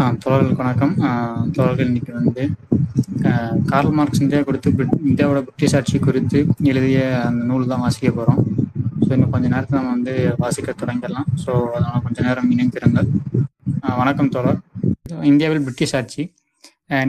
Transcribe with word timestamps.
தோழர்களுக்கு 0.00 0.62
வணக்கம். 0.62 0.92
தோழர்கள் 1.56 1.88
இன்னைக்கு 1.88 2.12
வந்து 2.18 2.42
கார்ல் 3.70 3.90
மார்க்ஸ் 3.96 4.20
இந்தியா 4.24 4.40
கொடுத்து 4.46 4.70
இந்தியாவோட 5.08 5.40
பிரிட்டிஷ் 5.46 5.74
ஆட்சி 5.78 5.98
குறித்து 6.06 6.38
எழுதிய 6.70 7.00
அந்த 7.26 7.42
நூல் 7.50 7.66
தான் 7.72 7.82
வாசிக்க 7.84 8.10
போகிறோம் 8.18 8.40
ஸோ 9.02 9.10
இன்னும் 9.16 9.32
கொஞ்ச 9.34 9.46
நேரத்தில் 9.54 9.78
நம்ம 9.78 9.90
வந்து 9.96 10.14
வாசிக்க 10.42 10.74
தொடங்கிடலாம். 10.82 11.28
ஸோ 11.42 11.52
அதனால் 11.74 12.04
கொஞ்சம் 12.04 12.26
நேரம் 12.28 12.48
இணைந்திருங்கள். 12.54 13.08
வணக்கம் 14.00 14.30
தோழர். 14.36 14.60
இந்தியாவில் 15.32 15.64
பிரிட்டிஷ் 15.66 15.94
ஆட்சி. 15.98 16.24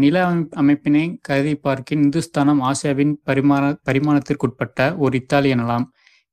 நில 0.04 0.26
அமைப்பினை 0.64 1.06
கருதி 1.30 1.54
பார்க்கின் 1.68 2.04
இந்துஸ்தானம் 2.08 2.64
ஆசியாவின் 2.72 3.14
பரிமாண 3.30 3.72
பரிமாணத்திற்குட்பட்ட 3.90 4.90
ஒரு 5.06 5.16
இத்தாலி 5.22 5.52
எனலாம். 5.56 5.86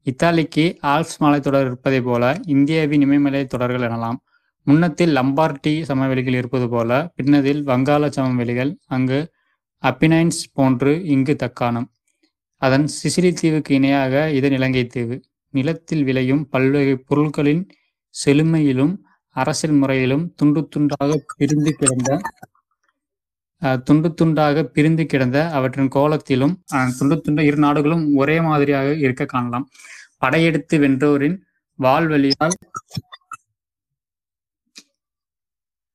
இத்தாலிக்கு 0.07 0.67
ஆல்ப்ஸ் 0.95 1.21
மலைத்தொடர் 1.25 1.69
இருப்பதைப் 1.71 2.09
போல 2.09 2.25
இந்தியாவின் 2.57 3.07
இமயமலை 3.07 3.45
தொடர்கள் 3.55 3.89
எனலாம். 3.91 4.19
முன்னத்தில் 4.67 5.13
லம்பார்டி 5.17 5.73
சமவெளிகள் 5.83 6.37
இருப்பது 6.37 6.67
போல 6.69 6.91
பின்னதில் 7.17 7.63
வங்காள 7.63 8.03
சமவெளிகள் 8.17 8.73
அங்கு 8.89 9.21
அப்பினைன்ஸ் 9.83 10.41
போன்று 10.55 10.93
இங்கு 11.15 11.35
தக்காணம். 11.37 11.87
அதன் 12.63 12.87
சிசிலி 12.97 13.31
தீவுக்கு 13.33 13.73
இணையாக 13.75 14.15
இதன் 14.39 14.57
இலங்கை 14.59 14.85
தீவு. 14.87 15.17
நிலத்தில் 15.55 16.05
விளையும் 16.05 16.43
பல்வகை 16.51 16.95
பொருட்களின் 17.09 17.63
செழுமையிலும் 18.15 18.93
அரசியல் 19.37 19.77
முறையிலும் 19.77 20.25
துண்டு 20.39 20.61
துண்டாக 20.73 21.09
பிரிந்து 21.33 21.73
கிடந்த 21.75 22.11
அஹ், 23.63 23.81
துண்டு 23.83 24.09
துண்டாக 24.15 24.63
பிரிந்து 24.75 25.05
கிடந்த 25.07 25.39
அவற்றின் 25.57 25.91
கோலத்திலும் 25.95 26.55
அஹ், 26.75 26.93
துண்டு 26.99 27.17
துண்ட 27.19 27.41
இரு 27.45 27.59
நாடுகளும் 27.59 28.05
ஒரே 28.17 28.37
மாதிரியாக 28.41 28.95
இருக்க 29.03 29.25
காணலாம். 29.27 29.67
படையெடுத்து 30.19 30.77
வென்றோரின் 30.79 31.37
வாழ்வழியால் 31.79 32.57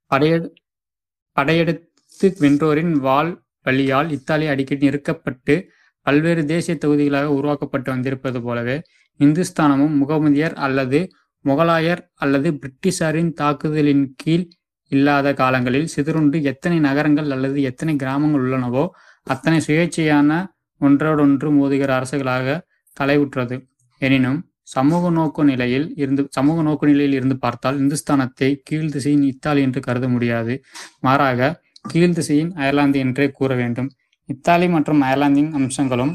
படையெடுத்து 0.08 2.36
வென்றோரின் 2.40 2.92
வாள் 2.92 3.44
வழியால் 3.64 4.12
இத்தாலி 4.12 4.48
அடிக்கடி 4.48 4.88
நெருக்கப்பட்டு 4.88 5.68
பல்வேறு 6.02 6.46
தேசிய 6.46 6.78
தொகுதிகளாக 6.82 7.26
உருவாக்கப்பட்டு 7.26 7.92
வந்திருப்பது 7.92 8.42
போலவே 8.42 8.82
இந்துஸ்தானமும் 9.20 10.02
முகமதியர் 10.02 10.54
அல்லது 10.54 11.12
முகலாயர் 11.46 12.10
அல்லது 12.14 12.60
பிரிட்டிஷாரின் 12.62 13.34
தாக்குதலின் 13.34 14.16
கீழ் 14.16 14.48
இல்லாத 14.92 15.34
காலங்களில் 15.34 15.90
சிதறுண்டு 15.96 16.44
எத்தனை 16.44 16.80
நகரங்கள் 16.80 17.32
அல்லது 17.32 17.62
எத்தனை 17.62 17.96
கிராமங்கள் 17.96 18.42
உள்ளனவோ 18.42 18.88
அத்தனை 19.24 19.62
சுயேட்சையான 19.68 20.46
ஒன்றோடொன்று 20.82 21.52
மோதுகிற 21.52 22.00
அரசுகளாக 22.00 22.62
தலைவுற்றது. 22.98 23.68
எனினும் 24.02 24.50
சமூக 24.68 25.10
நோக்கு 25.10 25.42
நிலையில் 25.44 25.88
இருந்து 25.96 26.22
சமூக 26.30 26.62
நோக்கு 26.62 26.86
நிலையில் 26.88 27.14
இருந்து 27.14 27.38
பார்த்தால் 27.38 27.80
இந்துஸ்தானத்தை 27.80 28.50
கீழ் 28.64 28.92
திசையின் 28.92 29.24
இத்தாலி 29.24 29.62
என்று 29.62 29.82
கருத 29.82 30.08
முடியாது. 30.08 30.54
மாறாக 31.00 31.50
கீழ் 31.82 32.14
திசையின் 32.14 32.52
அயர்லாந்து 32.56 33.00
என்றே 33.00 33.28
கூற 33.32 33.52
வேண்டும். 33.56 33.90
இத்தாலி 34.30 34.68
மற்றும் 34.68 35.02
அயர்லாந்தின் 35.02 35.52
அம்சங்களும் 35.54 36.14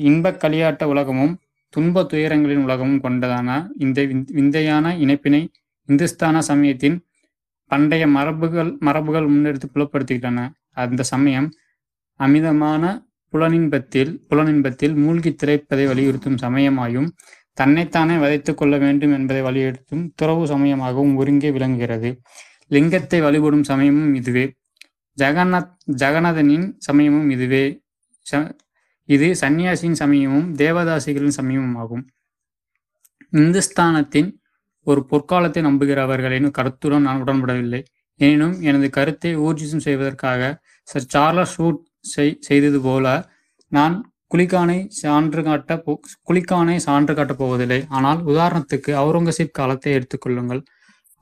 இன்பக் 0.00 0.40
களியாட்ட 0.44 0.84
உலகமும் 0.84 1.34
துன்ப 1.74 2.02
துயரங்களின் 2.02 2.62
உலகமும் 2.62 3.02
கொண்டதான 3.02 3.48
இந்த 3.78 4.00
விந்தையான 4.38 4.94
இணைப்பினை 4.96 5.42
இந்துஸ்தான 5.88 6.38
சமயத்தின் 6.50 6.96
பண்டைய 7.70 8.04
மரபுகள் 8.08 8.70
மரபுகள் 8.80 9.28
முன்னெடுத்து 9.28 9.68
புலப்படுத்துகின்றன. 9.74 10.40
அந்த 10.82 11.02
சமயம் 11.02 11.48
அமிதமான 12.20 12.82
புலனின்பத்தில் 13.32 14.10
புலனின்பத்தில் 14.30 14.94
மூழ்கித் 14.94 15.38
திரைப்பதை 15.40 15.84
வலியுறுத்தும் 15.86 16.40
சமயமாயும் 16.42 17.08
தன்னைத்தானே 17.52 18.16
வதைத்துக் 18.16 18.56
கொள்ள 18.56 18.78
வேண்டும் 18.78 19.12
என்பதை 19.12 19.42
வலியுறுத்தும் 19.42 20.12
துறவு 20.14 20.46
சமயமாகவும் 20.46 21.16
ஒருங்கே 21.16 21.50
விளங்குகிறது. 21.50 22.20
லிங்கத்தை 22.68 23.20
வழிபடும் 23.20 23.64
சமயமும் 23.64 24.14
இதுவே. 24.14 24.54
ஜெகநாத் 25.18 25.76
ஜெகநாதனின் 25.92 26.74
சமயமும் 26.78 27.30
இதுவே. 27.30 27.80
ச- 28.30 28.56
இது 29.04 29.36
சன்னியாசியின் 29.40 29.92
சமயமும் 29.92 30.56
தேவதாசிகளின் 30.56 31.28
சமயமும் 31.28 31.76
ஆகும். 31.76 32.08
இந்துஸ்தானத்தின் 33.32 34.40
ஒரு 34.80 35.06
பொற்காலத்தை 35.10 35.62
நம்புகிறவர்களின் 35.62 36.50
கருத்துடன் 36.50 37.02
நான் 37.02 37.24
உடன்படவில்லை. 37.24 37.84
எனினும் 38.14 38.60
எனது 38.60 38.90
கருத்தை 38.90 39.38
ஊர்ஜிதம் 39.38 39.78
செய்வதற்காக 39.78 40.60
சர் 40.82 41.02
சார்லஸ் 41.02 41.62
ஷூட் 41.62 41.78
செய்- 42.16 42.36
செய்தது 42.40 42.80
போல 42.80 43.30
நான் 43.68 44.11
குலிகானை 44.32 44.76
சான்று 45.00 45.40
காட்ட 45.46 45.72
போ 45.84 45.92
குலிகானை 46.28 46.76
சான்று 46.84 47.12
காட்டப் 47.14 47.40
போவதில்லை. 47.40 47.78
ஆனால் 47.96 48.20
உதாரணத்துக்கு 48.30 48.90
அவுரங்கசீப் 49.02 49.56
காலத்தை 49.58 49.90
எடுத்துக்கொள்ளுங்கள் 49.98 50.62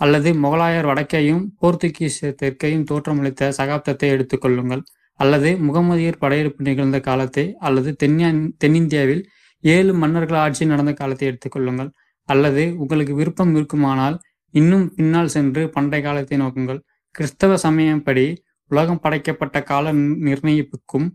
அல்லது 0.01 0.31
முகலாயர் 0.45 0.89
வடக்கையும் 0.91 1.43
போர்த்துகீஸ் 1.61 2.21
தெற்கையும் 2.41 2.87
தோற்றமளித்த 2.91 3.49
சகாப்தத்தை 3.59 4.09
எடுத்துக்கொள்ளுங்கள் 4.17 4.83
அல்லது 5.21 5.51
முகமதியர் 5.69 6.21
படையெடுப்பு 6.23 6.63
நிகழ்ந்த 6.69 6.99
காலத்தை 7.09 7.45
அல்லது 7.69 7.91
தென்னியா 8.03 8.29
தென்னிந்தியாவில் 8.63 9.23
ஏழு 9.65 9.93
மன்னர்கள் 10.03 10.39
ஆட்சி 10.45 10.65
நடந்த 10.65 10.93
காலத்தை 11.01 11.27
எடுத்துக்கொள்ளுங்கள் 11.31 11.91
அல்லது 12.29 12.63
உங்களுக்கு 12.83 13.15
விருப்பம் 13.15 13.53
இருக்குமானால் 13.57 14.17
இன்னும் 14.55 14.87
பின்னால் 14.97 15.33
சென்று 15.35 15.63
பண்டைய 15.75 16.01
காலத்தை 16.07 16.37
நோக்குங்கள். 16.43 16.81
கிறிஸ்தவ 17.15 17.53
சமயப்படி 17.67 18.25
உலகம் 18.71 19.03
படைக்கப்பட்ட 19.05 19.59
கால 19.71 19.93
நிர்ணயிப்புக்கும் 20.27 21.07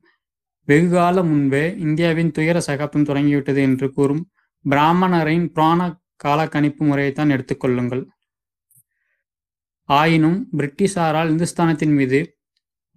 வெகுகாலம் 0.68 1.28
முன்பே 1.28 1.76
இந்தியாவின் 1.78 2.32
துயர 2.32 2.60
சகாப்தம் 2.60 3.06
தொடங்கிவிட்டது 3.06 3.62
என்று 3.62 3.94
கூறும் 3.94 4.24
பிராமணரின் 4.70 5.46
புராண 5.48 6.00
கால 6.16 6.48
கணிப்பு 6.48 6.86
முறையைத்தான் 6.86 7.32
எடுத்துக்கொள்ளுங்கள் 7.32 8.04
ஆயினும் 9.84 10.48
பிரிட்டிஷாரால் 10.58 11.30
இந்துஸ்தானத்தின் 11.30 11.94
மீது 11.94 12.38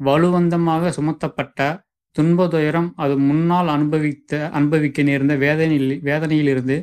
வலுவந்தமாக 0.04 0.92
சுமத்தப்பட்ட 0.96 1.86
துன்ப 2.12 2.48
துயரம் 2.48 2.92
அது 2.96 3.18
முன்னால் 3.18 3.68
அனுபவித்த 3.68 4.50
அனுபவிக்க 4.50 5.02
நேர்ந்த 5.02 5.34
வேதனையில் 5.36 6.00
வேதனையிலிருந்து 6.04 6.76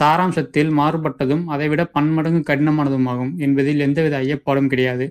சாராம்சத்தில் 0.00 0.70
மாறுபட்டதும் 0.78 1.44
அதைவிட 1.44 1.84
பன்மடங்கு 1.84 2.54
கடினமானதுமாகும் 2.54 3.32
என்பதில் 3.36 3.78
எந்தவித 3.78 4.18
ஐயப்பாடும் 4.20 4.66
கிடையாது. 4.66 5.06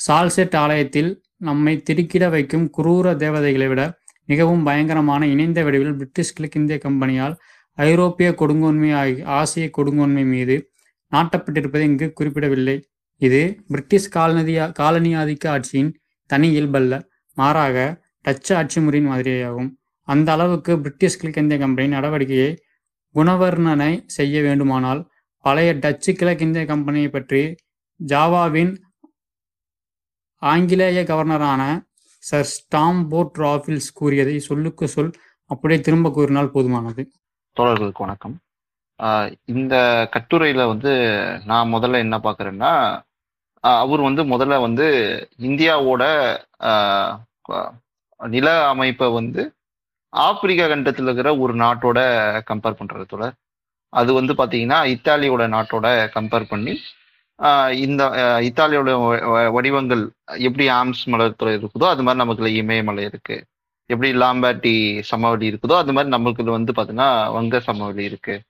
சால்செட் 0.00 0.56
ஆலயத்தில் 0.56 1.10
நம்மை 1.36 1.82
திடுக்கிட 1.82 2.28
வைக்கும் 2.28 2.70
குரூர 2.78 3.16
தேவதைகளை 3.16 3.68
விட 3.68 3.82
மிகவும் 4.32 4.62
பயங்கரமான 4.68 5.22
இணைந்த 5.32 5.60
வடிவில் 5.66 5.96
பிரிட்டிஷ் 6.00 6.34
கிழக்கிந்திய 6.36 6.76
கம்பெனியால் 6.86 7.34
ஐரோப்பிய 7.78 8.28
கொடுங்கோன்மை 8.40 8.90
ஆகிய 9.00 9.24
ஆசிய 9.38 9.66
கொடுங்கோன்மை 9.76 10.24
மீது 10.32 10.56
நாட்டப்பட்டிருப்பதை 11.12 11.84
இங்கு 11.90 12.06
குறிப்பிடவில்லை. 12.18 12.76
இது 13.22 13.40
பிரிட்டிஷ் 13.68 14.12
காலனி 14.16 14.54
காலனி 14.80 15.10
ஆதிக்க 15.22 15.44
ஆட்சியின் 15.54 15.90
தனி 16.30 16.48
இயல்பல்ல 16.54 16.94
மாறாக 17.36 17.76
டச்சு 18.24 18.52
ஆட்சி 18.58 18.78
முறையின் 18.80 19.10
மாதிரியாகும். 19.12 19.70
அந்த 20.08 20.28
அளவுக்கு 20.36 20.72
பிரிட்டிஷ் 20.84 21.18
கிழக்கிந்திய 21.20 21.56
கம்பெனி 21.64 21.88
நடவடிக்கையை 21.96 22.50
குணவர்ணனை 23.14 23.92
செய்ய 24.16 24.42
வேண்டுமானால் 24.46 25.00
பழைய 25.44 25.70
டச்சு 25.84 26.10
கிழக்கிந்திய 26.12 26.62
கம்பெனியை 26.72 27.10
பற்றி 27.10 27.42
ஜாவாவின் 28.00 28.72
ஆங்கிலேய 30.42 31.00
கவர்னரான 31.10 31.62
சர் 32.22 32.48
ஸ்டாம் 32.54 32.98
போர்ட் 33.08 33.38
ராஃபில்ஸ் 33.44 33.90
கூறியதை 33.98 34.34
சொல்லுக்கு 34.38 34.86
சொல் 34.94 35.12
அப்படியே 35.50 35.78
திரும்ப 35.86 36.08
கூறினால் 36.16 36.52
போதுமானது. 36.54 37.02
தோழர்களுக்கு 37.56 38.04
வணக்கம். 38.04 38.34
இந்த 39.52 39.74
கட்டுரையில 40.14 40.66
வந்து 40.72 40.92
நான் 41.50 41.72
முதல்ல 41.74 42.02
என்ன 42.04 42.16
பார்க்குறேன்னா 42.18 42.72
அவர் 43.64 44.02
வந்து 44.08 44.22
முதல்ல 44.32 44.58
வந்து 44.66 44.86
இந்தியாவோட 45.48 46.02
நில 48.20 48.48
அமைப்பை 48.68 49.08
வந்து 49.18 49.42
ஆப்பிரிக்கா 50.12 50.66
கண்டத்தில் 50.68 51.08
இருக்கிற 51.08 51.32
ஒரு 51.44 51.54
நாட்டோட 51.64 51.98
கம்பேர் 52.50 52.80
பண்றது 52.80 53.06
தோழர். 53.12 53.36
அது 53.92 54.10
வந்து 54.18 54.32
பாத்தீங்கன்னா 54.40 54.80
இத்தாலியோட 54.94 55.44
நாட்டோட 55.56 55.86
கம்பேர் 56.16 56.50
பண்ணி 56.52 56.74
இந்த 57.74 58.08
இத்தாலியோட 58.40 58.90
வ- 59.04 59.52
வடிவங்கள் 59.52 60.10
எப்படி 60.24 60.68
ஆம்ஸ் 60.68 61.02
மலர்த்துறை 61.06 61.52
இருக்குதோ 61.52 61.88
அது 61.92 62.02
மாதிரி 62.02 62.14
நமக்குள்ள 62.14 62.50
இமயமலை 62.50 63.04
இருக்கு. 63.04 63.44
எப்படி 63.86 64.12
லாம்பாட்டி 64.14 65.00
சமவெளி 65.00 65.46
இருக்குதோ 65.50 65.76
அது 65.76 65.92
மாதிரி 65.92 66.16
நம்மளுக்கு 66.16 66.42
வந்து 66.42 66.72
பார்த்தீங்கன்னா 66.72 67.32
வங்க 67.32 67.60
சமவெளி 67.60 68.04
இருக்கு. 68.04 68.40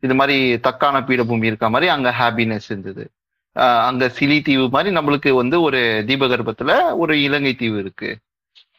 இது 0.00 0.14
மாதிரி 0.14 0.60
தக்கான 0.60 1.00
பீடபூமி 1.00 1.44
இருக்க 1.44 1.70
மாதிரி 1.70 1.90
அங்கே 1.90 2.10
ஹாப்பினஸ் 2.10 2.68
இருந்தது. 2.68 3.10
அங்கே 3.88 4.06
சிலி 4.06 4.42
தீவு 4.42 4.68
மாதிரி 4.68 4.96
நம்மளுக்கு 4.96 5.30
வந்து 5.32 5.60
ஒரு 5.62 6.04
தீபகற்பத்தில் 6.06 6.92
ஒரு 6.92 7.22
இலங்கை 7.22 7.54
தீவு 7.54 7.78
இருக்கு. 7.78 8.18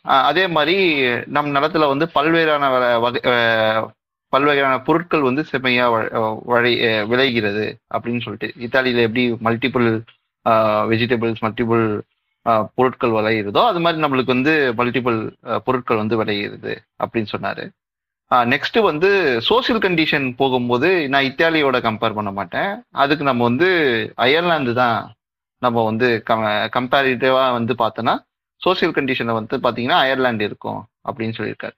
அதே 0.02 0.48
மாதிரி 0.48 0.76
நம் 1.26 1.56
நிலத்துல 1.56 1.88
வந்து 1.88 2.06
பல்வேறான 2.16 2.64
வ- 2.74 3.00
வகை 3.00 3.22
பல்வகையான 4.32 4.84
பொருட்கள் 4.84 5.22
வந்து 5.22 5.44
செம்மையா 5.44 5.92
வ- 5.92 6.40
வழி 6.44 7.04
விளைகிறது 7.04 7.78
அப்படின்னு 7.94 8.22
சொல்லிட்டு. 8.22 8.54
இத்தாலியில 8.60 9.00
எப்படி 9.00 9.32
மல்டிபிள் 9.32 10.02
வெஜிடபிள்ஸ் 10.92 11.42
மல்டிபிள் 11.42 12.00
பொருட்கள் 12.76 13.10
விளையிறதோ 13.10 13.66
அது 13.66 13.80
மாதிரி 13.80 14.02
நம்மளுக்கு 14.04 14.26
வந்து 14.26 14.74
மல்டிபிள் 14.78 15.34
பொருட்கள் 15.58 15.98
வந்து 15.98 16.24
விளையிறது 16.24 16.78
அப்படின்னு 17.04 17.28
சொன்னாரு. 17.38 17.70
நெக்ஸ்ட் 18.32 18.82
வந்து 18.82 19.42
சோசியல் 19.50 19.82
கண்டிஷன் 19.82 20.34
போகும்போது 20.36 21.10
நான் 21.10 21.24
இத்தாலியோட 21.24 21.78
கம்பேர் 21.80 22.14
பண்ண 22.14 22.32
மாட்டேன். 22.32 22.84
அதுக்கு 22.92 23.24
நம்ம 23.24 23.44
வந்து 23.44 23.70
அயர்லாந்து 24.16 24.74
தான் 24.74 25.14
நம்ம 25.58 25.84
வந்து 25.84 26.24
கம்பேரிட்டிவா 26.28 27.52
வந்து 27.52 27.74
பார்த்தோன்னா 27.74 28.16
சோசியல் 28.66 28.96
கண்டிஷனை 28.98 29.34
வந்து 29.40 29.58
பார்த்தீங்கன்னா 29.58 29.98
அயர்லாந்து 30.06 30.46
இருக்கும் 30.46 30.86
அப்படின்னு 31.10 31.34
சொல்லியிருக்காரு. 31.40 31.78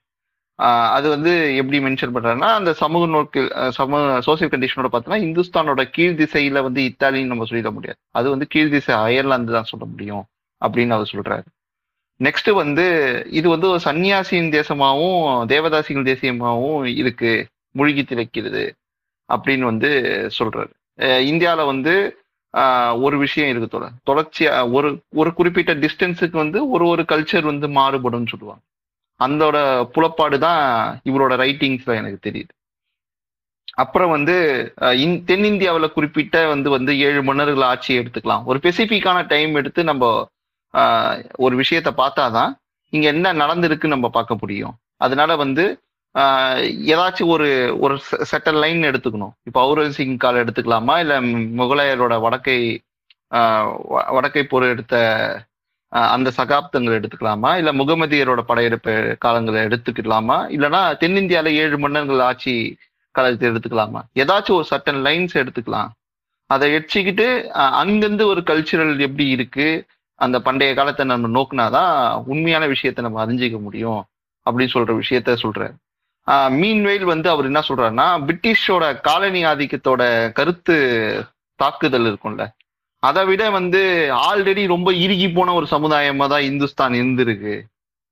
அது 0.96 1.06
வந்து 1.14 1.32
எப்படி 1.60 1.78
மென்ஷன் 1.84 2.12
பண்றாருன்னா 2.14 2.48
அந்த 2.58 2.70
சமூக 2.80 3.06
நோக்கு 3.14 3.42
சமூக 3.78 4.02
சோசியல் 4.26 4.52
கண்டிஷனோட 4.52 4.88
பார்த்தோன்னா 4.92 5.18
இந்துஸ்தானோட 5.26 5.82
கீழ் 5.96 6.18
திசையில 6.20 6.62
வந்து 6.66 6.80
இத்தாலின்னு 6.90 7.32
நம்ம 7.32 7.46
சொல்லிட 7.50 7.70
முடியாது. 7.76 7.98
அது 8.18 8.26
வந்து 8.34 8.46
கீழ் 8.54 8.72
திசை 8.74 8.94
அயர்லாந்து 9.06 9.56
தான் 9.56 9.70
சொல்ல 9.70 9.84
முடியும் 9.92 10.24
அப்படின்னு 10.62 10.96
அவர் 10.96 11.12
சொல்றாரு. 11.14 11.44
நெக்ஸ்ட் 12.20 12.50
வந்து 12.62 12.84
இது 13.30 13.46
வந்து 13.48 13.66
ஒரு 13.72 13.80
சன்னியாசியின் 13.84 14.50
தேசமாகவும் 14.58 15.22
தேவதாசிகள் 15.52 16.10
தேசியமாகவும் 16.12 16.84
இருக்கு 17.02 17.32
மூழ்கி 17.78 18.02
திளைக்கிறது 18.10 18.64
அப்படின்னு 19.28 19.64
வந்து 19.72 19.90
சொல்றாரு. 20.38 20.72
இந்தியாவில் 21.30 21.70
வந்து 21.72 21.94
ஒரு 23.06 23.16
விஷயம் 23.24 23.50
இருக்கு 23.50 23.68
தொடர் 23.74 23.96
தொடர்ச்சியா 24.10 24.54
ஒரு 24.76 24.88
ஒரு 25.20 25.30
குறிப்பிட்ட 25.38 25.74
டிஸ்டன்ஸுக்கு 25.84 26.36
வந்து 26.44 26.58
ஒரு 26.74 26.84
ஒரு 26.86 27.04
கல்ச்சர் 27.12 27.50
வந்து 27.52 27.66
மாறுபடும்னு 27.78 28.32
சொல்லுவாங்க. 28.32 28.62
அந்தோட 29.24 29.56
புலப்பாடு 29.94 30.36
தான் 30.46 30.62
இவரோட 31.10 31.32
ரைட்டிங்ஸ்ல 31.42 31.96
எனக்கு 32.00 32.18
தெரியுது. 32.26 32.52
அப்புறம் 33.82 34.12
வந்து 34.16 34.34
இன் 35.04 35.16
தென்னிந்தியாவில் 35.28 35.94
குறிப்பிட்ட 35.96 36.36
வந்து 36.54 36.68
வந்து 36.76 36.92
ஏழு 37.06 37.20
மன்னர்கள் 37.28 37.68
ஆட்சியை 37.72 37.96
எடுத்துக்கலாம். 38.02 38.44
ஒரு 38.50 38.58
ஸ்பெசிஃபிக்கான 38.62 39.18
டைம் 39.32 39.52
எடுத்து 39.60 39.80
நம்ம 39.90 40.04
ஒரு 41.44 41.54
விஷயத்த 41.62 41.90
பார்த்தாதான் 42.02 42.52
இங்க 42.92 43.06
என்ன 43.14 43.32
நடந்திருக்குன்னு 43.42 43.96
நம்ம 43.96 44.08
பார்க்க 44.16 44.42
முடியும். 44.42 44.74
அதனால 45.04 45.36
வந்து 45.44 45.64
ஏதாச்சும் 46.94 47.32
ஒரு 47.34 47.48
ஒரு 47.84 47.94
செட்டல் 48.30 48.58
லைன் 48.62 48.82
எடுத்துக்கணும். 48.90 49.34
இப்போ 49.48 49.60
அவுரங்கசிங் 49.64 50.16
கால 50.24 50.42
எடுத்துக்கலாமா? 50.44 50.94
இல்லை 51.04 51.16
முகலாயரோட 51.60 52.14
வடக்கை 52.24 52.58
வடக்கை 54.16 54.42
போர் 54.50 54.72
எடுத்த 54.74 54.96
அந்த 55.92 56.32
சகாப்தங்கள் 56.36 56.98
எடுத்துக்கலாமா? 56.98 57.50
இல்ல 57.56 57.72
முகமதியரோட 57.72 58.40
படையெடுப்பு 58.40 59.16
காலங்களை 59.24 59.60
எடுத்துக்கலாமா? 59.66 60.36
இல்லைன்னா 60.56 60.82
தென்னிந்தியால 61.02 61.46
ஏழு 61.62 61.78
மன்னர்கள் 61.78 62.18
ஆட்சி 62.18 62.54
காலத்தை 63.10 63.50
எடுத்துக்கலாமா? 63.50 64.00
ஏதாச்சும் 64.14 64.58
ஒரு 64.58 64.66
சட்டன் 64.70 65.00
லைன்ஸ் 65.06 65.34
எடுத்துக்கலாம். 65.34 65.90
அதை 66.46 66.66
எடுத்துக்கிட்டு 66.76 67.26
அங்கிருந்து 67.82 68.26
ஒரு 68.26 68.40
கல்ச்சுரல் 68.40 68.98
எப்படி 68.98 69.28
இருக்கு? 69.28 69.84
அந்த 70.14 70.40
பண்டைய 70.40 70.74
காலத்தை 70.74 71.06
நம்ம 71.06 71.28
நோக்குனாதான் 71.36 72.22
உண்மையான 72.26 72.64
விஷயத்த 72.66 73.00
நம்ம 73.00 73.26
அறிஞ்சிக்க 73.26 73.60
முடியும் 73.60 74.02
அப்படின்னு 74.46 74.74
சொல்ற 74.74 74.92
விஷயத்த 75.02 75.36
சொல்றாரு. 75.42 75.74
மீன்வெயில் 76.62 77.04
வந்து 77.04 77.28
அவர் 77.30 77.44
என்ன 77.44 77.60
சொல்றாருன்னா 77.68 78.08
பிரிட்டிஷோட 78.26 78.84
காலனி 79.00 79.44
ஆதிக்கத்தோட 79.44 80.02
கருத்து 80.32 80.76
தாக்குதல் 81.54 82.06
இருக்கும்ல. 82.12 82.44
அதை 83.02 83.22
விட 83.28 83.42
வந்து 83.58 83.80
ஆல்ரெடி 84.28 84.62
ரொம்ப 84.74 84.88
இறுகி 85.04 85.28
போன 85.36 85.54
ஒரு 85.58 85.66
சமுதாயமா 85.74 86.26
தான் 86.32 86.46
இந்துஸ்தான் 86.50 86.94
இருந்திருக்கு. 87.00 87.54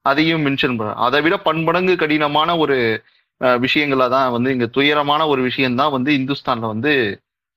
அதையும் 0.07 0.45
மென்ஷன் 0.47 0.77
பண்ண 0.79 0.93
அதை 1.07 1.19
விட 1.25 1.37
பன்மடங்கு 1.47 1.95
கடினமான 2.03 2.51
ஒரு 2.65 2.77
விஷயங்களா 3.65 4.07
தான் 4.15 4.33
வந்து 4.37 4.51
இங்க 4.55 4.67
துயரமான 4.77 5.23
ஒரு 5.33 5.41
விஷயம்தான் 5.49 5.95
வந்து 5.97 6.11
இந்துஸ்தான்ல 6.21 6.71
வந்து 6.75 6.93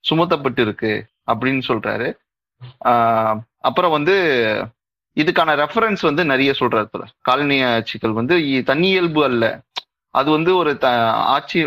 சுமத்தப்பட்டு 0.04 0.60
இருக்கு 0.66 0.92
அப்படின்னு 1.32 1.62
சொல்றாரு. 1.70 2.08
அப்புறம் 3.68 3.94
வந்து 3.96 4.14
இதுக்கான 5.16 5.50
ரெஃபரன்ஸ் 5.62 6.02
வந்து 6.08 6.22
நிறைய 6.32 6.50
சொல்றாரு 6.60 6.86
இப்ப 6.88 7.06
காலனி 7.28 7.56
ஆட்சிகள் 7.72 8.18
வந்து 8.20 8.36
தன்னியல்பு 8.70 9.20
அல்ல. 9.30 9.44
அது 10.14 10.28
வந்து 10.36 10.50
ஒரு 10.62 10.72
த 10.84 10.88
ஆட்சி 11.34 11.60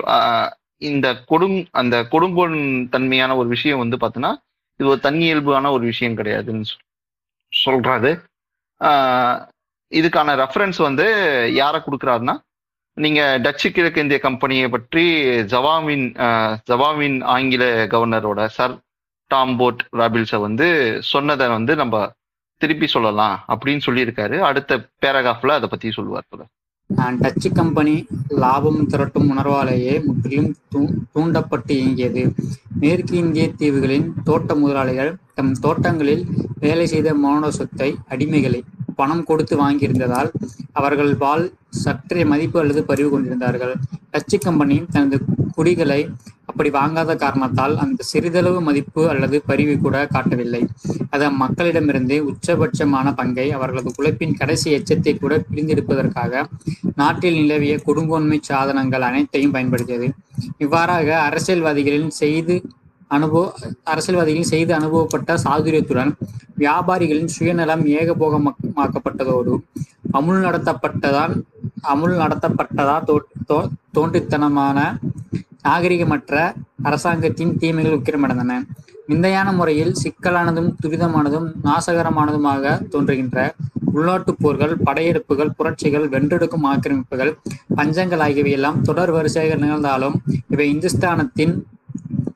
இந்த 0.89 1.07
கொடும் 1.29 1.57
அந்த 1.79 1.95
கொடுங்கோன் 2.13 2.57
தன்மையான 2.95 3.35
ஒரு 3.41 3.47
விஷயம் 3.55 3.81
வந்து 3.83 3.97
பார்த்தீங்கன்னா 4.01 4.33
இது 4.77 4.89
ஒரு 4.89 5.00
தன்னியல்பான 5.00 5.71
ஒரு 5.71 5.83
விஷயம் 5.83 6.18
கிடையாதுன்னு 6.18 6.63
சொல்- 6.63 7.65
சொல்றாரு. 7.65 8.12
இதுக்கான 9.94 10.29
ரெஃபரன்ஸ் 10.44 10.81
வந்து 10.81 11.06
யாரை 11.53 11.81
கொடுக்குறாருன்னா 11.81 12.39
நீங்க 12.94 13.38
டச்சு 13.41 13.71
கிழக்கிந்திய 13.71 14.19
கம்பெனியை 14.19 14.69
பற்றி 14.69 15.27
ஜவாமின் 15.27 16.06
ஜவாமின் 16.69 17.24
ஆங்கில 17.24 17.85
கவர்னரோட 17.85 18.45
சர் 18.45 18.79
டாம்போட் 19.35 19.77
ராபில்ஸை 19.91 20.39
வந்து 20.39 20.97
சொன்னதை 21.03 21.47
வந்து 21.47 21.75
நம்ம 21.75 22.12
திருப்பி 22.57 22.88
சொல்லலாம் 22.88 23.44
அப்படின்னு 23.47 23.80
சொல்லியிருக்காரு. 23.85 24.39
அடுத்த 24.39 24.89
பேராகிராஃப்ல 25.01 25.47
அதை 25.47 25.69
பத்தி 25.69 25.91
சொல்லுவார் 25.91 26.23
போல. 26.30 26.45
டச்சு 26.89 27.49
கம்பெனி 27.51 27.93
லாபம் 28.27 28.87
திரட்டும் 28.87 29.29
உணர்வாலேயே 29.31 29.93
முற்றிலும் 30.05 30.51
தூண்டப்பட்டு 31.13 31.73
இயங்கியது. 31.75 32.23
மேற்கு 32.79 33.17
இந்திய 33.17 33.45
தீவுகளின் 33.57 34.07
தோட்ட 34.23 34.55
முதலாளிகள் 34.55 35.11
தம் 35.35 35.53
தோட்டங்களில் 35.59 36.23
வேலை 36.59 36.85
செய்த 36.87 37.13
மானுட 37.13 37.51
சொத்தை 37.51 37.89
அடிமைகளை 38.09 38.61
பணம் 38.99 39.27
கொடுத்து 39.29 39.55
வாங்கியிருந்ததால் 39.63 40.29
அவர்கள் 40.79 41.11
வாழ் 41.23 41.45
சற்றே 41.83 42.23
மதிப்பு 42.31 42.57
அல்லது 42.61 42.81
பறிவு 42.89 43.09
கொண்டிருந்தார்கள். 43.11 43.73
டச்சு 44.13 44.38
கம்பெனி 44.45 44.77
தனது 44.94 45.17
குடிகளை 45.55 46.01
அப்படி 46.49 46.69
வாங்காத 46.77 47.11
காரணத்தால் 47.23 47.73
அந்த 47.83 48.05
சிறிதளவு 48.09 48.59
மதிப்பு 48.67 49.01
அல்லது 49.13 49.38
பரிவு 49.49 49.73
கூட 49.85 49.97
காட்டவில்லை. 50.13 50.61
அது 51.15 51.25
மக்களிடமிருந்து 51.41 52.15
உச்சபட்சமான 52.29 53.13
பங்கை 53.19 53.47
அவர்களது 53.57 53.91
உழைப்பின் 53.99 54.38
கடைசி 54.39 54.67
எச்சத்தை 54.77 55.13
கூட 55.15 55.35
பிரிந்தெடுப்பதற்காக 55.49 56.44
நாட்டில் 57.01 57.39
நிலவிய 57.41 57.75
கொடுங்கோன்மை 57.88 58.39
சாதனங்கள் 58.49 59.07
அனைத்தையும் 59.09 59.55
பயன்படுத்தியது. 59.57 60.09
இவ்வாறாக 60.65 61.09
அரசியல்வாதிகளின் 61.27 62.17
செய்து 62.21 62.55
அனுபவ 63.12 63.44
அரசியல்வாதிகளின் 63.83 64.42
செய்து 64.44 64.74
அனுபவப்பட்ட 64.74 65.38
சாதுரியத்துடன் 65.44 66.12
வியாபாரிகளின் 66.57 67.25
சுயநலம் 67.27 67.86
ஏகபோகமாக்கப்பட்டதோடு 67.95 69.54
அமுல் 70.12 70.42
நடத்தப்பட்டதால் 70.42 71.33
அமுல் 71.83 72.18
நடத்தப்பட்டதா 72.18 72.95
தோ 73.06 73.15
தோ- 73.50 73.68
தோன்றித்தனமான 73.95 74.77
நாகரிகமற்ற 75.63 76.33
அரசாங்கத்தின் 76.83 77.57
தீமைகள் 77.57 77.98
உக்கிரமடைந்தன. 77.98 78.54
விந்தையான 79.07 79.51
முறையில் 79.51 79.95
சிக்கலானதும் 79.95 80.75
துரிதமானதும் 80.81 81.48
நாசகரமானதுமாக 81.63 82.63
தோன்றுகின்ற 82.89 83.38
உள்நாட்டுப் 83.94 84.42
போர்கள் 84.42 84.77
படையெடுப்புகள் 84.86 85.54
புரட்சிகள் 85.57 86.09
வென்றெடுக்கும் 86.09 86.65
ஆக்கிரமிப்புகள் 86.65 87.31
பஞ்சங்கள் 87.75 88.24
ஆகியவையெல்லாம் 88.24 88.81
தொடர் 88.81 89.12
வரிசைகள் 89.12 89.59
நிகழ்ந்தாலும் 89.59 90.18
இவை 90.50 90.75
இந்துஸ்தானத்தின் 90.75 91.54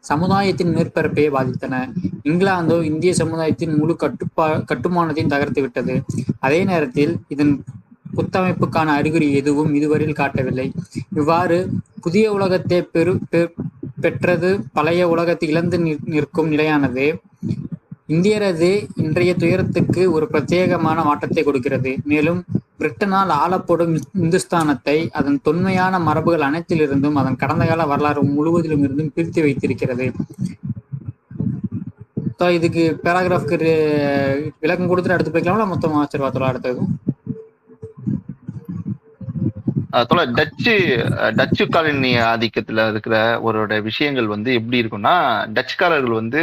சமுதாயத்தின் 0.02 0.76
மேற்பரப்பையே 0.76 1.30
பாதித்தன. 1.30 1.94
இங்கிலாந்தோ 2.24 2.84
இந்திய 2.84 3.14
சமுதாயத்தின் 3.14 3.74
முழு 3.74 3.96
கட்டுப்பா 3.96 4.56
கட்டுமானத்தையும் 4.56 5.28
தகர்த்து 5.28 5.62
விட்டது. 5.62 6.04
அதே 6.40 6.64
நேரத்தில் 6.64 7.20
இதன் 7.28 7.64
புத்தமைப்புக்கான 8.18 8.86
அறிகுறி 8.86 9.34
எதுவும் 9.34 9.74
இதுவரையில் 9.74 10.16
காட்டவில்லை. 10.16 10.72
இவ்வாறு 11.16 11.70
புதிய 12.02 12.32
உலகத்தை 12.32 12.82
பெரு 12.82 13.20
பெற்றது 14.02 14.64
பழைய 14.74 15.10
உலகத்தை 15.10 15.50
இழந்து 15.50 15.78
நிற்- 15.78 15.98
நிற்கும் 16.06 16.48
நிலையானது. 16.48 17.20
இந்தியரது 18.08 18.88
இன்றைய 18.96 19.36
துயரத்துக்கு 19.36 20.12
ஒரு 20.12 20.28
பிரத்யேகமான 20.32 20.80
மாற்றத்தை 20.80 21.44
கொடுக்கிறது. 21.44 21.96
மேலும் 22.04 22.44
பிரிட்டனால் 22.82 23.32
ஆளப்படும் 23.44 23.96
இந்துஸ்தானத்தை 24.24 24.98
அதன் 25.20 25.40
தொன்மையான 25.48 26.00
மரபுகள் 26.08 26.48
அனைத்திலிருந்தும் 26.50 27.20
அதன் 27.22 27.42
கடந்த 27.44 27.66
கால 27.72 27.86
வரலாறு 27.94 28.24
முழுவதிலும் 28.36 28.84
இருந்தும் 28.88 29.14
பிரித்து 29.16 29.42
வைத்திருக்கிறது. 29.48 30.08
இதுக்கு 32.58 32.84
பேராகிராஃப்க்கு 33.04 33.58
விளக்கம் 34.62 34.90
கொடுத்துட்டு 34.92 35.16
அடுத்து 35.16 35.34
போய்க்கலாமா 35.34 35.66
மொத்தம் 35.72 35.98
ஆச்சரியத்தோட 36.00 36.46
அடுத்தது? 36.52 36.82
தோல 40.10 40.24
டச்சு 40.38 40.74
டச்சு 41.38 41.64
காலனி 41.76 42.12
ஆதிக்கத்துல 42.32 42.86
இருக்கிற 42.92 43.16
ஒரு 43.48 43.82
விஷயங்கள் 43.90 44.34
வந்து 44.34 44.50
எப்படி 44.60 44.82
இருக்கும்னா 44.82 45.16
டச்சுக்காரர்கள் 45.56 46.20
வந்து 46.22 46.42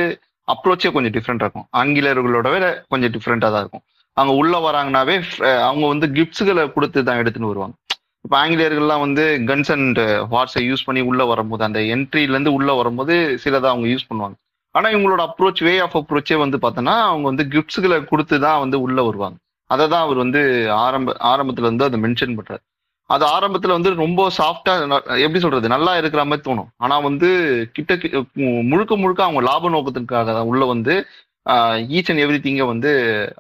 அப்ரோச்சே 0.49 0.93
கொஞ்சம் 0.97 1.15
டிஃப்ரெண்ட் 1.17 1.43
இருக்கும். 1.45 1.69
ஆங்கிலேயர்களோட 1.81 2.49
விட 2.55 2.67
கொஞ்சம் 2.93 3.13
டிஃப்ரெண்டா 3.15 3.49
தான் 3.55 3.63
இருக்கும். 3.65 3.85
அவங்க 4.19 4.33
உள்ள 4.41 4.55
வராங்கனாவே 4.67 5.17
அவங்க 5.69 5.85
வந்து 5.93 6.09
கிஃப்ட்ஸுகளை 6.17 6.65
கொடுத்து 6.77 7.07
தான் 7.09 7.21
எடுத்துன்னு 7.23 7.53
வருவாங்க. 7.53 7.75
இப்போ 8.25 8.37
ஆங்கிலேயர்கள்லாம் 8.43 9.03
வந்து 9.07 9.25
கன்ஸ் 9.49 9.71
அண்ட் 9.75 10.01
ஹார்ஸை 10.33 10.63
யூஸ் 10.69 10.87
பண்ணி 10.87 11.03
உள்ள 11.11 11.23
வரும்போது 11.33 11.63
அந்த 11.67 11.81
என்ட்ரில 11.95 12.35
இருந்து 12.35 12.53
உள்ள 12.59 12.71
வரும்போது 12.81 13.15
சிலதை 13.43 13.69
அவங்க 13.73 13.89
யூஸ் 13.93 14.09
பண்ணுவாங்க. 14.09 14.37
ஆனா 14.75 14.89
இவங்களோட 14.95 15.23
அப்ரோச் 15.29 15.61
வே 15.67 15.75
ஆஃப் 15.85 15.99
அப்ரோச்சே 16.01 16.39
வந்து 16.45 16.59
பார்த்தோன்னா 16.65 16.97
அவங்க 17.11 17.27
வந்து 17.31 17.45
கிஃப்ட்ஸுகளை 17.53 17.99
கொடுத்து 18.11 18.37
தான் 18.47 18.63
வந்து 18.65 18.79
உள்ள 18.87 18.99
வருவாங்க. 19.09 19.39
அதை 19.71 19.85
தான் 19.93 20.05
அவர் 20.07 20.19
வந்து 20.25 20.41
ஆரம்ப 20.87 21.15
ஆரம்பத்துல 21.31 21.69
இருந்து 21.69 21.87
அதை 21.89 21.99
மென்ஷன் 22.05 22.37
பண்றாரு. 22.39 22.63
அது 23.15 23.25
ஆரம்பத்துல 23.37 23.75
வந்து 23.77 23.91
ரொம்ப 24.03 24.23
சாஃப்டா 24.39 24.73
எப்படி 25.25 25.41
சொல்றது 25.45 25.73
நல்லா 25.75 25.93
இருக்கிற 26.01 26.23
மாதிரி 26.31 26.45
தோணும். 26.49 26.69
ஆனா 26.85 26.97
வந்து 27.09 27.29
கிட்ட 27.77 27.93
முழுக்க 28.73 28.97
முழுக்க 29.03 29.21
அவங்க 29.27 29.43
லாப 29.51 29.71
நோக்கத்துக்காக 29.75 30.29
தான் 30.39 30.51
உள்ள 30.53 30.65
வந்து 30.75 30.95
ஈச் 31.53 32.11
அண்ட் 32.11 32.21
எவ்ரி 32.21 32.39
திங்கை 32.41 32.67
வந்து 32.67 32.91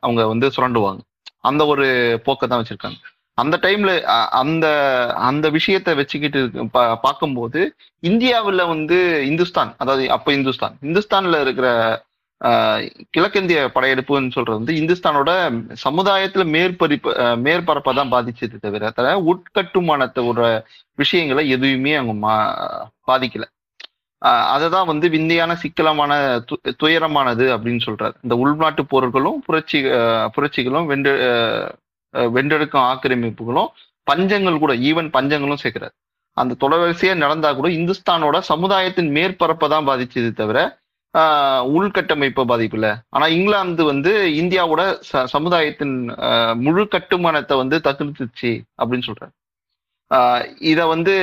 அவங்க 0.01 0.27
வந்து 0.27 0.49
சுரண்டுவாங்க. 0.49 0.99
அந்த 1.41 1.67
ஒரு 1.67 2.21
போக்கை 2.25 2.49
தான் 2.49 2.65
வச்சிருக்காங்க. 2.65 2.97
அந்த 3.35 3.59
டைம்ல 3.63 4.01
அந்த 4.29 4.67
அந்த 5.15 5.49
விஷயத்தை 5.49 5.95
வச்சுக்கிட்டு 5.95 6.47
பா- 6.47 6.97
பார்க்கும்போது 7.03 7.77
இந்தியாவுல 8.03 8.67
வந்து 8.67 9.27
இந்துஸ்தான் 9.27 9.75
அதாவது 9.79 10.11
அப்போ 10.11 10.33
இந்துஸ்தான். 10.33 10.79
இந்துஸ்தான்ல 10.83 11.41
இருக்கிற 11.41 12.07
ஆஹ் 12.45 13.07
கிழக்கிந்திய 13.11 13.71
படையெடுப்புன்னு 13.75 14.31
சொல்றது 14.31 14.59
வந்து 14.59 14.75
இந்துஸ்தானோட 14.75 15.31
சமுதாயத்துல 15.85 16.45
மேற்பரிப்பு 16.45 17.37
மேற்பரப்பை 17.37 17.95
தான் 17.95 18.13
பாதிச்சது 18.13 18.59
தவிர 18.61 18.91
தவிர 18.91 19.37
உட்கட்டுமானத்தோட 19.37 20.63
விஷயங்களை 20.95 21.49
எதுவுமே 21.49 21.95
அவங்க 21.95 22.29
மா- 22.29 23.11
பாதிக்கல. 23.11 23.43
அதை 24.19 24.69
தான் 24.69 24.87
வந்து 24.87 25.09
விந்தையான 25.09 25.55
சிக்கலமான 25.55 26.13
து- 26.39 26.73
துயரமானது 26.83 27.45
அப்படின்னு 27.57 27.81
சொல்றாரு. 27.87 28.13
இந்த 28.23 28.37
உள்நாட்டு 28.37 28.83
போர்களும் 28.83 29.39
புரட்சி 29.45 29.85
புரட்சிகளும் 30.37 30.87
வென்று 30.87 31.13
ஆஹ் 31.21 31.77
வென்றெடுக்கும் 32.17 32.87
ஆக்கிரமிப்புகளும் 32.93 33.69
பஞ்சங்கள் 34.11 34.59
கூட 34.59 34.75
ஈவன் 34.75 35.11
பஞ்சங்களும் 35.13 35.63
சேர்க்கிறார். 35.63 35.95
அந்த 36.33 36.69
தொடர்வரிசையா 36.69 37.17
நடந்தா 37.17 37.53
கூட 37.53 37.69
இந்துஸ்தானோட 37.69 38.39
சமுதாயத்தின் 38.39 39.13
மேற்பரப்பை 39.13 39.69
தான் 39.69 39.87
பாதிச்சது 39.87 40.33
தவிர 40.33 40.79
ஆஹ் 41.19 41.63
உள்கட்டமைப்பை 41.77 42.45
பாதிப்புல 42.45 42.97
ஆனா 43.09 43.27
இங்கிலாந்து 43.27 43.85
வந்து 43.85 44.13
இந்தியாவோட 44.27 45.03
ச 45.13 45.25
சமுதாயத்தின் 45.25 46.11
ஆஹ் 46.11 46.57
முழு 46.61 46.89
கட்டுமானத்தை 46.89 47.57
வந்து 47.57 47.81
தத்துருத்துச்சு 47.85 48.63
அப்படின்னு 48.83 49.03
சொல்றாரு. 49.07 49.31
இத 50.71 50.81
வந்து 50.87 51.15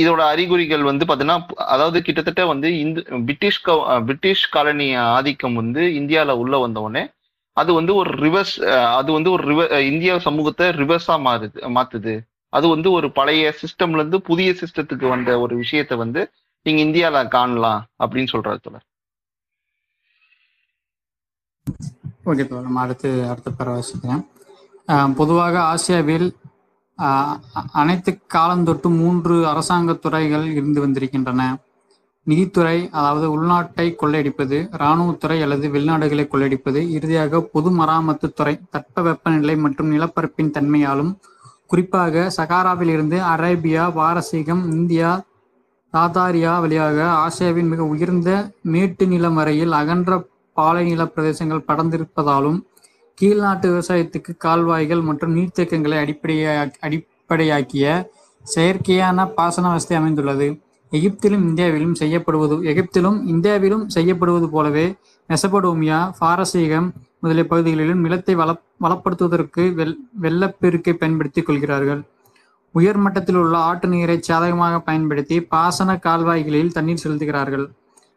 இதோட 0.00 0.20
அறிகுறிகள் 0.32 0.82
வந்து 0.82 1.04
பாத்தீங்கன்னா 1.04 1.38
அதாவது 1.66 1.98
கிட்டத்தட்ட 2.02 2.42
வந்து 2.46 2.68
இந்து 2.80 3.00
பிரிட்டிஷ் 3.26 3.60
பிரிட்டிஷ் 4.08 4.44
காலனி 4.50 4.88
ஆதிக்கம் 5.16 5.54
வந்து 5.54 5.84
இந்தியாவில் 6.00 6.40
உள்ள 6.42 6.56
வந்தவுடனே 6.58 7.02
அது 7.56 7.70
வந்து 7.72 7.92
ஒரு 7.94 8.10
ரிவர்ஸ் 8.24 8.56
அது 8.98 9.10
வந்து 9.12 9.30
ஒரு 9.30 9.42
ரிவ 9.50 9.60
இந்தியா 9.60 9.86
இந்திய 9.90 10.18
சமூகத்தை 10.26 10.66
ரிவர்ஸா 10.82 11.14
மாறுது 11.26 11.60
மாத்துது. 11.76 12.14
அது 12.52 12.66
வந்து 12.68 12.88
ஒரு 12.90 13.08
பழைய 13.12 13.46
சிஸ்டம்ல 13.62 14.00
இருந்து 14.00 14.18
புதிய 14.28 14.50
சிஸ்டத்துக்கு 14.60 15.06
வந்த 15.08 15.30
ஒரு 15.44 15.54
விஷயத்த 15.62 15.96
வந்து 15.96 16.20
நீங்க 16.66 16.80
இந்தியால 16.86 17.16
காணலாம் 17.36 17.82
அப்படின்னு 18.04 18.32
சொல்றாரு 18.34 18.60
தோழர். 18.66 18.86
ஓகே 22.30 22.44
தோழர் 22.50 22.82
அடுத்து 22.84 23.10
அடுத்த 23.32 23.50
பேர 23.58 24.20
பொதுவாக 25.20 25.54
ஆசியாவில் 25.72 26.28
அனைத்து 27.72 28.12
காலந்தொட்டு 28.34 28.88
மூன்று 28.90 29.34
அரசாங்க 29.46 29.92
துறைகள் 29.94 30.46
இருந்து 30.52 30.80
வந்திருக்கின்றன. 30.80 31.42
நிதித்துறை 32.26 32.78
அதாவது 32.92 33.26
உள்நாட்டை 33.34 33.86
கொள்ளையடிப்பது 33.92 34.56
இராணுவத்துறை 34.72 35.38
அல்லது 35.42 35.66
வெளிநாடுகளை 35.68 36.24
கொள்ளையடிப்பது 36.24 36.80
இறுதியாக 36.90 37.40
பொது 37.52 37.70
மராமத்து 37.70 38.28
துறை 38.34 38.54
தட்பவெப்பநிலை 38.70 39.54
மற்றும் 39.56 39.92
நிலப்பரப்பின் 39.92 40.54
தன்மையாலும் 40.56 41.12
குறிப்பாக 41.66 42.26
சகாராவில் 42.36 42.92
இருந்து 42.92 43.16
அரேபியா 43.32 43.84
பாரசீகம் 43.94 44.62
இந்தியா 44.72 45.10
தாதாரியா 45.94 46.52
வழியாக 46.60 46.98
ஆசியாவின் 47.18 47.68
மிக 47.68 47.82
உயர்ந்த 47.84 48.30
மேட்டு 48.62 49.04
நிலம் 49.06 49.34
வரையில் 49.34 49.72
அகன்ற 49.72 50.18
பாலைநில 50.56 51.02
பிரதேசங்கள் 51.06 51.66
படர்ந்திருப்பதாலும் 51.68 52.58
கீழ்நாட்டு 53.18 53.66
விவசாயத்துக்கு 53.72 54.32
கால்வாய்கள் 54.38 55.02
மற்றும் 55.08 55.34
நீர்த்தேக்கங்களை 55.36 55.96
அடிப்படையா 56.02 56.52
அடிப்படையாக்கிய 56.86 57.86
செயற்கையான 58.44 59.24
பாசன 59.38 59.70
வசதி 59.72 59.94
அமைந்துள்ளது. 59.94 60.46
எகிப்திலும் 60.92 61.44
இந்தியாவிலும் 61.48 61.96
செய்யப்படுவது 62.00 62.56
எகிப்திலும் 62.72 63.18
இந்தியாவிலும் 63.26 63.84
செய்யப்படுவது 63.86 64.46
போலவே 64.48 64.86
மெசபடோமியா 65.28 65.98
பாரசீகம் 66.18 66.88
முதலிய 67.20 67.44
பகுதிகளிலும் 67.46 68.00
நிலத்தை 68.00 68.34
வள 68.34 68.50
வளப்படுத்துவதற்கு 68.84 69.62
வெள் 69.78 69.96
வெள்ளப்பெருக்கை 70.20 70.92
பயன்படுத்திக் 70.92 71.46
கொள்கிறார்கள். 71.46 72.00
உயர் 72.74 72.96
மட்டத்தில் 72.96 73.34
உள்ள 73.34 73.54
ஆட்டு 73.58 73.86
நீரை 73.88 74.16
சாதகமாக 74.20 74.78
பயன்படுத்தி 74.78 75.36
பாசன 75.54 75.98
கால்வாய்களில் 76.06 76.74
தண்ணீர் 76.76 77.02
செலுத்துகிறார்கள். 77.04 77.66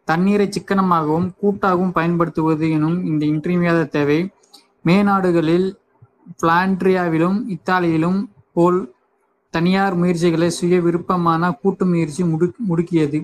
தண்ணீரை 0.08 0.48
சிக்கனமாகவும் 0.50 1.28
கூட்டாகவும் 1.42 1.96
பயன்படுத்துவது 1.98 2.68
எனும் 2.78 2.98
இந்த 3.06 3.24
இன்றியமையாத 3.26 3.90
தேவை. 3.98 4.20
மேநாடுகளில் 4.86 5.68
பிளாண்ட்ரியாவிலும் 6.42 7.38
இத்தாலியிலும் 7.56 8.20
போல் 8.56 8.80
தனியார் 9.54 9.96
முயற்சிகளை 10.02 10.50
சுய 10.58 10.76
விருப்பமான 10.82 11.52
கூட்டு 11.62 11.84
முயற்சி 11.86 12.24
முடு 12.24 12.48
முடுக்கியது. 12.70 13.20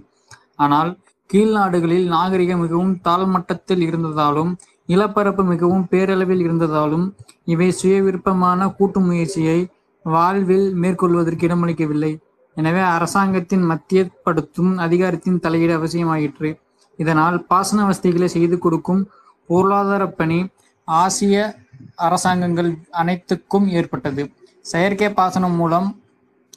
ஆனால் 0.56 0.92
கீழ் 1.30 1.54
நாடுகளில் 1.58 2.08
நாகரிகம் 2.16 2.62
மிகவும் 2.64 2.94
தாழ்மட்டத்தில் 3.06 3.84
இருந்ததாலும் 3.88 4.52
நிலப்பரப்பு 4.90 5.44
மிகவும் 5.44 5.86
பேரளவில் 5.92 6.44
இருந்ததாலும் 6.46 7.06
இவை 7.54 7.70
சுய 7.80 7.96
விருப்பமான 8.02 8.70
கூட்டு 8.78 9.00
முயற்சியை 9.00 9.60
வாழ்வில் 10.06 10.68
மேற்கொள்வதற்கு 10.84 11.48
இடமளிக்கவில்லை. 11.48 12.12
எனவே 12.58 12.84
அரசாங்கத்தின் 12.96 13.66
மத்தியப்படுத்தும் 13.72 14.72
அதிகாரத்தின் 14.86 15.42
தலையீடு 15.46 15.74
அவசியமாயிற்று. 15.80 16.50
இதனால் 17.00 17.38
பாசன 17.50 17.80
வசதிகளை 17.86 18.28
செய்து 18.36 18.58
கொடுக்கும் 18.58 19.02
பொருளாதார 19.50 20.04
பணி 20.20 20.40
ஆசிய 20.88 21.36
அரசாங்கங்கள் 21.96 22.70
அனைத்துக்கும் 22.92 23.68
ஏற்பட்டது. 23.68 24.24
செயற்கை 24.66 25.10
பாசனம் 25.10 25.56
மூலம் 25.56 25.88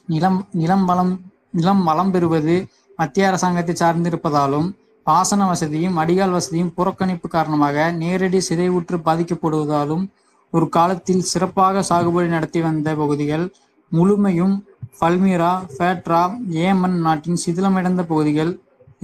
நிலம் 0.05 0.39
நிலம் 0.51 0.85
வளம் 0.85 1.13
நிலம் 1.51 1.83
வளம் 1.83 2.11
பெறுவது 2.11 2.55
மத்திய 2.99 3.27
அரசாங்கத்தை 3.27 3.75
சார்ந்திருப்பதாலும் 3.75 4.67
பாசன 5.07 5.45
வசதியும் 5.47 5.97
அடிகால் 5.97 6.31
வசதியும் 6.31 6.73
புறக்கணிப்பு 6.73 7.27
காரணமாக 7.27 7.91
நேரடி 7.91 8.39
சிதைவுற்று 8.49 8.97
பாதிக்கப்படுவதாலும் 8.97 10.03
ஒரு 10.53 10.69
காலத்தில் 10.69 11.21
சிறப்பாக 11.21 11.83
சாகுபடி 11.89 12.27
நடத்தி 12.27 12.61
வந்த 12.61 12.95
பகுதிகள் 12.95 13.45
முழுமையும் 13.91 14.55
பல்மீரா 15.01 15.51
ஃபேட்ரா 15.77 16.21
ஏமன் 16.65 16.97
நாட்டின் 16.99 17.41
சிதிலமடைந்த 17.45 18.01
பகுதிகள் 18.01 18.51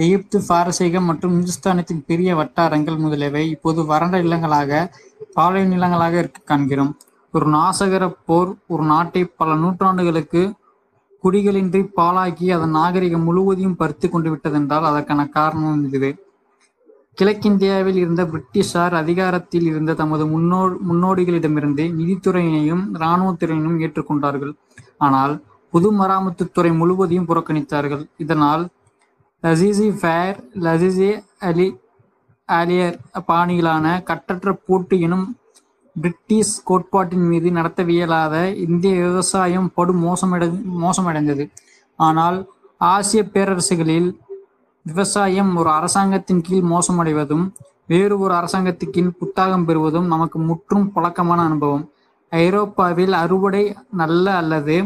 எகிப்து 0.03 0.37
பாரசீகம் 0.47 1.07
மற்றும் 1.09 1.35
இந்துஸ்தானத்தின் 1.37 2.01
பெரிய 2.09 2.29
வட்டாரங்கள் 2.39 2.97
முதலியவை 3.03 3.43
இப்போது 3.53 3.81
வறண்ட 3.91 4.17
நிலங்களாக 4.25 4.81
பாலை 5.37 5.61
நிலங்களாக 5.71 6.15
இருக்க 6.21 6.39
காண்கிறோம். 6.51 6.91
ஒரு 7.33 7.45
நாசகர 7.55 8.03
போர் 8.27 8.51
ஒரு 8.73 8.83
நாட்டை 8.91 9.23
பல 9.39 9.55
நூற்றாண்டுகளுக்கு 9.63 10.41
குடிகளின்றி 11.23 11.81
பாழாக்கி 11.99 12.47
அதன் 12.57 12.75
நாகரிகம் 12.79 13.25
முழுவதையும் 13.29 13.75
பறித்து 13.81 14.07
கொண்டு 14.09 14.29
விட்டதென்றால் 14.33 14.87
அதற்கான 14.91 15.27
காரணம் 15.37 15.83
இதுவே. 15.89 16.11
கிழக்கிந்தியாவில் 17.19 17.99
இருந்த 18.03 18.23
பிரிட்டிஷார் 18.31 18.95
அதிகாரத்தில் 19.01 19.67
இருந்த 19.71 19.91
தமது 20.01 20.23
முன்னோ 20.33 20.61
முன்னோடிகளிடமிருந்து 20.89 21.85
நிதித்துறையினையும் 21.99 22.83
இராணுவத்துறையினையும் 23.01 23.81
ஏற்றுக்கொண்டார்கள். 23.85 24.55
ஆனால் 25.05 25.33
பொது 25.73 25.89
மராமத்து 26.01 26.43
துறை 26.57 26.71
முழுவதையும் 26.81 27.29
புறக்கணித்தார்கள். 27.29 28.03
இதனால் 28.23 28.63
லசிசி 29.43 29.87
ஃபேர் 29.99 30.37
லசிசி 30.65 31.09
அலி 31.39 31.67
ஆலியர் 32.49 32.95
பாணியிலான 33.25 33.85
கட்டற்ற 34.03 34.51
போட்டி 34.67 34.97
எனும் 34.99 35.27
பிரிட்டிஷ் 35.95 36.53
கோட்பாட்டின் 36.63 37.27
மீது 37.29 37.49
நடத்தவியலாத 37.49 38.35
இந்திய 38.65 38.93
விவசாயம் 39.03 39.67
படு 39.75 39.93
மோசமடை 40.05 40.47
மோசமடைந்தது. 40.83 41.45
ஆனால் 41.99 42.37
ஆசிய 42.81 43.21
பேரரசுகளில் 43.33 44.09
விவசாயம் 44.85 45.51
ஒரு 45.55 45.69
அரசாங்கத்தின் 45.69 46.41
கீழ் 46.41 46.69
மோசமடைவதும் 46.73 47.45
வேறு 47.85 48.15
ஒரு 48.19 48.33
அரசாங்கத்துக்கின் 48.33 49.11
புத்தாகம் 49.19 49.65
பெறுவதும் 49.65 50.07
நமக்கு 50.07 50.39
முற்றும் 50.39 50.87
பழக்கமான 50.91 51.39
அனுபவம். 51.43 51.85
ஐரோப்பாவில் 52.31 53.13
அறுவடை 53.23 53.63
நல்ல 53.91 54.25
அல்லது 54.35 54.77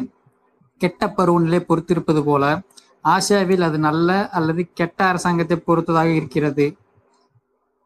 கெட்ட 0.82 1.08
பருவநிலை 1.10 1.60
பொறுத்திருப்பது 1.70 2.22
போல 2.24 2.44
ஆசியாவில் 3.06 3.66
அது 3.68 3.78
நல்ல 3.80 4.30
அல்லது 4.30 4.62
கெட்ட 4.74 5.00
அரசாங்கத்தை 5.06 5.58
பொறுத்ததாக 5.68 6.10
இருக்கிறது. 6.20 6.66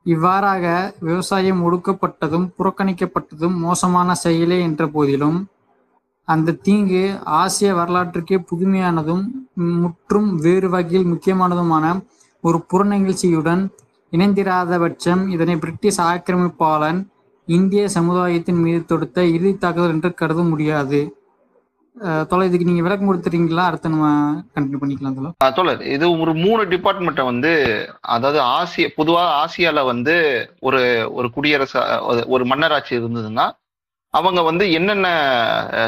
இவ்வாறாக 0.06 0.94
விவசாயம் 1.00 1.62
ஒடுக்கப்பட்டதும் 1.68 2.48
புறக்கணிக்கப்பட்டதும் 2.58 3.56
மோசமான 3.58 4.16
செயலே 4.16 4.58
என்ற 4.62 4.86
போதிலும் 4.88 5.40
அந்த 6.28 6.58
தீங்கு 6.62 7.02
ஆசிய 7.24 7.70
வரலாற்றுக்கே 7.76 8.38
புதுமையானதும் 8.50 9.24
முற்றும் 9.82 10.30
வேறு 10.36 10.70
வகையில் 10.70 11.10
முக்கியமானதுமான 11.14 11.86
ஒரு 12.44 12.60
புறநிகழ்ச்சியுடன் 12.74 13.64
இணைந்திராத 14.14 14.80
பட்சம் 14.80 15.28
இதனை 15.28 15.56
பிரிட்டிஷ் 15.58 16.02
ஆக்கிரமிப்பாளன் 16.02 17.00
இந்திய 17.48 17.90
சமுதாயத்தின் 17.90 18.62
மீது 18.62 18.82
தொடுத்த 18.86 19.26
இறுதி 19.26 19.54
தாக்குதல் 19.58 19.94
என்று 19.96 20.14
கருத 20.14 20.42
முடியாது. 20.42 21.00
தொலை 22.02 22.48
இதுக்கு 22.48 22.66
நீங்க 22.66 22.82
விளக்கம் 22.82 23.14
கொடுத்துறீங்களா 23.14 23.66
அடுத்து 23.66 23.90
நம்ம 23.90 24.32
கண்டினியூ 24.56 24.82
பண்ணிக்கலாம் 24.82 25.54
தோழர். 25.54 25.82
இது 25.82 26.20
ஒரு 26.20 26.34
மூணு 26.34 26.66
டிபார்ட்மெண்ட்டை 26.66 27.24
வந்து 27.24 27.86
அதாவது 28.02 28.42
ஆசிய 28.42 28.92
பொதுவாக 28.96 29.46
ஆசியால 29.46 29.86
வந்து 29.86 30.16
ஒரு 30.60 31.10
ஒரு 31.14 31.32
குடியரசு 31.32 31.80
ஒரு- 31.80 32.44
மன்னராட்சி 32.44 32.98
இருந்ததுன்னா 32.98 33.52
அவங்க 34.10 34.42
வந்து 34.42 34.72
என்னென்ன 34.72 35.08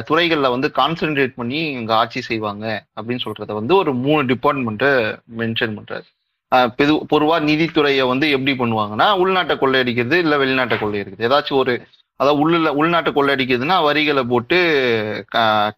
துறைகளில் 0.06 0.44
துறைகள்ல 0.44 0.50
வந்து 0.50 0.72
கான்சென்ட்ரேட் 0.76 1.34
பண்ணி 1.36 1.60
இங்க 1.60 1.96
ஆட்சி 1.96 2.22
செய்வாங்க 2.22 2.86
அப்படின்னு 3.02 3.20
சொல்றத 3.26 3.54
வந்து 3.54 3.76
ஒரு 3.76 3.94
மூணு 3.94 4.24
டிபார்ட்மெண்ட்டை 4.24 5.20
மென்ஷன் 5.38 5.78
பண்றாரு. 5.78 6.04
பெது 6.56 7.00
பொதுவாக 7.08 7.46
நிதித்துறையை 7.46 8.08
வந்து 8.08 8.30
எப்படி 8.30 8.52
பண்ணுவாங்கன்னா 8.52 9.20
உள்நாட்டை 9.24 9.56
கொள்ளையடிக்கிறது 9.56 10.14
இல்லை 10.14 10.38
வெளிநாட்டை 10.38 10.78
கொள்ளையடிக்கிறது. 10.78 11.30
ஏதாச்சும் 11.30 11.54
ஒரு 11.54 11.82
அதாவது 12.20 12.42
உள்ள 12.44 12.72
உள்நாட்டை 12.82 13.12
கொள்ளடிக்குதுன்னா 13.18 13.78
வரிகளை 13.88 14.24
போட்டு 14.34 14.58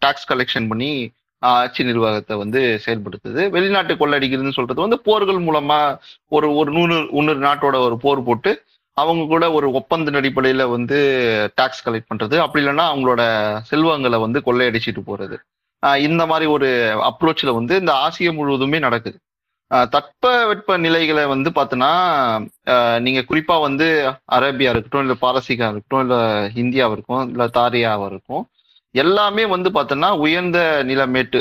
டாக்ஸ் 0.04 0.28
கலெக்ஷன் 0.32 0.68
பண்ணி 0.72 0.90
ஆட்சி 1.42 1.82
நிர்வாகத்தை 1.84 2.34
வந்து 2.36 2.60
செயல்படுத்துது. 2.86 3.42
வெளிநாட்டு 3.54 3.94
கொள்ளடிக்கிறதுன்னு 3.94 4.56
சொல்றது 4.58 4.80
வந்து 4.80 4.98
போர்கள் 5.08 5.38
மூலமா 5.46 5.78
ஒரு 6.36 6.48
ஒரு 6.60 6.70
நூறு 6.76 6.96
இன்னொரு 7.20 7.40
நாட்டோட 7.46 7.76
ஒரு 7.86 7.96
போர் 8.04 8.26
போட்டு 8.28 8.52
அவங்க 8.96 9.22
கூட 9.32 9.44
ஒரு 9.58 9.66
ஒப்பந்த 9.72 10.20
அடிப்படையில 10.20 10.62
வந்து 10.70 10.98
டாக்ஸ் 11.54 11.84
கலெக்ட் 11.86 12.10
பண்றது. 12.10 12.36
அப்படி 12.44 12.64
இல்லைன்னா 12.64 12.86
அவங்களோட 12.92 13.22
செல்வங்களை 13.70 14.18
வந்து 14.18 14.40
கொள்ளையடிச்சிட்டு 14.46 15.02
போறது. 15.10 15.36
இந்த 16.06 16.22
மாதிரி 16.30 16.46
ஒரு 16.56 16.68
அப்ரோச்ல 17.10 17.52
வந்து 17.58 17.74
இந்த 17.82 17.92
ஆசியா 18.06 18.32
முழுவதுமே 18.38 18.78
நடக்குது. 18.86 19.18
தட்பவெட்ப 19.70 20.68
தட்ப 20.70 20.76
நிலைகளை 20.84 21.24
வந்து 21.32 21.50
பார்த்தோன்னா 21.56 21.90
நீங்கள் 23.04 23.26
குறிப்பாக 23.30 23.64
வந்து 23.66 23.86
அரேபியா 24.36 24.70
இருக்கட்டும் 24.72 25.04
இல்லை 25.04 25.16
பாரசீகா 25.20 25.66
இருக்கட்டும் 25.72 26.02
இல்லை 26.04 26.18
இந்தியாவாக 26.62 26.96
இருக்கும் 26.96 27.22
இல்லை 27.30 27.46
தாரியாவாக 27.58 28.10
இருக்கும். 28.12 28.42
எல்லாமே 29.02 29.44
வந்து 29.54 29.70
பார்த்தோன்னா 29.70 30.10
உயர்ந்த 30.24 30.58
நிலமேட்டு 30.90 31.40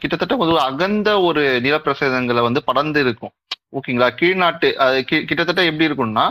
கிட்டத்தட்ட 0.00 0.36
ஒரு 0.44 0.58
அகந்த 0.68 1.08
ஒரு 1.28 1.44
நிலப்பிரசேதங்களை 1.66 2.42
வந்து 2.48 2.62
படர்ந்து 2.70 3.00
இருக்கும். 3.06 3.32
ஓகேங்களா? 3.76 4.08
கீழ்நாட்டு 4.20 4.68
அது 4.84 4.98
கிட்டத்தட்ட 5.04 5.62
எப்படி 5.70 5.88
இருக்கும்னா 5.88 6.26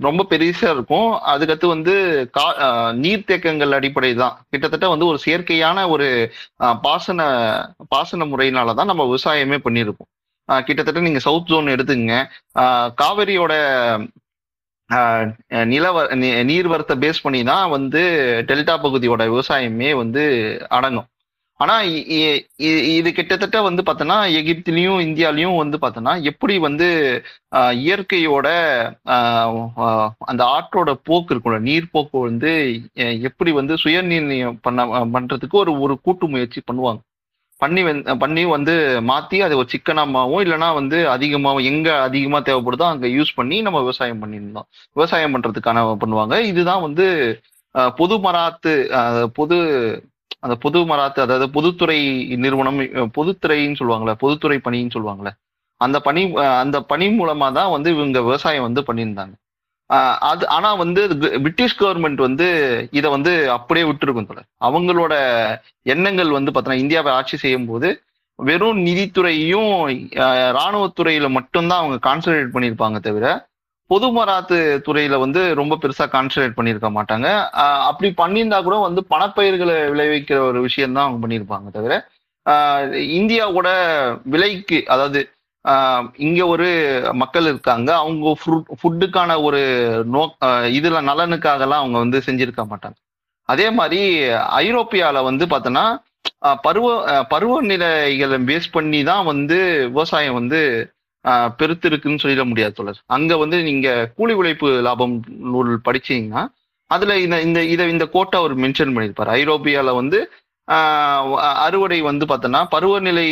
ரொம்ப 0.00 0.26
பெருசா 0.30 0.70
இருக்கும். 0.70 1.10
அதுக்கடுத்து 1.26 1.66
வந்து 1.66 1.94
கா 2.32 2.46
நீர்த்தேக்கங்கள் 2.92 3.70
அடிப்படை 3.70 4.14
தான் 4.14 4.46
கிட்டத்தட்ட 4.50 4.88
வந்து 4.88 5.06
ஒரு 5.06 5.18
செயற்கையான 5.26 5.88
ஒரு 5.88 6.32
பாசன 6.82 7.20
பாசன 7.88 8.24
முறையினால 8.24 8.74
தான் 8.74 8.86
நம்ம 8.86 9.04
விவசாயமே 9.04 9.58
பண்ணியிருக்கோம். 9.64 10.10
கிட்டத்தட்ட 10.64 11.00
நீங்க 11.00 11.18
சவுத் 11.18 11.46
ஜோன் 11.46 11.66
எடுத்துங்க 11.66 12.14
காவேரியோட 13.02 13.52
நிலவ 15.66 15.96
நீ- 16.14 16.38
நீர்வரத்தை 16.50 16.94
பேஸ் 17.04 17.22
பண்ணி 17.22 17.42
தான் 17.44 17.70
வந்து 17.70 18.02
டெல்டா 18.48 18.74
பகுதியோட 18.84 19.22
விவசாயமே 19.34 19.96
வந்து 19.96 20.22
அடங்கும். 20.68 21.06
ஆனா 21.62 21.74
இது 22.98 23.08
கிட்டத்தட்ட 23.18 23.58
வந்து 23.66 23.82
பார்த்தோன்னா 23.88 24.16
எகிப்திலையும் 24.40 25.00
இந்தியாலையும் 25.06 25.60
வந்து 25.62 25.76
பார்த்தோன்னா 25.84 26.14
எப்படி 26.30 26.54
வந்து 26.66 26.88
இயற்கையோட 27.86 28.48
அந்த 30.30 30.42
ஆற்றோட 30.56 30.92
போக்கு 31.08 31.32
இருக்கும்ல 31.34 31.60
நீர் 31.68 31.92
போக்கு 31.94 32.18
வந்து 32.28 32.52
எப்படி 33.30 33.52
வந்து 33.60 33.76
சுயநிர்ணயம் 33.84 34.60
பண்ண 34.66 34.82
பண்றதுக்கு 35.16 35.58
ஒரு 35.64 35.74
ஒரு 35.86 35.96
கூட்டு 36.06 36.26
முயற்சி 36.34 36.62
பண்ணுவாங்க. 36.70 37.00
பண்ணி 37.60 37.82
வந்து 37.88 38.12
பண்ணி 38.22 38.42
வந்து 38.54 38.72
மாத்தி 39.10 39.36
அதை 39.46 39.54
ஒரு 39.60 39.68
சிக்கனமாகவும் 39.74 40.42
இல்லைன்னா 40.44 40.68
வந்து 40.80 40.98
அதிகமாகவும் 41.14 41.68
எங்க 41.72 41.88
அதிகமா 42.06 42.38
தேவைப்படுதோ 42.48 42.86
அங்க 42.92 43.06
யூஸ் 43.16 43.36
பண்ணி 43.40 43.56
நம்ம 43.66 43.80
விவசாயம் 43.84 44.22
பண்ணியிருந்தோம் 44.22 44.66
விவசாயம் 44.96 45.34
பண்றதுக்கான 45.34 45.84
பண்ணுவாங்க. 46.04 46.34
இதுதான் 46.50 46.84
வந்து 46.86 47.06
பொது 48.00 48.14
மராத்து 48.24 48.72
பொது 49.38 49.58
அந்த 50.42 50.54
பொது 50.64 50.78
மராத்து 50.90 51.24
அதாவது 51.24 51.46
பொதுத்துறை 51.56 51.98
நிறுவனம் 52.44 52.80
பொதுத்துறைன்னு 53.18 53.80
சொல்லுவாங்கல்ல 53.80 54.14
பொதுத்துறை 54.22 54.58
பணின்னு 54.66 54.94
சொல்லுவாங்கல்ல 54.96 55.32
அந்த 55.80 55.98
பணி 56.00 56.22
அந்த 56.62 56.78
பணி 56.90 57.06
மூலமா 57.20 57.46
தான் 57.52 57.72
வந்து 57.76 57.88
இவங்க 57.90 58.18
விவசாயம் 58.22 58.66
வந்து 58.66 58.82
பண்ணியிருந்தாங்க. 58.88 59.34
அது 60.30 60.44
ஆனா 60.48 60.68
வந்து 60.82 61.00
பிரிட்டிஷ் 61.44 61.78
கவர்மெண்ட் 61.80 62.20
வந்து 62.26 62.46
இதை 62.92 63.08
வந்து 63.10 63.32
அப்படியே 63.56 63.84
விட்டுருக்கும் 63.88 64.28
தொடர் 64.28 64.48
அவங்களோட 64.60 65.14
எண்ணங்கள் 65.94 66.30
வந்து 66.30 66.52
பார்த்தோன்னா 66.52 66.82
இந்தியாவை 66.84 67.10
ஆட்சி 67.12 67.36
செய்யும் 67.36 67.68
போது 67.70 67.88
வெறும் 68.38 68.80
நிதித்துறையும் 68.86 69.72
இராணுவத்துறையில 70.56 71.28
மட்டும்தான் 71.30 71.82
அவங்க 71.82 71.98
கான்சன்ட்ரேட் 72.08 72.54
பண்ணியிருப்பாங்க 72.54 73.00
தவிர 73.00 73.26
பொது 73.90 74.06
மராத்து 74.16 74.56
துறையில 74.86 75.18
வந்து 75.18 75.40
ரொம்ப 75.54 75.74
பெருசா 75.82 76.04
கான்சன்ட்ரேட் 76.14 76.56
பண்ணியிருக்க 76.58 76.88
மாட்டாங்க. 76.98 77.28
அப்படி 77.90 78.08
பண்ணியிருந்தா 78.22 78.58
கூட 78.62 78.76
வந்து 78.78 79.00
பணப்பயிர்களை 79.10 79.76
விளைவிக்கிற 79.92 80.38
ஒரு 80.50 80.60
விஷயம் 80.60 80.96
தான் 80.96 81.06
அவங்க 81.06 81.20
பண்ணியிருப்பாங்க 81.24 81.70
தவிர 81.70 81.94
இந்தியா 83.16 83.42
இந்தியாவோட 83.42 83.68
விலைக்கு 84.32 84.78
அதாவது 84.94 85.20
இங்க 86.26 86.40
ஒரு 86.46 86.68
மக்கள் 87.14 87.46
இருக்காங்க. 87.50 87.90
அவங்க 88.02 88.32
ஃபுட்டுக்கான 88.80 89.36
ஒரு 89.42 89.60
நோ 90.14 90.22
ஆஹ் 90.46 90.68
இதுல 90.78 91.00
நலனுக்காகலாம் 91.10 91.82
அவங்க 91.82 91.98
வந்து 92.04 92.18
செஞ்சிருக்க 92.26 92.62
மாட்டாங்க. 92.72 92.96
அதே 93.48 93.66
மாதிரி 93.78 94.00
ஐரோப்பியால 94.62 95.22
வந்து 95.28 95.44
பார்த்தோன்னா 95.52 95.84
பருவ 96.66 96.86
பருவநிலைகளை 97.32 98.38
பேஸ் 98.50 98.68
பண்ணி 98.72 99.00
தான் 99.10 99.24
வந்து 99.24 99.58
விவசாயம் 99.92 100.38
வந்து 100.40 100.60
பெருத்து 101.58 101.86
இருக்குன்னு 101.90 102.22
சொல்லிட 102.22 102.44
முடியாது 102.50 102.74
தொடர் 102.78 103.00
அங்க 103.16 103.32
வந்து 103.42 103.58
நீங்க 103.68 103.88
கூலி 104.18 104.34
உழைப்பு 104.40 104.68
லாபம் 104.88 105.16
நூல் 105.52 105.72
படிச்சீங்கன்னா 105.88 106.42
அதுல 106.90 107.12
இந்த 107.24 107.36
இந்த 107.46 107.60
இதை 107.74 107.84
இந்த 107.94 108.06
கோட்டை 108.14 108.36
அவர் 108.40 108.54
மென்ஷன் 108.64 108.94
பண்ணியிருப்பார். 108.94 109.30
ஐரோப்பியால 109.40 109.92
வந்து 110.00 110.18
அறுவடை 111.66 111.98
வந்து 112.08 112.24
பார்த்தோன்னா 112.30 112.60
பருவநிலை 112.74 113.26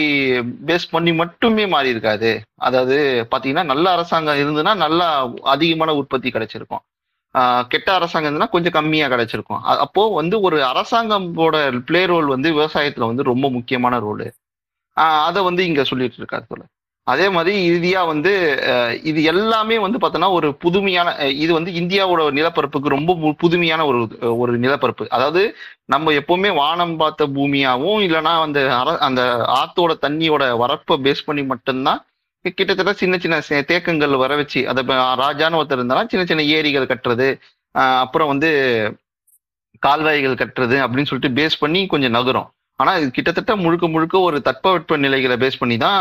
பேஸ் 0.68 0.86
பண்ணி 0.94 1.12
மட்டுமே 1.20 1.64
மாறி 1.74 1.92
இருக்காது 1.94 2.30
அதாவது 2.68 2.96
பார்த்தீங்கன்னா 3.32 3.64
நல்ல 3.72 3.86
அரசாங்கம் 3.96 4.40
இருந்ததுன்னா 4.42 4.74
நல்லா 4.84 5.08
அதிகமான 5.54 5.94
உற்பத்தி 6.00 6.30
கிடைச்சிருக்கும். 6.36 6.82
கெட்ட 7.72 7.88
அரசாங்கம் 7.98 8.28
இருந்ததுன்னா 8.28 8.54
கொஞ்சம் 8.54 8.76
கம்மியாக 8.78 9.12
கிடைச்சிருக்கும். 9.14 9.62
அப்போ 9.86 10.02
வந்து 10.20 10.36
ஒரு 10.46 10.58
அரசாங்கத்தோட 10.72 11.56
பிளே 11.90 12.02
ரோல் 12.12 12.28
வந்து 12.34 12.50
விவசாயத்துல 12.58 13.10
வந்து 13.12 13.30
ரொம்ப 13.32 13.48
முக்கியமான 13.58 13.98
ரோல் 14.06 14.26
அதை 15.28 15.40
வந்து 15.48 15.62
இங்க 15.70 15.82
சொல்லிட்டு 15.90 16.18
இருக்காரு 16.20 16.44
சொல்ல 16.52 16.64
அதே 17.10 17.28
மாதிரி 17.28 17.54
இறுதியா 17.70 18.06
வந்து 18.06 18.32
இது 19.02 19.22
எல்லாமே 19.22 19.76
வந்து 19.78 19.98
பார்த்தோன்னா 19.98 20.30
ஒரு 20.30 20.48
புதுமையான 20.54 21.08
இது 21.34 21.52
வந்து 21.52 21.70
இந்தியாவோட 21.72 22.22
நிலப்பரப்புக்கு 22.38 22.88
ரொம்ப 22.96 23.34
புதுமையான 23.38 23.86
ஒரு 23.86 24.00
ஒரு 24.38 24.58
நிலப்பரப்பு. 24.58 25.06
அதாவது 25.10 25.42
நம்ம 25.84 26.12
எப்பவுமே 26.12 26.54
வானம் 26.54 26.96
பார்த்த 26.96 27.26
பூமியாகவும் 27.26 28.00
இல்லைன்னா 28.06 28.32
அந்த 28.40 28.60
அந்த 29.00 29.22
ஆத்தோட 29.58 29.92
தண்ணியோட 30.02 30.56
வரப்பை 30.56 30.96
பேஸ் 31.02 31.26
பண்ணி 31.26 31.42
மட்டும்தான் 31.42 32.00
கிட்டத்தட்ட 32.54 32.92
சின்ன 32.92 33.18
சின்ன 33.18 33.40
சே- 33.48 33.64
தேக்கங்கள் 33.64 34.16
வர 34.16 34.36
வச்சு 34.36 34.68
அதை 34.68 34.82
ராஜான்னு 35.24 35.60
ஒருத்தர் 35.60 35.72
இருந்தாலும் 35.72 36.08
சின்ன 36.08 36.24
சின்ன 36.26 36.42
ஏரிகள் 36.42 36.86
கட்டுறது 36.86 37.28
அப்புறம் 38.00 38.28
வந்து 38.28 38.50
கால்வாய்கள் 39.82 40.34
கட்டுறது 40.34 40.76
அப்படின்னு 40.84 41.08
சொல்லிட்டு 41.10 41.42
பேஸ் 41.42 41.60
பண்ணி 41.60 41.86
கொஞ்சம் 41.86 42.10
நகரும். 42.10 42.48
ஆனா 42.80 42.92
இது 43.00 43.08
கிட்டத்தட்ட 43.16 43.52
முழுக்க 43.64 43.86
முழுக்க 43.94 44.16
ஒரு 44.28 44.38
தட்பவெட்ப 44.48 44.96
நிலைகளை 45.04 45.36
பேஸ் 45.42 45.60
பண்ணி 45.62 45.76
தான் 45.86 46.00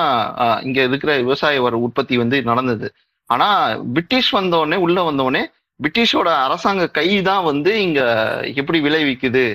இங்க 0.67 0.79
இருக்கிற 0.89 1.11
விவசாய 1.23 1.61
வர 1.65 1.77
உற்பத்தி 1.85 2.15
வந்து 2.23 2.37
நடந்தது. 2.51 2.87
ஆனா 3.29 3.47
பிரிட்டிஷ் 3.95 4.31
வந்தோடனே 4.39 4.77
உள்ள 4.85 4.99
வந்தோடனே 5.09 5.43
பிரிட்டிஷோட 5.79 6.29
அரசாங்க 6.45 6.85
கை 6.99 7.07
தான் 7.29 7.43
வந்து 7.51 7.71
இங்க 7.85 7.99
எப்படி 8.61 8.79
விளைவிக்குது? 8.87 9.45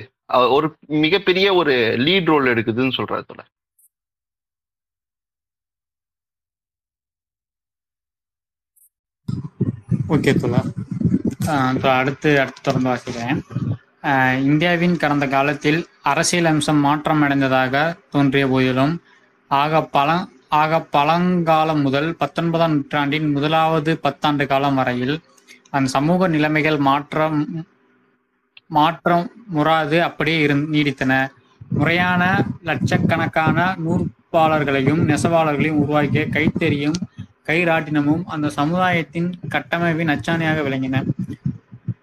ஒரு 0.55 0.67
மிகப்பெரிய 1.05 1.47
ஒரு 1.61 1.73
லீட் 2.05 2.31
ரோல் 2.33 2.51
எடுக்குதுன்னு 2.53 2.97
சொல்றாரு 2.99 3.25
தோழர். 3.29 3.51
ஓகே 10.15 10.31
தோழா 10.41 10.61
அடுத்து 11.99 12.29
அடுத்து 12.41 12.63
தொடர்ந்து 12.67 12.89
வாசிக்கிறேன் 12.91 13.39
இந்தியாவின் 14.47 14.97
கடந்த 14.97 15.25
காலத்தில் 15.27 15.79
அரசியல் 16.01 16.49
அம்சம் 16.49 16.79
மாற்றம் 16.79 17.21
அடைந்ததாக 17.21 17.75
தோன்றிய 18.11 18.47
போதிலும் 18.47 18.93
ஆக 19.51 19.81
பழ 19.95 20.09
ஆக 20.61 20.79
பழங்காலம் 20.95 21.81
முதல் 21.81 22.09
பத்தொன்பதாம் 22.17 22.73
நூற்றாண்டின் 22.73 23.31
முதலாவது 23.31 23.91
பத்தாண்டு 24.03 24.45
காலம் 24.47 24.75
வரையில் 24.75 25.15
அந்த 25.69 25.89
சமூக 25.89 26.27
நிலைமைகள் 26.27 26.77
மாற்றம் 26.89 27.39
மாற்றம் 28.77 29.25
முறாது 29.55 29.97
அப்படியே 30.03 30.37
இரு 30.39 30.55
நீடித்தன. 30.75 31.13
முறையான 31.77 32.23
லட்சக்கணக்கான 32.69 33.57
நூற்பாளர்களையும் 33.85 35.01
நெசவாளர்களையும் 35.09 35.81
உருவாக்கிய 35.83 36.25
கைத்தறியும் 36.35 36.97
கைராட்டினமும் 37.49 38.23
அந்த 38.25 38.47
சமுதாயத்தின் 38.59 39.29
கட்டமைப்பின் 39.49 40.13
அச்சாணியாக 40.15 40.61
விளங்கின. 40.67 41.03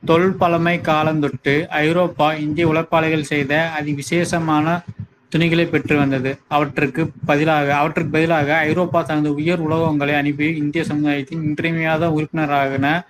தொல்பழமை 0.05 0.79
காலந்தொட்டு 0.79 1.67
ஐரோப்பா 1.67 2.35
இந்திய 2.35 2.69
உழைப்பாளிகள் 2.69 3.23
செய்த 3.23 3.71
அதி 3.71 3.93
விசேஷமான 3.93 4.81
துணிகளை 5.29 5.67
பெற்று 5.67 5.99
வந்தது. 5.99 6.39
அவற்றுக்கு 6.49 7.11
பதிலாக 7.27 7.77
அவற்றுக்கு 7.77 8.11
பதிலாக 8.11 8.57
ஐரோப்பா 8.57 9.03
தனது 9.03 9.35
உயர் 9.35 9.69
உலோகங்களை 9.69 10.17
அனுப்பி 10.17 10.57
இந்திய 10.57 10.85
சமுதாயத்தின் 10.85 11.43
இன்றியமையாத 11.43 12.09
உறுப்பினராகன 12.09 13.05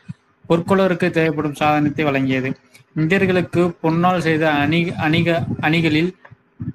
பொற்கொளருக்கு 0.49 1.11
தேவைப்படும் 1.11 1.55
சாதனத்தை 1.55 2.05
வழங்கியது. 2.05 2.55
இந்தியர்களுக்கு 2.97 3.73
பொன்னால் 3.83 4.19
செய்த 4.19 4.51
அணி 4.51 4.93
அணிக 4.95 5.45
அணிகளில் 5.61 6.13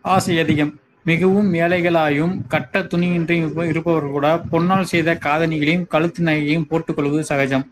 ஆசை 0.01 0.39
அதிகம். 0.39 0.79
மிகவும் 1.03 1.53
ஏழைகளாயும் 1.53 2.41
கட்ட 2.47 2.79
துணியின்றி 2.79 3.29
இருப்ப- 3.29 3.67
இருப்பவர் 3.67 4.07
கூட 4.07 4.41
பொன்னால் 4.51 4.81
செய்த 4.81 5.13
காதணிகளையும் 5.13 5.87
கழுத்து 5.87 6.23
நகையையும் 6.23 6.65
போட்டுக்கொள்வது 6.69 7.19
சகஜம். 7.19 7.71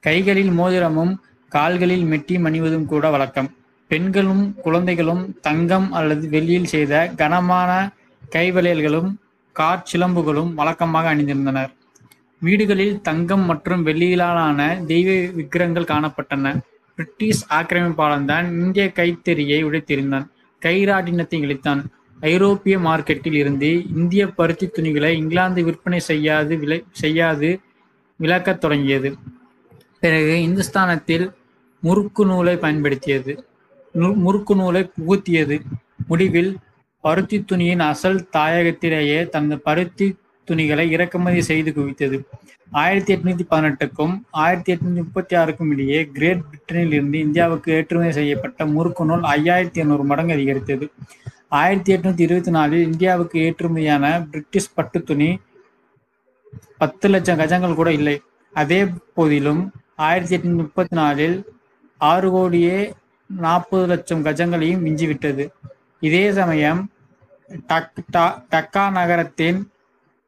கைகளில் 0.00 0.50
மோதிரமும் 0.50 1.16
கால்களில் 1.48 2.04
மெட்டி 2.04 2.40
மணிவதும் 2.40 2.84
கூட 2.84 3.10
வழக்கம். 3.10 3.54
பெண்களும் 3.88 4.54
குழந்தைகளும் 4.54 5.40
தங்கம் 5.40 5.92
அல்லது 5.92 6.28
வெள்ளியில் 6.28 6.64
செய்த 6.64 7.12
கனமான 7.16 7.90
கைவளையல்களும் 8.30 9.14
காற்சிலம்புகளும் 9.54 10.54
வழக்கமாக 10.54 11.14
அணிந்திருந்தனர். 11.14 11.72
வீடுகளில் 12.38 13.00
தங்கம் 13.00 13.40
மற்றும் 13.40 13.86
வெள்ளியிலான 13.86 14.84
தெய்வ 14.84 15.10
விக்கிரங்கள் 15.32 15.84
காணப்பட்டன. 15.84 16.60
பிரிட்டிஷ் 16.96 17.46
ஆக்கிரமிப்பாளன்தான் 17.50 18.44
இந்திய 18.44 18.92
கைத்தறியை 18.94 19.58
உடைத்திருந்தான். 19.64 20.26
கைராட்டினத்தை 20.62 21.38
இழித்தான். 21.46 21.84
ஐரோப்பிய 22.20 22.78
மார்க்கெட்டில் 22.78 23.34
இருந்து 23.34 23.84
இந்திய 23.96 24.26
பருத்தி 24.26 24.66
துணிகளை 24.66 25.16
இங்கிலாந்து 25.16 25.64
விற்பனை 25.64 26.00
செய்யாது 26.00 26.58
விலை 26.58 26.84
செய்யாது 26.90 27.60
விலக்கத் 28.20 28.58
தொடங்கியது. 28.58 29.14
பிறகு 30.02 30.42
இந்துஸ்தானத்தில் 30.42 31.26
முறுக்கு 31.82 32.26
நூலை 32.26 32.56
பயன்படுத்தியது. 32.56 33.32
முறுக்கு 34.24 34.54
நூலை 34.54 34.82
புகுத்தியது. 34.96 35.56
முடிவில் 36.08 36.56
பருத்தி 37.04 37.44
துணியின் 37.44 37.80
அசல் 37.80 38.20
தாயகத்திலேயே 38.36 39.18
தனது 39.28 39.56
பருத்தி 39.60 40.06
துணிகளை 40.44 40.84
இறக்குமதி 40.90 41.42
செய்து 41.42 41.70
குவித்தது. 41.76 42.18
ஆயிரத்தி 42.70 43.16
எட்நூத்தி 43.16 43.44
பதினெட்டுக்கும் 43.50 44.14
ஆயிரத்தி 44.30 44.70
எட்நூத்தி 44.74 45.00
முப்பத்தி 45.02 45.34
ஆறுக்கும் 45.36 45.70
இடையே 45.70 45.98
கிரேட் 46.16 46.42
பிரிட்டனில் 46.50 46.92
இருந்து 46.92 47.18
இந்தியாவுக்கு 47.18 47.72
ஏற்றுமதி 47.72 48.12
செய்யப்பட்ட 48.12 48.66
முறுக்கு 48.66 49.04
நூல் 49.04 49.24
ஐயாயிரத்தி 49.36 49.82
எண்ணூறு 49.84 50.04
மடங்கு 50.04 50.32
அதிகரித்தது. 50.32 50.88
ஆயிரத்தி 51.48 51.90
எட்நூத்தி 51.96 52.20
இருபத்தி 52.20 52.50
நாலில் 52.50 52.86
இந்தியாவுக்கு 52.86 53.38
ஏற்றுமதியான 53.46 54.04
பிரிட்டிஷ் 54.30 54.74
பட்டு 54.74 55.00
துணி 55.02 55.30
பத்து 56.78 57.08
லட்சம் 57.08 57.38
கஜங்கள் 57.38 57.80
கூட 57.80 57.92
இல்லை. 57.92 58.16
அதே 58.52 58.80
போதிலும் 59.14 59.62
ஆயிரத்தி 59.96 60.36
எட்நூத்தி 60.36 60.54
முப்பத்தி 60.54 60.96
நாலில் 60.96 61.44
ஆறு 61.98 62.30
கோடியே 62.30 62.94
நாற்பது 63.36 63.86
லட்சம் 63.86 64.24
கஜங்களையும் 64.24 64.84
மிஞ்சிவிட்டது. 64.84 65.48
இதே 66.00 66.32
சமயம் 66.32 66.90
டக் 67.66 67.92
டா- 68.16 68.44
டக்கா 68.50 68.90
நகரத்தின் 68.90 69.70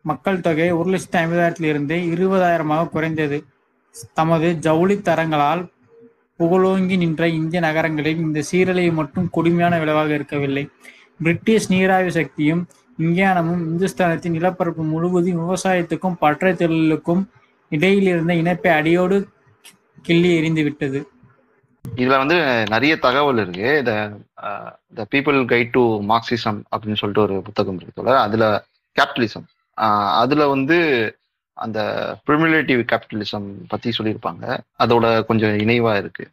மக்கள் 0.03 0.41
தொகை 0.41 0.71
ஒரு 0.71 0.91
லட்சத்தி 0.91 1.15
ஐம்பதாயிரத்திலிருந்து 1.15 1.95
இருபதாயிரமாக 1.95 2.89
குறைந்தது. 2.89 3.45
தமது 4.15 4.59
ஜவுளி 4.59 4.95
தரங்களால் 4.95 5.69
புகழோங்கி 6.39 6.97
நின்ற 6.97 7.29
இந்திய 7.29 7.61
நகரங்களில் 7.61 8.17
இந்த 8.17 8.43
சீரழிவு 8.43 8.95
மட்டும் 8.95 9.31
கொடுமையான 9.31 9.79
விளைவாக 9.79 10.15
இருக்கவில்லை. 10.15 10.69
பிரிட்டிஷ் 11.19 11.71
நீராவி 11.71 12.11
சக்தியும் 12.11 12.67
விஞ்ஞானமும் 12.99 13.61
இந்துஸ்தானத்தின் 13.61 14.31
நிலப்பரப்பு 14.31 14.83
முழுவதும் 14.83 15.41
விவசாயத்துக்கும் 15.41 16.17
பற்றை 16.19 16.55
தொழிலுக்கும் 16.55 17.31
இடையில் 17.69 18.07
இருந்த 18.07 18.35
இணைப்பை 18.35 18.73
அடியோடு 18.73 19.29
கிள்ளி 20.03 20.41
எறிந்துவிட்டது 20.41 21.03
இதுல 21.97 22.17
வந்து 22.17 22.65
நிறைய 22.69 22.97
தகவல் 22.97 23.37
இருக்கு. 23.37 23.79
இந்த 23.79 24.11
the 24.95 25.07
people 25.11 25.45
guide 25.47 25.69
to 25.71 26.01
Marxism 26.03 26.61
அப்படின்னு 26.71 26.97
சொல்லிட்டு 26.97 27.23
ஒரு 27.23 27.43
புத்தகம் 27.43 27.79
இருக்கு 27.81 28.17
அதுல 28.17 28.65
கேபிட்டலிசம் 28.97 29.47
அதுல 30.19 30.49
வந்து 30.49 30.79
அந்த 31.53 31.81
ப்ரிமிலேட்டிவ் 32.27 32.83
கேபிட்டலிசம் 32.93 33.47
பத்தி 33.69 33.91
சொல்லியிருப்பாங்க. 33.99 34.59
அதோட 34.79 35.25
கொஞ்சம் 35.25 35.57
இணைவா 35.57 35.97
இருக்கு. 35.97 36.31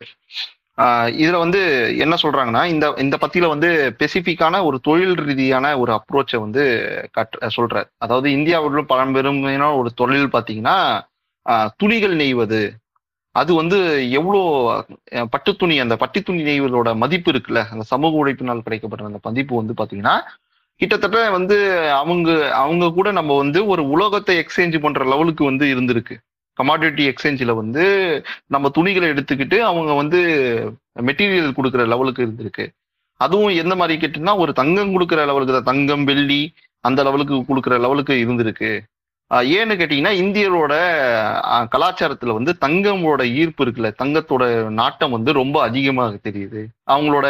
ஆஹ் 0.78 1.10
இதுல 1.23 1.38
வந்து 1.38 1.62
என்ன 1.97 2.15
சொல்றாங்கன்னா 2.21 2.65
இந்த 2.65 2.93
இந்த 2.97 3.17
பத்தியில 3.21 3.47
வந்து 3.47 3.95
பெசிபிக்கான 3.99 4.63
ஒரு 4.63 4.80
தொழில் 4.80 5.13
ரீதியான 5.13 5.80
ஒரு 5.80 5.91
அப்ரோச்சை 5.91 6.39
வந்து 6.39 6.63
கட் 7.12 7.54
சொல்றாரு. 7.56 7.86
அதாவது 7.97 8.32
இந்தியாவில் 8.32 8.84
பழம்பெருமையான 8.84 9.78
ஒரு 9.78 9.93
தொழில் 9.93 10.28
பார்த்தீங்கன்னா 10.28 10.78
துணிகள் 11.78 12.15
நெய்வது. 12.15 12.62
அது 13.39 13.52
வந்து 13.62 13.78
எவ்வளோ 14.19 14.41
பட்டு 15.34 15.52
துணி 15.62 15.76
அந்த 15.84 15.95
பட்டு 16.04 16.19
துணி 16.28 16.41
நெய்வதோட 16.50 16.89
மதிப்பு 17.04 17.30
இருக்குல்ல 17.34 17.62
அந்த 17.74 17.86
சமூக 17.93 18.21
உழைப்பினால் 18.24 18.65
கிடைக்கப்பட்ட 18.67 19.10
அந்த 19.12 19.21
மதிப்பு 19.28 19.54
வந்து 19.62 19.76
பார்த்தீங்கன்னா 19.80 20.15
கிட்டத்தட்ட 20.82 21.17
வந்து 21.38 21.58
அவங்க 22.00 22.30
அவங்க 22.62 22.86
கூட 22.98 23.10
நம்ம 23.17 23.36
வந்து 23.41 23.60
ஒரு 23.74 23.84
உலோகத்தை 23.95 24.34
எக்ஸ்சேஞ்ச் 24.41 24.78
பண்ற 24.86 25.04
லெவலுக்கு 25.12 25.43
வந்து 25.50 25.65
இருந்திருக்கு. 25.74 26.15
கமாடிட்டி 26.58 27.04
எக்ஸ்சேஞ்சில் 27.12 27.60
வந்து 27.62 27.84
நம்ம 28.54 28.69
துணிகளை 28.78 29.08
எடுத்துக்கிட்டு 29.13 29.58
அவங்க 29.69 29.93
வந்து 30.02 30.19
மெட்டீரியல் 31.08 31.56
கொடுக்குற 31.58 31.84
லெவலுக்கு 31.93 32.24
இருந்திருக்கு. 32.28 32.65
அதுவும் 33.21 33.54
எந்த 33.63 33.74
மாதிரி 33.82 33.95
கேட்டுன்னா 34.02 34.34
ஒரு 34.43 34.52
தங்கம் 34.62 34.93
கொடுக்குற 34.95 35.19
லெவலுக்கு 35.32 35.56
தான். 35.58 35.69
தங்கம் 35.71 36.06
வெள்ளி 36.12 36.41
அந்த 36.88 37.00
லெவலுக்கு 37.08 37.36
கொடுக்குற 37.50 37.76
லெவலுக்கு 37.86 38.13
இருந்திருக்கு. 38.26 38.71
ஏன்னு 39.33 39.75
கேட்டீங்கன்னா 39.77 40.11
இந்தியரோட 40.23 40.73
கலாச்சாரத்துல 41.75 42.33
வந்து 42.33 42.55
தங்கமோட 42.61 43.31
ஈர்ப்பு 43.33 43.65
இருக்குல்ல 43.65 43.91
தங்கத்தோட 44.03 44.43
நாட்டம் 44.69 45.11
வந்து 45.11 45.33
ரொம்ப 45.33 45.61
அதிகமாக 45.61 46.19
தெரியுது. 46.23 46.61
அவங்களோட 46.88 47.25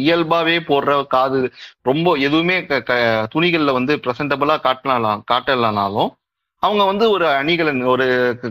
இயல்பாவே 0.00 0.56
போடுற 0.60 1.06
காது 1.06 1.50
ரொம்ப 1.82 2.12
எதுவுமே 2.12 2.66
க- 2.66 2.80
க- 2.80 3.28
துணிகள்ல 3.34 3.72
வந்து 3.72 3.96
பிரசன்டபிளா 3.96 4.56
காட்டலாம் 4.62 5.22
காட்டலனாலும் 5.32 6.10
அவங்க 6.62 6.84
வந்து 6.84 7.10
ஒரு 7.10 7.26
அணிகலன் 7.26 7.82
ஒரு 7.82 8.06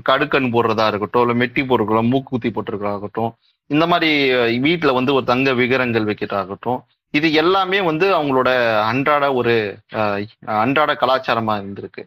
கடுக்கன் 0.09 0.51
போடுறதா 0.51 0.87
இருக்கட்டும் 0.87 1.29
இல்ல 1.29 1.45
மெட்டி 1.45 1.59
போட்டுருக்கலாம் 1.63 2.09
மூக்குத்தி 2.09 2.49
போட்டிருக்கலாகட்டும் 2.49 3.31
இந்த 3.67 3.87
மாதிரி 3.87 4.11
வீட்டில் 4.59 4.89
வீட்டுல 4.89 4.93
வந்து 4.93 5.13
ஒரு 5.13 5.25
தங்க 5.25 5.53
விகரங்கள் 5.53 6.05
வைக்கிறதாகட்டும் 6.05 6.79
இது 7.11 7.33
எல்லாமே 7.33 7.81
வந்து 7.81 8.15
அவங்களோட 8.17 8.49
அன்றாட 8.81 9.33
ஒரு 9.33 9.77
அன்றாட 10.45 10.93
கலாச்சாரமா 10.93 11.55
இருந்திருக்கு. 11.57 12.03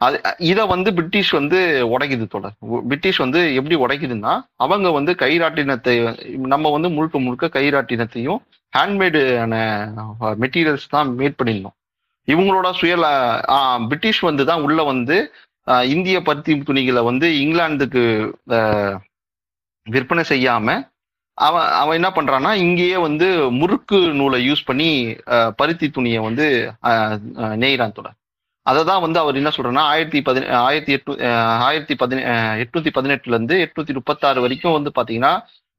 அது 0.00 0.16
இதை 0.50 0.62
வந்து 0.72 0.90
பிரிட்டிஷ் 0.96 1.32
வந்து 1.38 1.58
உடைக்குது 1.94 2.26
தொடர். 2.34 2.54
பிரிட்டிஷ் 2.90 3.20
வந்து 3.24 3.40
எப்படி 3.58 3.76
உடைக்குதுன்னா 3.84 4.32
அவங்க 4.64 4.88
வந்து 4.98 5.12
கைராட்டினத்தை 5.22 5.94
நம்ம 6.52 6.70
வந்து 6.76 6.88
முழுக்க 6.96 7.18
முழுக்க 7.24 7.48
கைராட்டினத்தையும் 7.58 8.40
ஹேண்ட்மேடான 8.72 9.54
மெட்டீரியல்ஸ் 10.42 10.92
தான் 10.94 11.08
மேட் 11.20 11.38
பண்ணியிருந்தோம் 11.38 11.76
இவங்களோட 12.28 12.68
சுயல 12.80 13.06
பிரிட்டிஷ் 13.90 14.22
வந்து 14.28 14.44
தான் 14.50 14.64
உள்ள 14.66 14.80
வந்து 14.92 15.16
இந்திய 15.94 16.18
பருத்தி 16.28 16.52
துணிகளை 16.68 17.02
வந்து 17.10 17.26
இங்கிலாந்துக்கு 17.42 18.04
விற்பனை 19.86 20.24
செய்யாம 20.32 20.66
அவன் 21.38 21.68
அவன் 21.80 21.96
என்ன 21.98 22.08
பண்றான்னா 22.16 22.50
இங்கேயே 22.64 22.96
வந்து 23.06 23.28
முறுக்கு 23.60 23.98
நூலை 24.20 24.40
யூஸ் 24.48 24.66
பண்ணி 24.70 24.88
பருத்தி 25.60 25.86
துணியை 25.96 26.20
வந்து 26.28 26.46
நெய்கிறான் 27.62 27.96
தொடர். 27.98 28.16
அதை 28.66 28.80
தான் 28.84 29.02
வந்து 29.04 29.18
அவர் 29.22 29.38
என்ன 29.40 29.50
சொல்றேன்னா 29.56 29.84
ஆயிரத்தி 29.92 30.18
பதி 30.22 30.40
ஆயிரத்தி 30.66 30.92
எட்டு 30.92 31.12
ஆயிரத்தி 31.68 31.94
பதினெ 31.94 32.22
எட்நூத்தி 32.64 32.90
பதினெட்டுல 32.96 33.34
இருந்து 33.34 33.56
எட்நூத்தி 33.64 33.92
முப்பத்தாறு 33.98 34.40
வரைக்கும் 34.40 34.76
வந்து 34.78 34.90
பாத்தீங்கன்னா 34.98 35.32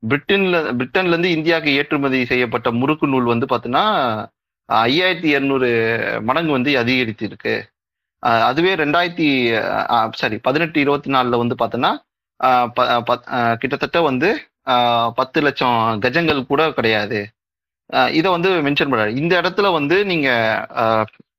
பிரிட்டன்ல 0.04 0.60
பிரிட்டன்ல 0.80 1.14
இருந்து 1.16 1.36
இந்தியாவுக்கு 1.38 1.76
ஏற்றுமதி 1.80 2.20
செய்யப்பட்ட 2.26 2.70
முறுக்கு 2.72 3.08
நூல் 3.08 3.34
வந்து 3.34 3.48
பாத்தீங்கன்னா 3.54 3.86
ஐயாயிரத்தி 4.70 5.30
இருநூறு 5.36 5.70
மடங்கு 6.22 6.52
வந்து 6.52 6.72
அதிகரித்து 6.82 7.26
இருக்கு 7.30 7.56
அதுவே 8.48 8.72
ரெண்டாயிரத்தி 8.84 9.28
சாரி 10.22 10.38
பதினெட்டு 10.48 10.80
இருபத்தி 10.84 11.10
நாலுல 11.16 11.38
வந்து 11.44 11.56
பார்த்தோன்னா 11.62 11.92
கிட்டத்தட்ட 13.62 14.00
வந்து 14.10 14.30
பத்து 15.20 15.40
லட்சம் 15.46 15.78
கஜங்கள் 16.04 16.50
கூட 16.52 16.62
கிடையாது. 16.78 17.20
இதை 18.18 18.30
வந்து 18.36 18.50
மென்ஷன் 18.68 18.92
பண்றாரு. 18.92 19.14
இந்த 19.22 19.34
இடத்துல 19.42 19.68
வந்து 19.78 19.96
நீங்க 20.12 20.30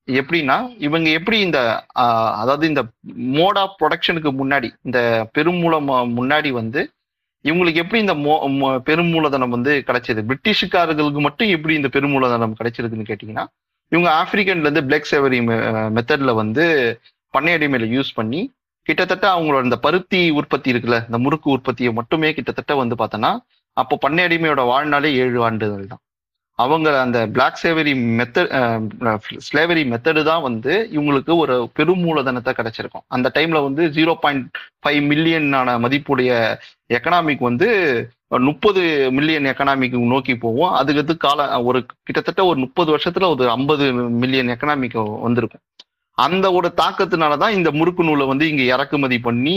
எப்படின்னா 0.09 0.57
இவங்க 0.87 1.09
எப்படி 1.19 1.37
இந்த 1.47 1.59
அதாவது 2.41 2.65
இந்த 2.71 2.83
மோட் 3.39 3.59
ஆஃப் 3.63 3.77
ப்ரொடக்ஷனுக்கு 3.81 4.31
முன்னாடி 4.41 4.69
இந்த 4.89 4.99
பெருமூலம் 5.37 5.89
முன்னாடி 6.19 6.51
வந்து 6.61 6.81
இவங்களுக்கு 7.45 7.83
எப்படி 7.83 8.01
இந்த 8.05 8.15
மோ 8.25 8.35
பெருமூலதனம் 8.89 9.55
வந்து 9.57 9.73
கிடைச்சது? 9.87 10.21
பிரிட்டிஷுக்காரர்களுக்கு 10.29 11.21
மட்டும் 11.27 11.51
எப்படி 11.57 11.75
இந்த 11.81 11.89
பெருமூலதனம் 11.97 12.59
கிடைச்சிருக்குன்னு 12.59 13.09
கேட்டிங்கன்னா 13.09 13.45
இவங்க 13.93 14.09
ஆப்பிரிக்கன்ல 14.21 14.67
இருந்து 14.67 14.85
பிளாக் 14.89 15.11
சேவரி 15.13 15.39
மெத்தட்ல 15.97 16.33
வந்து 16.43 16.65
பண்ணை 17.35 17.53
அடிமையில 17.57 17.89
யூஸ் 17.97 18.13
பண்ணி 18.19 18.41
கிட்டத்தட்ட 18.87 19.27
அவங்களோட 19.35 19.63
இந்த 19.69 19.79
பருத்தி 19.87 20.21
உற்பத்தி 20.39 20.73
இருக்குல்ல 20.73 20.99
இந்த 21.09 21.19
முறுக்கு 21.25 21.49
உற்பத்தியை 21.57 21.93
மட்டுமே 21.99 22.31
கிட்டத்தட்ட 22.39 22.75
வந்து 22.83 22.97
பார்த்தோன்னா 23.03 23.33
அப்போ 23.77 23.95
பண்ணை 24.05 24.23
அடிமையோட 24.27 24.63
வாழ்நாளே 24.73 25.11
ஏழு 25.25 25.39
ஆண்டுகள் 25.49 25.91
தான். 25.93 26.03
அவங்க 26.59 27.01
அந்த 27.01 27.27
black 27.29 27.55
slavery 27.55 27.93
method 28.17 28.51
slavery 29.47 29.83
method 29.89 30.23
தான் 30.23 30.43
வந்து 30.43 30.89
இவங்களுக்கு 30.93 31.37
ஒரு 31.37 31.71
பெரும் 31.75 32.03
மூலதனத்தை 32.05 32.53
கிடைச்சிருக்கும். 32.53 33.05
அந்த 33.09 33.31
டைம்ல 33.35 33.63
வந்து 33.63 33.89
ஜீரோ 33.89 34.15
பாயிண்ட் 34.21 34.47
ஃபைவ் 34.83 35.01
மில்லியனான 35.09 35.79
மதிப்புடைய 35.79 36.33
எக்கனாமிக் 36.91 37.39
வந்து 37.41 37.69
முப்பது 38.43 38.83
மில்லியன் 39.11 39.47
எக்கனாமிக் 39.47 40.07
நோக்கி 40.07 40.37
போவோம் 40.37 40.73
அதுக்கு 40.73 41.17
கால 41.17 41.41
ஒரு 41.63 41.79
கிட்டத்தட்ட 42.03 42.45
ஒரு 42.45 42.59
முப்பது 42.59 42.97
வருஷத்துல 42.97 43.29
ஒரு 43.29 43.51
ஐம்பது 43.51 43.87
மில்லியன் 43.93 44.49
எக்கனாமிக் 44.49 44.97
வந்திருக்கும். 45.21 45.65
அந்த 46.19 46.53
ஒரு 46.53 46.75
தாக்கத்தினால 46.77 47.37
தான் 47.37 47.53
இந்த 47.53 47.71
முறுக்கு 47.71 48.05
நூலை 48.05 48.27
வந்து 48.27 48.49
இங்க 48.49 48.63
இறக்குமதி 48.75 49.19
பண்ணி 49.19 49.57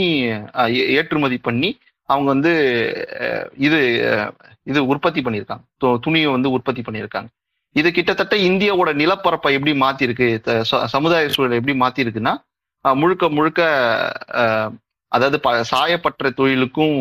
ஏ- 0.74 0.88
ஏற்றுமதி 0.90 1.38
பண்ணி 1.38 1.70
அவங்க 2.08 2.28
வந்து 2.32 2.52
இது 3.66 3.78
இது 4.66 4.80
உற்பத்தி 4.86 5.20
பண்ணியிருக்காங்க. 5.22 5.64
து- 5.80 5.98
துணியை 6.04 6.28
வந்து 6.30 6.48
உற்பத்தி 6.50 6.82
பண்ணியிருக்காங்க. 6.82 7.28
இது 7.76 7.88
கிட்டத்தட்ட 7.92 8.34
இந்தியாவோட 8.48 8.90
நிலப்பரப்பை 9.00 9.52
எப்படி 9.56 9.72
மாத்திருக்கு 9.80 10.26
ச- 10.70 10.86
சமுதாய 10.94 11.30
சூழலை 11.34 11.58
எப்படி 11.60 11.76
மாத்திருக்குன்னா 11.80 12.34
முழுக்க 12.84 13.28
முழுக்க 13.30 13.60
அதாவது 15.12 15.38
ப 15.40 15.50
சாயப்பட்ட 15.70 16.30
தொழிலுக்கும் 16.38 16.98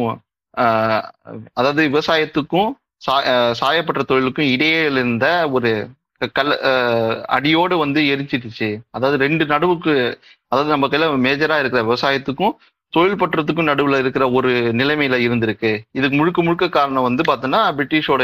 அதாவது 1.58 1.82
விவசாயத்துக்கும் 1.88 2.70
சா 3.06 3.16
அஹ், 3.32 3.54
சாயப்பட்ட 3.60 4.02
தொழிலுக்கும் 4.04 4.52
இடையே 4.54 4.80
இருந்த 4.90 5.26
ஒரு 5.52 5.72
கல் 6.32 6.54
அடியோடு 7.36 7.76
வந்து 7.78 8.02
எரிச்சிடுச்சு 8.12 8.70
அதாவது 8.92 9.18
ரெண்டு 9.18 9.44
நடுவுக்கு 9.46 9.94
அதாவது 10.52 10.70
நம்ம 10.70 10.88
கையில 10.88 11.10
மேஜரா 11.26 11.58
இருக்கிற 11.60 11.82
விவசாயத்துக்கும் 11.84 12.54
தொழில் 12.94 13.20
பற்றத்துக்கும் 13.22 13.70
நடுவுல 13.70 13.98
இருக்கிற 14.04 14.26
ஒரு 14.38 14.52
நிலைமையில 14.82 15.16
இருந்திருக்கு. 15.26 15.72
இதுக்கு 15.98 16.18
முழுக்க 16.20 16.40
முழுக்க 16.48 16.68
காரணம் 16.78 17.08
வந்து 17.10 17.24
பார்த்தோன்னா 17.30 17.62
பிரிட்டிஷோட 17.78 18.24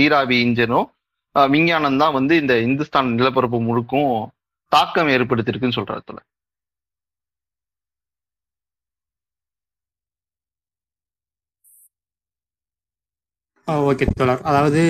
நீராவி 0.00 0.38
இன்ஜினும் 0.46 0.88
விஞ்ஞானம் 1.54 2.00
தான் 2.02 2.16
வந்து 2.18 2.34
இந்த 2.42 2.54
இந்துஸ்தான் 2.66 3.08
நிலப்பரப்பு 3.20 3.60
முழுக்கும் 3.68 4.12
தாக்கம் 4.72 5.12
ஏற்படுத்திருக்குன்னு 5.16 5.78
சொல்றதுல 5.80 6.20
ஓகே 13.90 14.06
தோழர். 14.18 14.42
அதாவது 14.50 14.82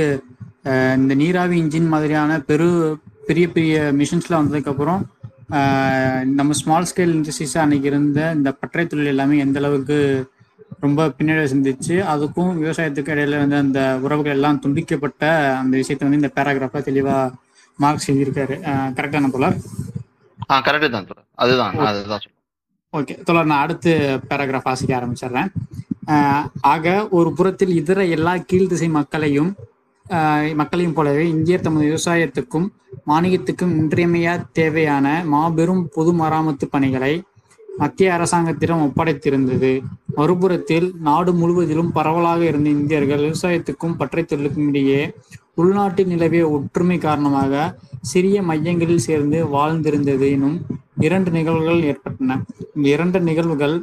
இந்த 1.01 1.15
நீராவி 1.23 1.57
இன்ஜின் 1.63 1.89
மாதிரியான 1.95 2.39
பெரு 2.51 2.69
பெரிய 3.29 3.47
பெரிய 3.57 3.75
மிஷின்ஸ்லாம் 4.01 4.43
வந்ததுக்கப்புறம் 4.43 5.03
நம்ம 6.39 6.53
ஸ்மால் 6.53 6.87
ஸ்கேல் 6.91 7.15
இண்டஸ்ட்ரீஸ் 7.17 7.59
அன்னைக்கு 7.59 7.87
இருந்த 7.87 8.33
இந்த 8.35 8.53
பற்றை 8.53 8.87
தொழில் 8.87 9.07
எல்லாமே 9.07 9.39
எந்த 9.39 9.59
அளவுக்கு 9.59 9.99
ரொம்ப 10.81 11.07
பின்னடைவு 11.19 11.51
சிந்திச்சு 11.53 11.97
அதுக்கும் 12.13 12.53
விவசாயத்துக்கு 12.63 13.13
இடையில 13.15 13.39
வந்து 13.39 13.57
அந்த 13.57 13.99
உறவுகள் 14.01 14.35
எல்லாம் 14.35 14.61
துண்டிக்கப்பட்ட 14.65 15.25
அந்த 15.61 15.75
விஷயத்தை 15.77 16.05
வந்து 16.09 16.21
இந்த 16.23 16.31
பேராகிராஃபா 16.37 16.83
தெளிவா 16.89 17.17
மார்க்ஸ் 17.79 18.11
எழுதியிருக்காரு 18.11 18.57
கரெக்டான 18.97 19.31
தோழர்? 19.31 19.57
ஆ 20.51 20.61
கரெக்டு 20.61 20.91
தான் 20.91 21.09
தோழர். 21.11 21.27
அதுதான் 21.35 21.77
அதுதான் 21.91 22.27
ஓகே 22.93 23.23
தோழர் 23.23 23.51
நான் 23.53 23.65
அடுத்து 23.65 23.93
பேராகிராஃப் 24.31 24.69
வாசிக்க 24.71 25.01
ஆரம்பிச்சிடுறேன். 25.01 25.51
ஆக 26.61 27.09
ஒரு 27.09 27.33
புறத்தில் 27.33 27.75
இதர 27.81 28.05
எல்லா 28.17 28.35
கீழ்திசை 28.51 28.89
மக்களையும் 28.91 29.55
மக்களையும் 30.61 30.95
போலவே 30.95 31.25
இந்தியர் 31.29 31.67
தமது 31.67 31.85
விவசாயத்துக்கும் 31.87 32.67
மானியத்துக்கும் 33.07 33.75
இன்றியமையா 33.81 34.33
தேவையான 34.53 35.07
மாபெரும் 35.35 35.83
பொது 35.95 36.13
மராமத்து 36.13 36.67
பணிகளை 36.71 37.13
மத்திய 37.79 38.09
அரசாங்கத்திடம் 38.17 38.83
ஒப்படைத்திருந்தது. 38.87 39.71
மறுபுறத்தில் 40.17 40.89
நாடு 41.07 41.33
முழுவதிலும் 41.33 41.93
பரவலாக 41.93 42.41
இருந்த 42.45 42.69
இந்தியர்கள் 42.79 43.25
விவசாயத்துக்கும் 43.27 43.97
பற்றை 44.01 44.25
தொழிலுக்கும் 44.25 44.69
இடையே 44.69 45.01
உள்நாட்டில் 45.55 46.07
நிலவிய 46.07 46.45
ஒற்றுமை 46.57 46.99
காரணமாக 46.99 47.63
சிறிய 48.11 48.37
மையங்களில் 48.43 49.07
சேர்ந்து 49.07 49.39
வாழ்ந்திருந்தது 49.57 50.27
எனும் 50.37 50.59
இரண்டு 51.07 51.31
நிகழ்வுகள் 51.31 51.83
ஏற்பட்டன. 51.91 52.39
இந்த 52.75 52.87
இரண்டு 52.97 53.21
நிகழ்வுகள் 53.21 53.77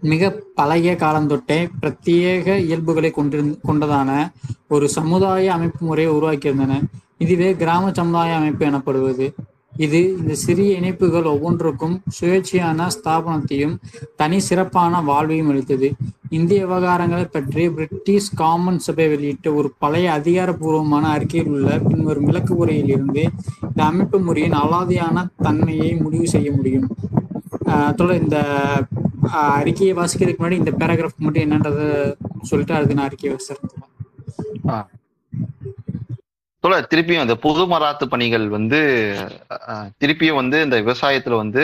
மிக 0.00 0.30
பழைய 0.54 0.96
காலந்தொட்டே 0.98 1.70
பிரத்யேக 1.82 2.56
இயல்புகளை 2.56 3.10
கொண்டிருந்த 3.10 3.58
கொண்டதான 3.68 4.32
ஒரு 4.68 4.88
சமுதாய 4.88 5.52
அமைப்பு 5.52 5.86
முறையை 5.86 6.14
உருவாக்கியிருந்தன. 6.14 6.82
இதுவே 7.18 7.56
கிராம 7.56 7.92
சமுதாய 7.92 8.34
அமைப்பு 8.34 8.66
எனப்படுவது. 8.66 9.34
இது 9.76 10.16
இந்த 10.18 10.34
சிறிய 10.34 10.76
இணைப்புகள் 10.76 11.24
ஒவ்வொன்றுக்கும் 11.24 12.02
சுயேட்சையான 12.20 12.88
ஸ்தாபனத்தையும் 13.04 13.76
தனி 14.16 14.38
சிறப்பான 14.38 15.00
வாழ்வையும் 15.00 15.48
அளித்தது. 15.48 15.92
இந்திய 16.28 16.66
விவகாரங்களை 16.66 17.24
பற்றி 17.24 17.70
பிரிட்டிஷ் 17.70 18.34
காமன் 18.34 18.78
சபை 18.78 19.08
வெளியிட்ட 19.08 19.54
ஒரு 19.54 19.72
பழைய 19.78 20.12
அதிகாரப்பூர்வமான 20.12 21.10
அறிக்கையில் 21.10 21.52
உள்ள 21.52 21.78
பின்வரும் 21.78 22.24
விளக்கு 22.24 22.56
உரையில் 22.56 22.88
இருந்து 22.88 23.30
இந்த 23.62 23.84
அமைப்பு 23.84 24.18
முறையின் 24.18 24.52
அலாதியான 24.52 25.26
தன்மையை 25.36 25.96
முடிவு 25.96 26.28
செய்ய 26.28 26.52
முடியும். 26.52 26.88
ஆஹ் 27.66 27.94
தொடர் 27.94 28.22
இந்த 28.22 28.46
அறிக்கையை 29.56 29.94
வாசிக்கிறதுக்கு 29.96 30.40
முன்னாடி 30.40 30.60
இந்த 30.60 30.72
பேராகிராஃப் 30.78 31.18
மட்டும் 31.18 31.44
என்னன்றத 31.44 31.80
சொல்லிட்டு 32.44 32.76
அதுக்கு 32.76 32.96
நான் 32.96 33.08
அறிக்கையை 33.08 33.32
வாசிக்கிறேன். 33.32 33.74
ஆ. 34.70 34.78
தோழர் 36.64 36.88
திருப்பியும் 36.88 37.22
அந்த 37.22 37.34
பொது 37.44 37.62
மராத்து 37.70 38.04
பணிகள் 38.08 38.46
வந்து 38.54 38.78
அஹ், 39.66 39.86
திருப்பியும் 40.00 40.40
வந்து 40.40 40.56
இந்த 40.62 40.76
விவசாயத்துல 40.82 41.36
வந்து 41.38 41.62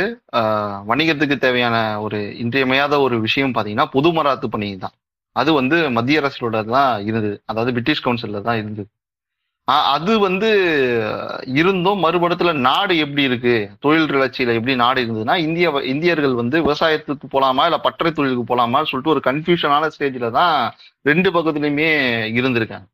வணிகத்துக்கு 0.88 1.36
தேவையான 1.38 1.76
ஒரு 2.00 2.20
இன்றியமையாத 2.42 3.00
ஒரு 3.00 3.16
விஷயம் 3.26 3.54
பாத்தீங்கன்னா 3.54 3.88
பொது 3.92 4.10
மராத்து 4.16 4.48
பணி 4.48 4.68
தான். 4.78 4.94
அது 5.36 5.50
வந்து 5.54 5.76
மத்திய 5.96 6.20
அரசோட 6.20 6.62
தான் 6.70 7.02
இருந்தது. 7.04 7.36
அதாவது 7.46 7.74
பிரிட்டிஷ் 7.76 8.04
கவுன்சில்ல 8.04 8.40
தான் 8.42 8.60
இருந்தது. 8.60 8.88
அது 9.92 10.18
வந்து 10.20 10.48
இருந்தும் 11.54 12.02
மறுபடத்துல 12.04 12.52
நாடு 12.60 12.96
எப்படி 12.96 13.22
இருக்கு? 13.22 13.54
தொழில் 13.80 14.08
கிளர்ச்சியில 14.08 14.54
எப்படி 14.54 14.74
நாடு 14.76 15.00
இருந்ததுன்னா 15.02 15.36
இந்திய 15.38 15.70
இந்தியர்கள் 15.86 16.34
வந்து 16.34 16.56
விவசாயத்துக்கு 16.60 17.26
போலாமா 17.32 17.64
இல்ல 17.64 17.78
பற்றை 17.78 18.12
தொழிலுக்கு 18.12 18.44
போலாமா 18.46 18.80
சொல்லிட்டு 18.84 19.14
ஒரு 19.14 19.22
கன்ஃபியூஷனான 19.24 19.90
ஸ்டேஜ்ல 19.94 20.30
தான் 20.30 20.54
ரெண்டு 21.04 21.30
பக்கத்துலயுமே 21.30 21.88
இருந்திருக்காங்க. 22.36 22.86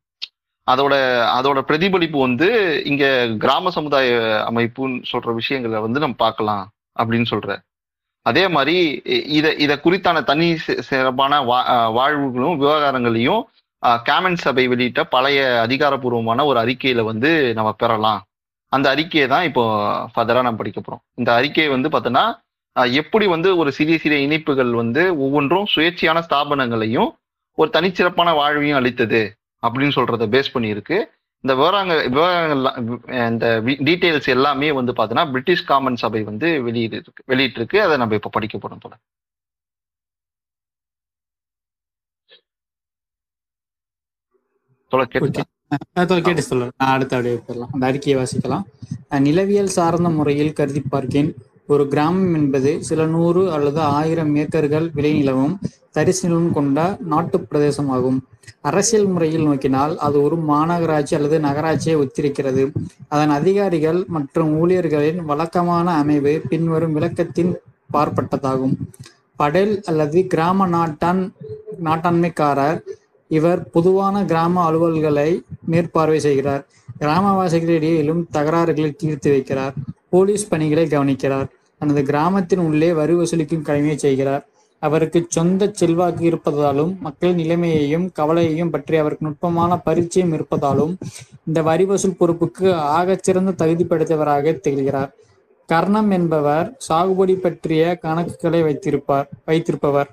அதோட 0.67 0.93
அதோட 1.37 1.59
பிரதிபலிப்பு 1.61 2.19
வந்து 2.19 2.47
இங்க 2.85 3.05
கிராம 3.39 3.69
சமுதாய 3.69 4.09
அமைப்புன்னு 4.49 5.03
சொல்ற 5.11 5.33
விஷயங்களை 5.33 5.79
வந்து 5.79 5.99
நம்ம 5.99 6.15
பார்க்கலாம் 6.17 6.63
அப்படின்னு 6.99 7.25
சொல்ற 7.29 7.53
அதே 8.25 8.47
மாதிரி 8.47 8.75
இதை 9.31 9.57
இதை 9.57 9.75
குறித்தான 9.77 10.23
தனி 10.23 10.47
சிறப்பான 10.81 11.41
வா- 11.43 11.67
வாழ்வுகளும் 11.93 12.57
விவகாரங்களையும் 12.57 13.41
காமன் 14.07 14.37
சபை 14.43 14.65
வெளியிட்ட 14.73 15.01
பழைய 15.15 15.39
அதிகாரப்பூர்வமான 15.65 16.45
ஒரு 16.49 16.57
அறிக்கையில 16.63 17.01
வந்து 17.11 17.31
நம்ம 17.57 17.71
பெறலாம். 17.81 18.21
அந்த 18.75 18.87
அறிக்கையை 18.93 19.25
தான் 19.33 19.47
இப்போ 19.49 19.63
ஃபர்தராக 20.13 20.45
நம்ம 20.47 20.59
படிக்க 20.61 20.79
போறோம். 20.81 21.03
இந்த 21.21 21.29
அறிக்கையை 21.39 21.69
வந்து 21.75 21.89
பார்த்தோன்னா 21.95 22.25
எப்படி 23.01 23.25
வந்து 23.33 23.49
ஒரு 23.61 23.69
சிறிய 23.77 23.97
சிறிய 24.03 24.19
இணைப்புகள் 24.27 24.71
வந்து 24.81 25.01
ஒவ்வொன்றும் 25.25 25.67
சுயேட்சையான 25.73 26.21
ஸ்தாபனங்களையும் 26.27 27.09
ஒரு 27.57 27.69
தனிச்சிறப்பான 27.73 28.29
வாழ்வையும் 28.39 28.79
அளித்தது 28.79 29.21
அப்படின்னு 29.63 29.95
சொல்றத 29.97 30.27
பேஸ் 30.35 30.53
பண்ணியிருக்கு. 30.55 30.97
இந்த 31.43 31.53
விவரங்க 31.59 31.93
விவரங்கள் 32.15 32.61
இந்த 33.29 33.47
டீட்டெயில்ஸ் 33.87 34.29
எல்லாமே 34.35 34.69
வந்து 34.79 34.91
பார்த்தோன்னா 34.99 35.25
பிரிட்டிஷ் 35.33 35.65
காமன் 35.71 36.01
சபை 36.03 36.21
வந்து 36.29 36.49
வெளியிட்டு 36.67 37.13
வெளியிட்டிருக்கு. 37.31 37.77
அதை 37.85 37.97
நம்ம 38.03 38.15
இப்போ 38.19 38.31
படிக்க 38.37 38.55
போகிறோம் 38.57 38.83
போல. 38.85 38.93
சொல்ல 44.93 46.21
கேட்டு 46.21 46.41
சொல்ல 46.41 46.69
நான் 46.77 46.89
அடுத்த 46.89 47.15
அப்படியே 47.15 47.39
போயிடலாம். 47.47 47.67
அந்த 47.71 47.85
அறிக்கையை 47.85 48.23
வாசிக்கலாம். 48.23 48.63
நிலவியல் 49.19 49.73
சார்ந்த 49.77 50.09
முறையில் 50.09 50.53
கருதி 50.53 50.81
பார்க்கேன். 50.89 51.35
ஒரு 51.67 51.87
கிராமம் 51.87 52.33
என்பது 52.33 52.83
சில 52.83 53.05
நூறு 53.05 53.51
அல்லது 53.53 53.79
ஆயிரம் 53.79 54.35
ஏக்கர்கள் 54.35 54.87
விளைநிலமும் 54.95 55.55
தரிசு 55.91 56.27
நிலமும் 56.27 56.53
கொண்ட 56.53 56.97
நாட்டுப் 57.05 57.47
பிரதேசமாகும். 57.51 58.19
அரசியல் 58.61 59.05
முறையில் 59.05 59.43
நோக்கினால் 59.43 59.97
அது 59.97 60.21
ஒரு 60.21 60.35
மாநகராட்சி 60.47 61.15
அல்லது 61.15 61.39
நகராட்சியை 61.39 61.95
ஒத்திருக்கிறது. 62.03 62.71
அதன் 63.07 63.29
அதிகாரிகள் 63.29 64.03
மற்றும் 64.07 64.57
ஊழியர்களின் 64.57 65.25
வழக்கமான 65.25 65.91
அமைவு 65.93 66.41
பின்வரும் 66.49 66.95
விளக்கத்தின் 66.99 67.53
பார்ப்பட்டதாகும். 67.93 68.75
படேல் 69.35 69.81
அல்லது 69.83 70.27
கிராம 70.27 70.67
நாட்டான் 70.67 71.33
நாட்டாண்மைக்காரர் 71.83 72.79
இவர் 73.37 73.61
பொதுவான 73.75 74.23
கிராம 74.29 74.61
அலுவல்களை 74.67 75.29
மேற்பார்வை 75.71 76.19
செய்கிறார். 76.27 76.63
கிராமவாசிகளிடையே 77.01 77.95
எழும் 78.03 78.23
தகராறுகளை 78.37 78.89
தீர்த்து 79.01 79.29
வைக்கிறார். 79.35 79.75
போலீஸ் 80.13 80.49
பணிகளை 80.51 80.85
கவனிக்கிறார். 80.95 81.47
தனது 81.81 82.01
கிராமத்தின் 82.09 82.65
உள்ளே 82.69 82.89
வரி 82.99 83.15
வசூலிக்கும் 83.19 83.67
கடமையை 83.69 83.97
செய்கிறார். 84.05 84.43
அவருக்கு 84.83 85.19
சொந்த 85.35 85.63
செல்வாக்கு 85.79 86.23
இருப்பதாலும் 86.29 86.91
மக்களின் 87.05 87.39
நிலைமையையும் 87.41 88.05
கவலையையும் 88.19 88.71
பற்றி 88.73 88.95
அவருக்கு 89.01 89.27
நுட்பமான 89.27 89.77
பரிச்சயம் 89.87 90.33
இருப்பதாலும் 90.37 90.93
இந்த 91.47 91.59
வரி 91.69 91.85
வசூல் 91.91 92.19
பொறுப்புக்கு 92.21 92.67
ஆகச்சிறந்த 92.97 93.53
தகுதி 93.61 93.85
படைத்தவராக 93.91 94.55
திகழ்கிறார். 94.65 95.11
கர்ணம் 95.69 96.11
என்பவர் 96.17 96.67
சாகுபடி 96.87 97.35
பற்றிய 97.43 97.83
கணக்குகளை 98.05 98.59
வைத்திருப்பார் 98.67 99.27
வைத்திருப்பவர். 99.49 100.09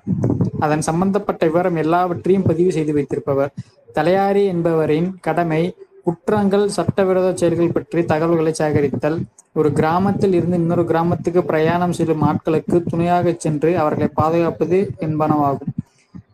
அதன் 0.65 0.83
சம்பந்தப்பட்ட 0.89 1.41
விவரம் 1.49 1.79
எல்லாவற்றையும் 1.83 2.47
பதிவு 2.49 2.71
செய்து 2.77 2.93
வைத்திருப்பவர். 2.93 3.51
தலையாரி 3.95 4.43
என்பவரின் 4.53 5.09
கடமை 5.27 5.63
குற்றங்கள் 6.07 6.65
சட்டவிரோத 6.77 7.29
செயல்கள் 7.41 7.75
பற்றி 7.77 8.01
தகவல்களை 8.11 8.53
சேகரித்தல். 8.61 9.17
ஒரு 9.59 9.69
கிராமத்தில் 9.79 10.35
இருந்து 10.37 10.59
இன்னொரு 10.61 10.83
கிராமத்துக்கு 10.91 11.41
பிரயாணம் 11.51 11.95
செல்லும் 11.97 12.23
ஆட்களுக்கு 12.29 12.77
துணையாக 12.91 13.33
சென்று 13.37 13.71
அவர்களை 13.81 14.09
பாதுகாப்பது 14.19 14.79
என்பனவாகும். 15.07 15.73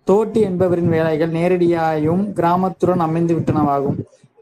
தோட்டி 0.10 0.42
என்பவரின் 0.50 0.94
வேலைகள் 0.96 1.36
நேரடியாயும் 1.40 2.24
கிராமத்துடன் 2.40 3.04
அமைந்து 3.08 3.34
விட்டனவாகும் 3.38 3.98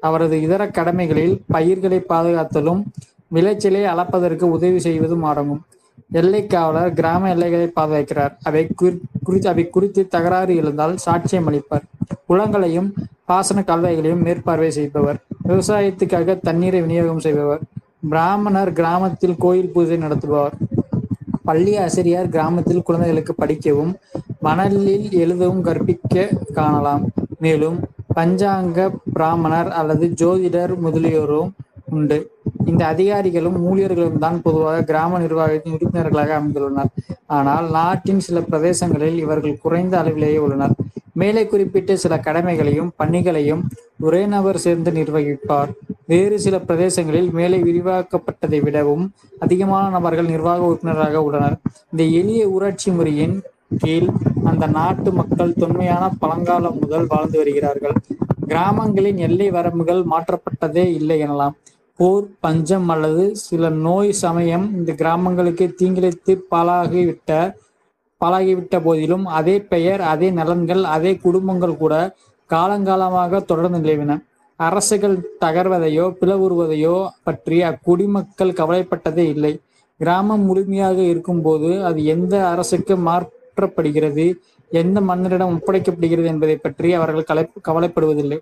அவரது 0.07 0.35
இதர 0.45 0.63
கடமைகளில் 0.77 1.35
பயிர்களை 1.53 1.99
பாதுகாத்தலும் 2.11 2.81
விளைச்சலை 3.27 3.85
அளப்பதற்கு 3.85 4.41
உதவி 4.41 4.79
செய்வதும் 4.79 5.23
அடங்கும். 5.23 5.63
எல்லை 6.11 6.47
காவலர் 6.47 6.93
கிராம 6.93 7.29
எல்லைகளை 7.29 7.67
பாதுகாக்கிறார் 7.67 8.37
அவை 8.43 8.67
குறி- 8.81 8.99
குறித்து 9.23 9.49
அவை 9.49 9.69
குறித்து 9.69 10.07
தகராறு 10.07 10.55
எழுந்தால் 10.55 10.95
சாட்சியம் 11.05 11.47
அளிப்பார். 11.47 11.83
குளங்களையும் 12.29 12.91
பாசன 13.25 13.63
கால்வாய்களையும் 13.67 14.23
மேற்பார்வை 14.23 14.71
செய்பவர். 14.71 15.15
விவசாயத்துக்காக 15.47 16.39
தண்ணீரை 16.39 16.81
விநியோகம் 16.81 17.19
செய்பவர். 17.19 17.59
பிராமணர் 18.09 18.73
கிராமத்தில் 18.73 19.35
கோயில் 19.37 19.71
பூஜை 19.71 19.97
நடத்துபவர். 19.97 20.53
பள்ளி 21.43 21.77
ஆசிரியர் 21.77 22.29
கிராமத்தில் 22.29 22.83
குழந்தைகளுக்கு 22.83 23.33
படிக்கவும் 23.33 23.95
மணலில் 24.39 25.11
எழுதவும் 25.11 25.61
கற்பிக்க 25.61 26.29
காணலாம். 26.53 27.09
மேலும் 27.39 27.79
பஞ்சாங்க 28.15 28.95
பிராமணர் 29.13 29.71
அல்லது 29.71 30.07
ஜோதிடர் 30.07 30.75
முதலியோரும் 30.83 31.51
உண்டு. 31.89 32.31
இந்த 32.71 32.83
அதிகாரிகளும் 32.93 33.57
ஊழியர்களும் 33.69 34.21
தான் 34.25 34.41
பொதுவாக 34.41 34.83
கிராம 34.89 35.19
நிர்வாகத்தின் 35.19 35.75
உறுப்பினர்களாக 35.77 36.33
அமைந்துள்ளனர். 36.39 36.91
ஆனால் 37.37 37.67
நாட்டின் 37.77 38.21
சில 38.27 38.39
பிரதேசங்களில் 38.51 39.17
இவர்கள் 39.23 39.61
குறைந்த 39.63 39.95
அளவிலேயே 40.01 40.37
உள்ளனர். 40.37 40.75
மேலே 41.21 41.41
குறிப்பிட்ட 41.47 41.91
சில 42.03 42.13
கடமைகளையும் 42.17 42.91
பணிகளையும் 43.01 43.61
ஒரே 44.07 44.21
நபர் 44.33 44.63
சேர்ந்து 44.65 44.91
நிர்வகிப்பார். 44.91 45.69
வேறு 46.11 46.37
சில 46.45 46.55
பிரதேசங்களில் 46.67 47.29
மேலே 47.31 47.57
விரிவாக்கப்பட்டதை 47.59 48.59
விடவும் 48.63 49.05
அதிகமான 49.39 49.85
நபர்கள் 49.89 50.31
நிர்வாக 50.33 50.65
உறுப்பினராக 50.69 51.23
உள்ளனர். 51.27 51.57
இந்த 51.91 52.03
எளிய 52.19 52.47
ஊராட்சி 52.55 52.91
முறையின் 52.91 53.35
கீழ் 53.83 54.09
அந்த 54.49 54.65
நாட்டு 54.77 55.11
மக்கள் 55.11 55.57
தொன்மையான 55.61 56.03
பழங்காலம் 56.19 56.79
முதல் 56.81 57.07
வாழ்ந்து 57.07 57.37
வருகிறார்கள். 57.37 57.95
கிராமங்களின் 58.47 59.19
எல்லை 59.27 59.47
வரம்புகள் 59.51 60.01
மாற்றப்பட்டதே 60.11 60.85
இல்லை 60.99 61.17
எனலாம். 61.27 61.55
போர் 61.99 62.25
பஞ்சம் 62.39 62.87
அல்லது 62.89 63.25
சில 63.43 63.69
நோய் 63.85 64.11
சமயம் 64.23 64.65
இந்த 64.77 64.91
கிராமங்களுக்கு 64.93 65.65
தீங்கிழைத்து 65.79 66.33
பாலாகிவிட்ட 66.51 67.31
பாலாகிவிட்ட 68.21 68.75
போதிலும் 68.83 69.25
அதே 69.39 69.55
பெயர் 69.71 70.01
அதே 70.11 70.27
நலன்கள் 70.31 70.83
அதே 70.95 71.11
குடும்பங்கள் 71.17 71.77
கூட 71.77 71.93
காலங்காலமாக 72.49 73.41
தொடர்ந்து 73.45 73.79
நிலவின. 73.79 74.13
அரசுகள் 74.59 75.15
தகர்வதையோ 75.41 76.05
பிளவுறுவதையோ 76.19 76.95
பற்றி 77.23 77.57
அக்குடிமக்கள் 77.63 78.57
கவலைப்பட்டதே 78.59 79.25
இல்லை. 79.35 79.53
கிராமம் 79.99 80.45
முழுமையாக 80.49 80.99
இருக்கும்போது 81.11 81.69
அது 81.83 81.99
எந்த 82.05 82.35
அரசுக்கு 82.47 82.95
மாற்றப்படுகிறது? 83.09 84.25
எந்த 84.69 85.01
மன்னரிடம் 85.01 85.53
ஒப்படைக்கப்படுகிறது 85.55 86.25
என்பதை 86.25 86.55
பற்றி 86.55 86.93
அவர்கள் 86.93 87.23
கலை 87.23 87.43
கவலைப்படுவதில்லை. 87.67 88.37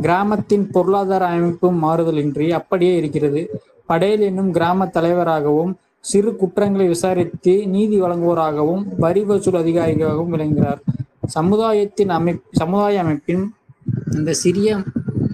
கிராமத்தின் 0.00 0.70
பொருளாதார 0.70 1.26
அமைப்பும் 1.26 1.84
மாறுதலின்றி 1.84 2.50
அப்படியே 2.50 2.96
இருக்கிறது. 2.96 3.60
படேல் 3.86 4.20
என்னும் 4.20 4.50
கிராம 4.52 4.86
தலைவராகவும் 4.86 5.76
சிறு 6.00 6.36
குற்றங்களை 6.36 6.86
விசாரித்து 6.86 7.66
நீதி 7.66 8.00
வழங்குவோராகவும் 8.02 8.84
வரி 8.98 9.24
வசூல் 9.24 9.54
அதிகாரியாகவும் 9.54 10.28
விளங்குகிறார். 10.28 10.80
சமுதாயத்தின் 11.26 12.08
அமை 12.08 12.34
சமுதாய 12.50 13.00
அமைப்பின் 13.00 13.52
இந்த 14.12 14.32
சிறிய 14.32 14.78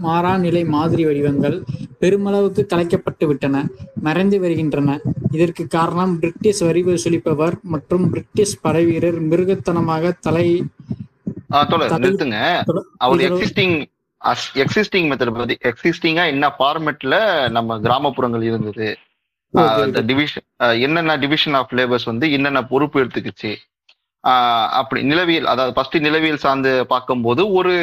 மாறாநிலை 0.04 0.62
மாதிரி 0.76 1.02
வடிவங்கள் 1.08 1.56
பெருமளவுக்கு 2.02 2.62
கலைக்கப்பட்டு 2.72 3.24
விட்டன 3.30 3.62
மறைந்து 4.06 4.36
வருகின்றன. 4.44 4.98
இதற்கு 5.36 5.62
காரணம் 5.76 6.14
பிரிட்டிஷ் 6.22 6.62
வரி 6.68 6.82
வசூலிப்பவர் 6.88 7.56
மற்றும் 7.74 8.04
பிரிட்டிஷ் 8.14 8.56
படைவீரர் 8.66 9.20
மிருகத்தனமாக 9.30 10.12
தலை 10.26 10.48
நிறுத்துங்க. 12.04 12.38
அவர் 13.04 13.24
எக்ஸிஸ்டிங் 13.28 13.76
எக்ஸிஸ்டிங் 14.62 15.06
மெத்தட் 15.10 15.36
பத்தி 15.40 15.56
எக்ஸிஸ்டிங்கா 15.70 16.24
என்ன 16.34 16.46
ஃபார்மேட்ல 16.56 17.16
நம்ம 17.56 17.78
கிராமப்புறங்கள் 17.84 18.44
இருந்தது? 18.48 18.88
டிவிஷன் 20.08 20.46
என்னென்ன 20.86 21.16
டிவிஷன் 21.24 21.56
ஆஃப் 21.60 21.74
லேபர்ஸ் 21.78 22.08
வந்து 22.10 22.26
என்னென்ன 22.36 22.60
பொறுப்பு 22.72 23.00
எடுத்துக்கிச்சு? 23.02 23.52
அப்படி 24.80 25.00
நிலவியல் 25.10 25.48
அதாவது 25.52 25.74
ஃபர்ஸ்ட் 25.76 25.96
நிலவியல் 26.06 26.42
சார்ந்து 26.44 26.72
பார்க்கும்போது 26.92 27.42
ஒரு 27.58 27.74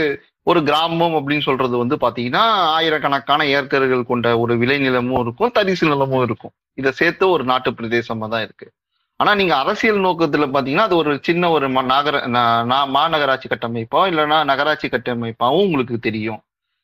ஒரு 0.48 0.64
கிராமம் 0.64 1.14
அப்படின்னு 1.14 1.42
சொல்றது 1.42 1.78
வந்து 1.78 1.96
பாத்தீங்கன்னா 1.96 2.46
ஆயிரக்கணக்கான 2.78 3.44
ஏக்கர்கள் 3.44 4.04
கொண்ட 4.04 4.40
ஒரு 4.40 4.58
விளைநிலமும் 4.58 5.20
இருக்கும் 5.20 5.52
தரிசு 5.52 5.88
நிலமும் 5.88 6.24
இருக்கும். 6.24 6.52
இதை 6.74 6.92
சேர்த்து 6.92 7.30
ஒரு 7.30 7.44
நாட்டு 7.44 7.72
பிரதேசமா 7.72 8.28
தான் 8.28 8.42
இருக்கு. 8.42 8.72
ஆனா 9.16 9.36
நீங்க 9.36 9.56
அரசியல் 9.56 10.00
நோக்கத்துல 10.00 10.46
பாத்தீங்கன்னா 10.54 10.86
அது 10.88 10.96
ஒரு 10.96 11.20
சின்ன 11.22 11.50
ஒரு 11.50 11.70
ம- 11.70 11.84
நகர 11.84 12.20
நா- 12.28 12.90
மாநகராட்சி 12.94 13.50
கட்டமைப்பா 13.50 14.08
இல்லைன்னா 14.08 14.44
நகராட்சி 14.44 14.88
கட்டமைப்பாவும் 14.88 15.66
உங்களுக்கு 15.66 16.00
தெரியும். 16.00 16.40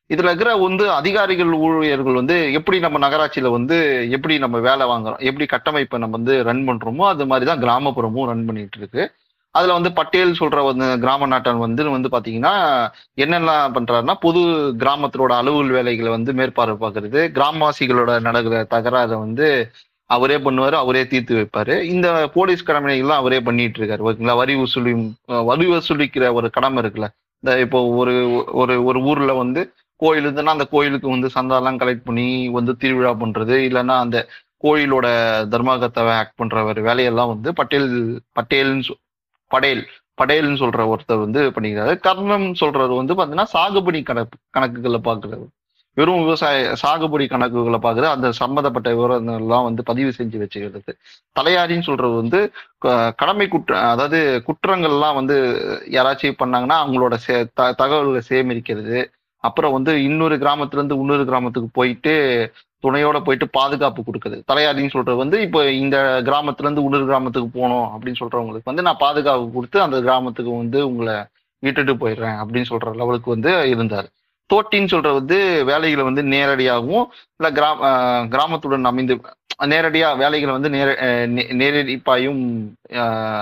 இதுல 0.09 0.23
இருக்கிற 0.23 0.55
வந்து 0.55 0.91
அதிகாரிகள் 0.91 1.51
ஊழியர்கள் 1.51 2.13
வந்து 2.13 2.53
எப்படி 2.53 2.79
நம்ம 2.79 3.09
நகராட்சியில 3.09 3.51
வந்து 3.51 4.07
எப்படி 4.11 4.37
நம்ம 4.37 4.59
வேலை 4.59 4.87
வாங்குறோம் 4.87 5.19
எப்படி 5.19 5.45
கட்டமைப்பை 5.45 5.99
நம்ம 5.99 6.17
வந்து 6.17 6.43
ரன் 6.43 6.67
பண்றோமோ 6.67 7.07
அது 7.07 7.25
மாதிரி 7.25 7.51
தான் 7.51 7.63
கிராமப்புறமும் 7.63 8.25
ரன் 8.25 8.45
பண்ணிட்டு 8.45 8.77
இருக்கு. 8.77 9.11
அதுல 9.55 9.73
வந்து 9.77 9.91
பட்டேல் 9.91 10.37
சொல்ற 10.39 10.59
வந்து 10.67 10.85
கிராம 10.97 11.27
நாட்டன் 11.27 11.63
வந்து 11.63 11.83
வந்து 11.95 12.09
பாத்தீங்கன்னா 12.09 12.53
என்னெல்லாம் 13.17 13.73
பண்றாருன்னா 13.77 14.15
பொது 14.19 14.41
கிராமத்தோட 14.83 15.31
அலுவல் 15.41 15.71
வேலைகளை 15.71 16.11
வந்து 16.11 16.33
மேற்பார்வை 16.33 16.77
பார்க்கறது 16.83 17.21
கிராமவாசிகளோட 17.37 18.11
நடக்கிற 18.21 18.61
தகராறை 18.75 19.17
வந்து 19.17 19.47
அவரே 20.09 20.37
பண்ணுவாரு 20.37 20.75
அவரே 20.83 21.01
தீர்த்து 21.07 21.33
வைப்பாரு. 21.39 21.73
இந்த 21.93 22.07
போலீஸ் 22.33 22.67
கடமைகள்லாம் 22.67 23.21
அவரே 23.21 23.39
பண்ணிட்டு 23.39 23.79
இருக்காரு 23.79 24.05
ஓகேங்களா? 24.07 24.35
வரி 24.41 24.55
வசூலி 24.55 24.93
வரி 25.49 25.67
வசூலிக்கிற 25.73 26.25
ஒரு 26.33 26.47
கடமை 26.49 26.79
இருக்குல்ல 26.83 27.07
இந்த 27.43 27.51
இப்போ 27.59 27.79
ஒரு 28.01 28.13
ஒரு 28.53 28.73
ஒரு 28.83 28.99
ஊர்ல 29.01 29.33
வந்து 29.33 29.61
கோயில் 29.99 30.25
இருந்துன்னா 30.25 30.55
அந்த 30.57 30.67
கோயிலுக்கு 30.71 31.07
வந்து 31.09 31.29
சந்தாலாம் 31.37 31.79
கலெக்ட் 31.81 32.07
பண்ணி 32.07 32.25
வந்து 32.49 32.73
திருவிழா 32.81 33.11
பண்றது 33.23 33.55
இல்லைன்னா 33.67 33.95
அந்த 34.05 34.17
கோயிலோட 34.63 35.07
தர்மாகத்தை 35.53 36.03
ஆக்ட் 36.17 36.39
பண்ற 36.39 36.63
வேலையெல்லாம் 36.89 37.31
வந்து 37.33 37.49
பட்டேல் 37.53 37.89
பட்டேல்னு 38.39 38.95
படேல் 39.51 39.87
படேல்னு 40.21 40.61
சொல்ற 40.61 40.93
ஒருத்தர் 40.93 41.19
வந்து 41.19 41.49
பண்ணிக்கிறாரு. 41.49 41.99
கர்ணம் 41.99 42.53
சொல்றது 42.53 42.93
வந்து 42.93 43.13
பாத்தீங்கன்னா 43.13 43.45
சாகுபடி 43.53 44.03
கணக்கு 44.03 44.37
கணக்குகளை 44.59 44.99
பாக்குறது 45.03 45.47
வெறும் 45.93 46.23
விவசாய 46.23 46.73
சாகுபடி 46.83 47.25
கணக்குகளை 47.25 47.77
பாக்குறது 47.77 48.03
அந்த 48.03 48.31
சம்பந்தப்பட்ட 48.31 48.93
விவரங்கள் 48.93 49.39
எல்லாம் 49.39 49.63
வந்து 49.63 49.83
பதிவு 49.83 50.13
செஞ்சு 50.17 50.43
வச்சுக்கிறது. 50.43 50.91
தலையாரின்னு 51.39 51.81
சொல்றது 51.81 52.13
வந்து 52.13 52.51
கடமை 53.15 53.47
குற்ற 53.47 53.79
அதாவது 53.79 54.43
குற்றங்கள்லாம் 54.47 55.13
வந்து 55.13 55.35
யாராச்சும் 55.91 56.35
பண்ணாங்கன்னா 56.45 56.77
அவங்களோட 56.83 57.17
சே- 57.27 57.47
த- 57.53 57.73
தகவல்களை 57.73 58.21
சேகரிக்கிறது. 58.29 59.05
அப்புறம் 59.37 59.71
வந்து 59.71 60.03
இன்னொரு 60.03 60.35
கிராமத்துல 60.37 60.73
இருந்து 60.73 60.95
இன்னொரு 60.95 61.25
கிராமத்துக்கு 61.25 61.69
போயிட்டு 61.73 62.15
துணையோட 62.83 63.19
போயிட்டு 63.19 63.49
பாதுகாப்பு 63.49 64.03
கொடுக்குது. 64.03 64.41
தலையாரின்னு 64.51 64.89
சொல்றது 64.89 65.17
வந்து 65.17 65.41
இப்போ 65.41 65.71
இந்த 65.71 66.21
கிராமத்துல 66.25 66.59
இருந்து 66.59 66.83
உள்ளூர் 66.83 67.05
கிராமத்துக்கு 67.05 67.59
போகணும் 67.59 67.87
அப்படின்னு 67.87 68.15
சொல்றவங்களுக்கு 68.19 68.61
வந்து 68.63 68.81
நான் 68.81 68.95
பாதுகாப்பு 68.99 69.51
கொடுத்து 69.51 69.81
அந்த 69.81 69.99
கிராமத்துக்கு 69.99 70.57
வந்து 70.57 70.87
உங்களை 70.87 71.15
விட்டுட்டு 71.59 71.93
போயிடுறேன் 71.93 72.39
அப்படின்னு 72.41 72.65
சொல்ற 72.69 72.95
லெவலுக்கு 72.95 73.29
வந்து 73.29 73.69
இருந்தார். 73.69 74.07
தோட்டின்னு 74.49 74.93
சொல்ற 74.93 75.13
வந்து 75.13 75.65
வேலைகளை 75.65 76.03
வந்து 76.03 76.21
நேரடியாகவும் 76.23 77.05
இல்லை 77.35 77.53
கிராம 77.53 77.89
கிராமத்துடன் 78.27 78.83
அமைந்து 78.83 79.21
நேரடியா 79.65 80.17
வேலைகளை 80.17 80.45
வந்து 80.45 80.69
நேர 80.69 80.89
நே- 81.27 81.49
நேரடிப்பாயும் 81.53 82.41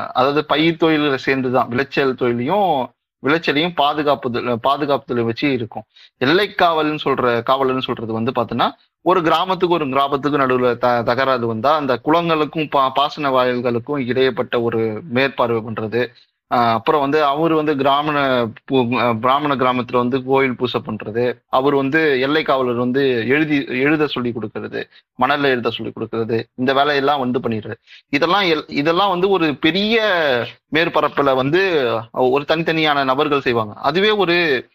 அதாவது 0.10 0.45
பயிர் 0.45 0.78
தொழில 0.80 1.15
சேர்ந்துதான் 1.15 1.67
விளைச்சல் 1.67 2.15
தொழிலையும் 2.15 2.91
விளைச்சலையும் 3.23 3.73
பாதுகாப்பு 3.73 4.27
பாதுகாப்புல 4.67 5.23
வச்சு 5.23 5.47
இருக்கும். 5.51 5.86
எல்லைக்காவல்னு 6.21 7.03
சொல்ற 7.03 7.34
காவல்னு 7.49 7.88
சொல்றது 7.88 8.13
வந்து 8.13 8.32
பாத்தீங்கன்னா 8.32 8.69
ஒரு 9.05 9.19
கிராமத்துக்கு 9.21 9.75
ஒரு 9.75 9.86
கிராமத்துக்கு 9.89 10.41
நடுவுல 10.41 10.69
த 10.77 10.88
தகராறு 11.01 11.47
வந்தா 11.47 11.71
அந்த 11.75 11.93
குளங்களுக்கும் 12.05 12.69
பா 12.69 12.82
பாசன 12.89 13.29
வாயில்களுக்கும் 13.29 14.01
இடையப்பட்ட 14.10 14.55
ஒரு 14.62 14.82
மேற்பார்வை 15.17 15.62
பண்றது 15.67 16.01
அப்புறம் 16.49 17.01
வந்து 17.01 17.23
அவர் 17.23 17.53
வந்து 17.53 17.75
கிராமண 17.75 18.47
பூ- 18.71 19.19
பிராமண 19.19 19.55
கிராமத்துல 19.55 19.91
வந்து 19.91 20.23
கோயில் 20.23 20.55
பூசை 20.55 20.81
பண்றது. 20.85 21.41
அவர் 21.49 21.75
வந்து 21.75 22.19
எல்லை 22.19 22.43
காவலர் 22.43 22.75
வந்து 22.75 23.27
எழுதி 23.27 23.65
எழுத 23.65 24.07
சொல்லி 24.07 24.31
கொடுக்கறது. 24.31 24.83
மணல்ல 25.19 25.43
எழுத 25.43 25.69
சொல்லி 25.69 25.93
கொடுக்கறது. 25.95 26.43
இந்த 26.55 26.73
வேலையெல்லாம் 26.73 27.19
வந்து 27.19 27.39
பண்ணிடுறது. 27.39 27.73
இதெல்லாம் 28.09 28.41
எல்- 28.41 28.63
இதெல்லாம் 28.67 29.09
வந்து 29.09 29.29
ஒரு 29.29 29.55
பெரிய 29.55 30.01
மேற்பரப்புல 30.73 31.35
வந்து 31.35 31.91
ஒரு 32.12 32.45
தனித்தனியான 32.47 33.03
நபர்கள் 33.03 33.41
செய்வாங்க. 33.41 33.73
அதுவே 33.73 34.09
ஒரு 34.09 34.67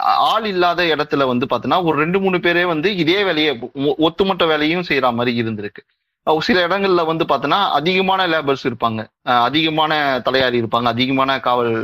ஆள் 0.00 0.44
இல்லாத 0.44 0.84
இடத்துல 0.84 1.26
வந்து 1.26 1.46
பாத்தீங்கன்னா 1.46 1.84
ஒரு 1.84 1.98
ரெண்டு 1.98 2.20
மூணு 2.20 2.36
பேரே 2.36 2.66
வந்து 2.66 2.96
இதே 2.96 3.24
வேலையை 3.24 3.58
ஒ- 3.74 4.10
வேலையும் 4.38 4.84
செய்யற 4.88 5.12
மாதிரி 5.12 5.42
இருந்திருக்கு. 5.42 5.99
சில 6.46 6.58
இடங்கள்ல 6.66 7.02
வந்து 7.06 7.24
பார்த்தோன்னா 7.24 7.58
அதிகமான 7.78 8.26
லேபர்ஸ் 8.32 8.64
இருப்பாங்க. 8.70 9.00
அதிகமான 9.48 9.92
தலையாரி 10.26 10.58
இருப்பாங்க. 10.62 10.88
அதிகமான 10.94 11.40
காவல் 11.46 11.74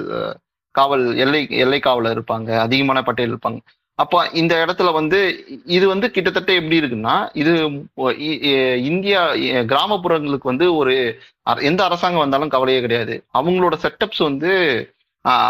காவல் 0.74 1.04
எல்லை 1.24 1.40
எல்லை 1.64 1.78
காவலர் 1.86 2.16
இருப்பாங்க. 2.18 2.50
அதிகமான 2.66 3.02
பட்டியல் 3.02 3.32
இருப்பாங்க. 3.34 3.58
அப்போ 4.02 4.18
இந்த 4.40 4.54
இடத்துல 4.64 4.88
வந்து 4.92 5.18
இது 5.76 5.84
வந்து 5.92 6.06
கிட்டத்தட்ட 6.14 6.50
எப்படி 6.60 6.80
இருக்குன்னா 6.80 7.14
இது 7.40 7.52
இந்தியா 8.90 9.20
கிராமப்புறங்களுக்கு 9.72 10.50
வந்து 10.52 10.66
ஒரு 10.80 10.94
எந்த 11.70 11.80
அரசாங்கம் 11.84 12.24
வந்தாலும் 12.24 12.52
கவலையே 12.54 12.80
கிடையாது. 12.84 13.14
அவங்களோட 13.38 13.76
செட்டப்ஸ் 13.84 14.22
வந்து 14.28 14.52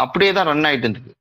அப்படியே 0.01 0.31
தான் 0.33 0.49
ரன் 0.51 0.67
ஆயிட்டு 0.69 0.87
இருந்தது. 0.87 1.11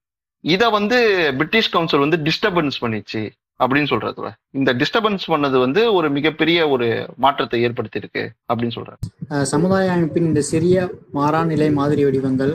இதை 0.45 0.69
வந்து 0.79 0.99
பிரிட்டிஷ் 1.39 1.73
கவுன்சில் 1.75 2.05
வந்து 2.05 2.21
டிஸ்டர்பன்ஸ் 2.29 2.81
பண்ணிச்சு. 2.81 3.23
அப்படின்னு 3.64 3.90
சொல்றதுல 3.92 4.29
இந்த 4.51 4.71
டிஸ்டர்பன்ஸ் 4.81 5.27
பண்ணது 5.27 5.59
வந்து 5.59 5.83
ஒரு 5.99 6.11
மிகப்பெரிய 6.11 6.69
ஒரு 6.69 6.88
மாற்றத்தை 7.16 7.59
ஏற்படுத்தியிருக்கு 7.66 8.23
அப்படின்னு 8.53 8.75
சொல்றாரு. 8.79 9.42
சமுதாய 9.42 9.92
அமைப்பின் 9.92 10.29
இந்த 10.31 10.40
சிறிய 10.40 10.91
மாறாநிலை 11.12 11.70
மாதிரி 11.70 12.05
வடிவங்கள் 12.05 12.53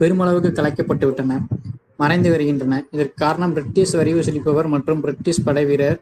பெருமளவுக்கு 0.00 0.50
கலைக்கப்பட்டு 0.58 1.06
விட்டன 1.08 1.40
மறைந்து 1.96 2.30
வருகின்றன. 2.30 2.84
இதற்கு 2.90 3.14
காரணம் 3.24 3.52
பிரிட்டிஷ் 3.52 3.96
வரி 4.00 4.14
வசூலிப்பவர் 4.14 4.68
மற்றும் 4.74 5.00
பிரிட்டிஷ் 5.00 5.44
படைவீரர் 5.44 5.98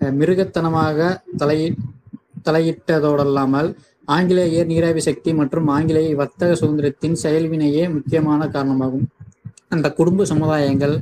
அஹ் 0.00 0.14
மிருகத்தனமாக 0.20 0.98
தலை 1.36 1.60
தலையிட்டதோடல்லாமல் 2.48 3.68
ஆங்கிலேயர் 4.04 4.66
நீராவி 4.66 5.00
சக்தி 5.06 5.30
மற்றும் 5.34 5.66
ஆங்கிலேய 5.76 6.16
வர்த்தக 6.16 6.52
சுதந்திரத்தின் 6.60 7.16
செயல்வினையே 7.22 7.82
முக்கியமான 7.92 8.48
காரணமாகும். 8.48 9.06
அந்த 9.70 9.86
குடும்ப 9.92 10.24
சமுதாயங்கள் 10.24 10.94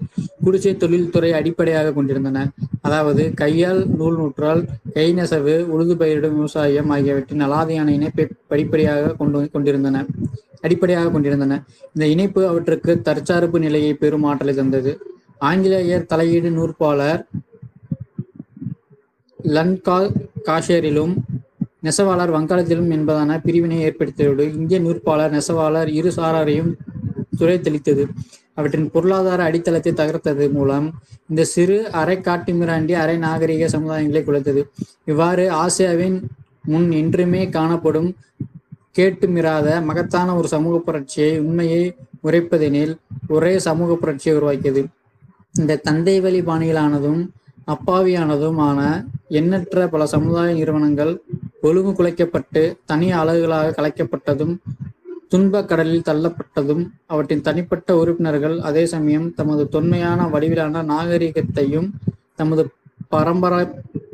குடிசை 0.44 0.72
தொழில்துறை 0.76 1.30
அடிப்படையாக 1.32 1.92
கொண்டிருந்தன. 1.92 2.38
அதாவது 2.82 3.22
கையால் 3.34 3.80
நூல் 3.98 4.16
நூற்றால் 4.16 4.62
கை 4.94 5.06
நெசவு 5.12 5.54
உழுது 5.74 5.94
பயிரிடும் 5.96 6.36
விவசாயம் 6.36 6.90
ஆகியவற்றின் 6.90 7.44
அலாதியான 7.46 7.92
இணைப்பை 7.98 8.26
படிப்படியாக 8.48 9.12
கொண்டு 9.12 9.44
கொண்டிருந்தன. 9.54 10.04
அடிப்படையாக 10.60 11.10
கொண்டிருந்தன. 11.10 11.58
இந்த 11.94 12.04
இணைப்பு 12.06 12.40
அவற்றுக்கு 12.46 12.92
தற்சார்பு 13.02 13.58
நிலையை 13.58 13.92
பெரும் 13.94 14.26
ஆற்றலை 14.30 14.54
தந்தது. 14.54 14.92
ஆங்கிலேயர் 15.40 16.08
தலையீடு 16.12 16.50
நூற்பாளர் 16.50 17.22
லன்கா 19.38 19.98
காஷேரிலும் 20.48 21.14
நெசவாளர் 21.82 22.34
வங்காளத்திலும் 22.36 22.90
என்பதான 22.90 23.36
பிரிவினை 23.44 23.78
ஏற்படுத்தியதோடு 23.88 24.44
இந்திய 24.54 24.78
நூற்பாளர் 24.80 25.34
நெசவாளர் 25.34 25.90
இரு 25.90 26.10
சாராரையும் 26.16 26.72
துறை 27.38 27.56
தெளித்தது 27.60 28.04
அவற்றின் 28.56 28.90
பொருளாதார 28.90 29.40
அடித்தளத்தை 29.48 29.92
தகர்த்தது 29.92 30.44
மூலம் 30.52 30.86
இந்த 31.28 31.44
சிறு 31.44 31.78
அரை 32.00 32.16
காட்டுமிராண்டி 32.18 32.94
அரை 33.02 33.16
நாகரிக 33.18 33.68
சமுதாயங்களை 33.76 34.22
குலைத்தது. 34.24 34.62
இவ்வாறு 35.04 35.44
ஆசியாவின் 35.62 36.18
முன் 36.64 36.88
என்றுமே 37.00 37.42
காணப்படும் 37.48 38.10
கேட்டுமிராத 38.98 39.68
மகத்தான 39.88 40.28
ஒரு 40.36 40.48
சமூக 40.48 40.76
புரட்சியை 40.78 41.32
உண்மையை 41.38 41.82
உரைப்பதெனில் 42.24 42.94
ஒரே 43.28 43.52
சமூக 43.58 43.90
புரட்சியை 43.94 44.34
உருவாக்கியது. 44.38 44.82
இந்த 45.54 45.80
தந்தை 45.88 46.16
வழி 46.20 46.40
பாணிகளானதும் 46.40 47.20
அப்பாவியானதுமான 47.74 48.80
எண்ணற்ற 49.38 49.86
பல 49.88 50.02
சமுதாய 50.06 50.50
நிறுவனங்கள் 50.54 51.12
ஒழுங்கு 51.60 51.92
குலைக்கப்பட்டு 51.92 52.62
தனி 52.84 53.08
அலகுகளாக 53.12 53.72
கலைக்கப்பட்டதும் 53.78 54.54
துன்பக் 55.32 55.68
கடலில் 55.68 56.06
தள்ளப்பட்டதும் 56.08 56.82
அவற்றின் 57.06 57.42
தனிப்பட்ட 57.42 57.96
உறுப்பினர்கள் 57.96 58.56
அதே 58.60 58.84
சமயம் 58.86 59.26
தமது 59.34 59.62
தொன்மையான 59.68 60.28
வடிவிலான 60.28 60.82
நாகரிகத்தையும் 60.84 61.88
தமது 62.36 62.62
பரம்பரை 63.08 63.64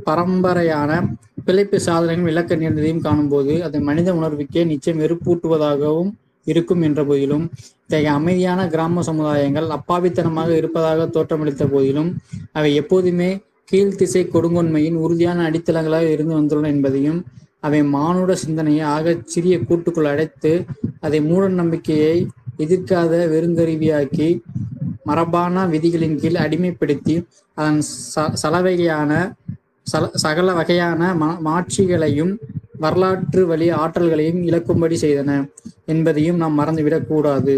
பரம்பரையான 0.07 0.91
பிழைப்பு 1.45 1.79
சாதனையும் 1.87 2.27
இலக்க 2.27 2.57
நேர்ந்ததையும் 2.57 3.05
காணும்போது 3.05 3.55
அது 3.63 3.77
மனித 3.81 4.09
உணர்வுக்கே 4.15 4.63
நிச்சயம் 4.65 5.01
வெறுப்பூட்டுவதாகவும் 5.01 6.11
இருக்கும் 6.47 6.83
என்ற 6.83 7.01
போதிலும் 7.03 7.45
இத்தகைய 7.83 8.13
அமைதியான 8.13 8.61
கிராம 8.69 9.03
சமுதாயங்கள் 9.03 9.69
அப்பாவித்தனமாக 9.69 10.51
இருப்பதாக 10.57 11.07
தோற்றமளித்த 11.07 11.65
போதிலும் 11.67 12.11
அவை 12.53 12.71
எப்போதுமே 12.75 13.31
கீழ்த்திசை 13.71 14.23
கொடுங்கொன்மையின் 14.27 14.97
உறுதியான 14.97 15.45
அடித்தளங்களாக 15.45 16.09
இருந்து 16.11 16.35
வந்துள்ளன 16.35 16.71
என்பதையும் 16.73 17.21
அவை 17.63 17.83
மானுட 17.89 18.33
சிந்தனையை 18.35 18.85
ஆகச் 18.87 19.27
சிறிய 19.27 19.59
கூட்டுக்குள் 19.61 20.05
அடைத்து 20.05 20.53
அதை 21.01 21.21
மூட 21.21 21.49
நம்பிக்கையை 21.53 22.17
எதிர்க்காத 22.59 23.13
வெறுங்கருவியாக்கி 23.27 24.29
மரபான 25.05 25.67
விதிகளின் 25.67 26.19
கீழ் 26.21 26.43
அடிமைப்படுத்தி 26.43 27.15
அதன் 27.57 27.81
ச 28.13 28.27
சலவையான 28.43 29.13
சல 29.87 30.11
சகல 30.17 30.53
வகையான 30.53 31.15
மா 31.15 31.31
மாட்சிகளையும் 31.41 32.33
வரலாற்று 32.79 33.43
வழி 33.45 33.67
ஆற்றல்களையும் 33.73 34.41
இழக்கும்படி 34.49 34.97
செய்தன 35.03 35.31
என்பதையும் 35.87 36.37
நாம் 36.37 36.59
மறந்துவிடக் 36.59 37.09
கூடாது. 37.09 37.55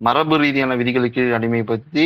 மரபு 0.00 0.36
ரீதியான 0.36 0.74
விதிகளுக்கு 0.74 1.22
அடிமைப்படுத்தி 1.36 2.04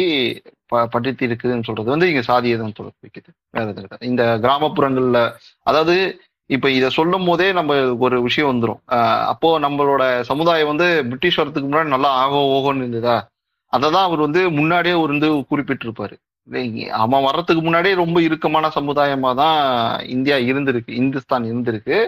ப 0.73 0.83
படுத்தி 0.87 1.27
இருக்குதுன்னு 1.27 1.67
சொல்றது 1.67 1.91
வந்து 1.91 2.09
இங்க 2.09 2.23
சாதியதான் 2.29 2.77
தொடர்பு 2.77 3.11
எதுவும் 3.15 4.07
இந்த 4.11 4.25
கிராமப்புறங்கள்ல 4.45 5.21
அதாவது 5.67 5.97
இப்ப 6.51 6.67
இத 6.79 6.87
சொல்லும் 6.99 7.27
போதே 7.29 7.47
நம்ம 7.59 7.73
ஒரு 8.05 8.17
விஷயம் 8.27 8.51
வந்துடும் 8.51 8.81
அப்போ 9.33 9.49
நம்மளோட 9.65 10.03
சமுதாயம் 10.31 10.71
வந்து 10.73 10.87
பிரிட்டிஷ் 11.11 11.39
வரதுக்கு 11.41 11.69
முன்னாடி 11.69 11.95
நல்லா 11.95 12.11
ஆகோ 12.23 12.41
ஓகோன்னு 12.57 12.85
இருந்ததா? 12.85 13.17
அதை 13.73 13.87
தான் 13.97 14.07
அவர் 14.09 14.23
வந்து 14.27 14.41
முன்னாடியே 14.59 14.95
ஒரு 15.03 15.11
வந்து 15.15 15.31
குறிப்பிட்டிருப்பாரு 15.51 16.17
அவன் 17.03 17.25
வர்றதுக்கு 17.27 17.63
முன்னாடியே 17.65 17.95
ரொம்ப 18.03 18.19
இறுக்கமான 18.27 18.69
சமுதாயமா 18.79 19.31
தான் 19.43 19.59
இந்தியா 20.15 20.37
இருந்திருக்கு 20.51 20.93
இந்துஸ்தான் 21.03 21.45
இருந்திருக்கு. 21.51 21.99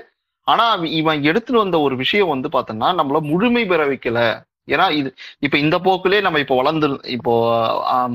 ஆனா 0.46 0.64
இவன் 1.00 1.20
எடுத்துட்டு 1.30 1.62
வந்த 1.64 1.78
ஒரு 1.86 1.94
விஷயம் 2.02 2.32
வந்து 2.34 2.48
பாத்தோம்னா 2.54 2.88
நம்மள 3.00 3.18
முழுமை 3.32 3.62
பெற 3.72 3.82
வைக்கல. 3.90 4.20
ஏன்னா 4.72 4.86
இது 5.00 5.10
இப்ப 5.46 5.56
இந்த 5.64 5.76
போக்குலயே 5.86 6.22
நம்ம 6.26 6.40
இப்போ 6.44 6.56
வளர்ந்து 6.60 6.88
இப்போ 7.16 7.32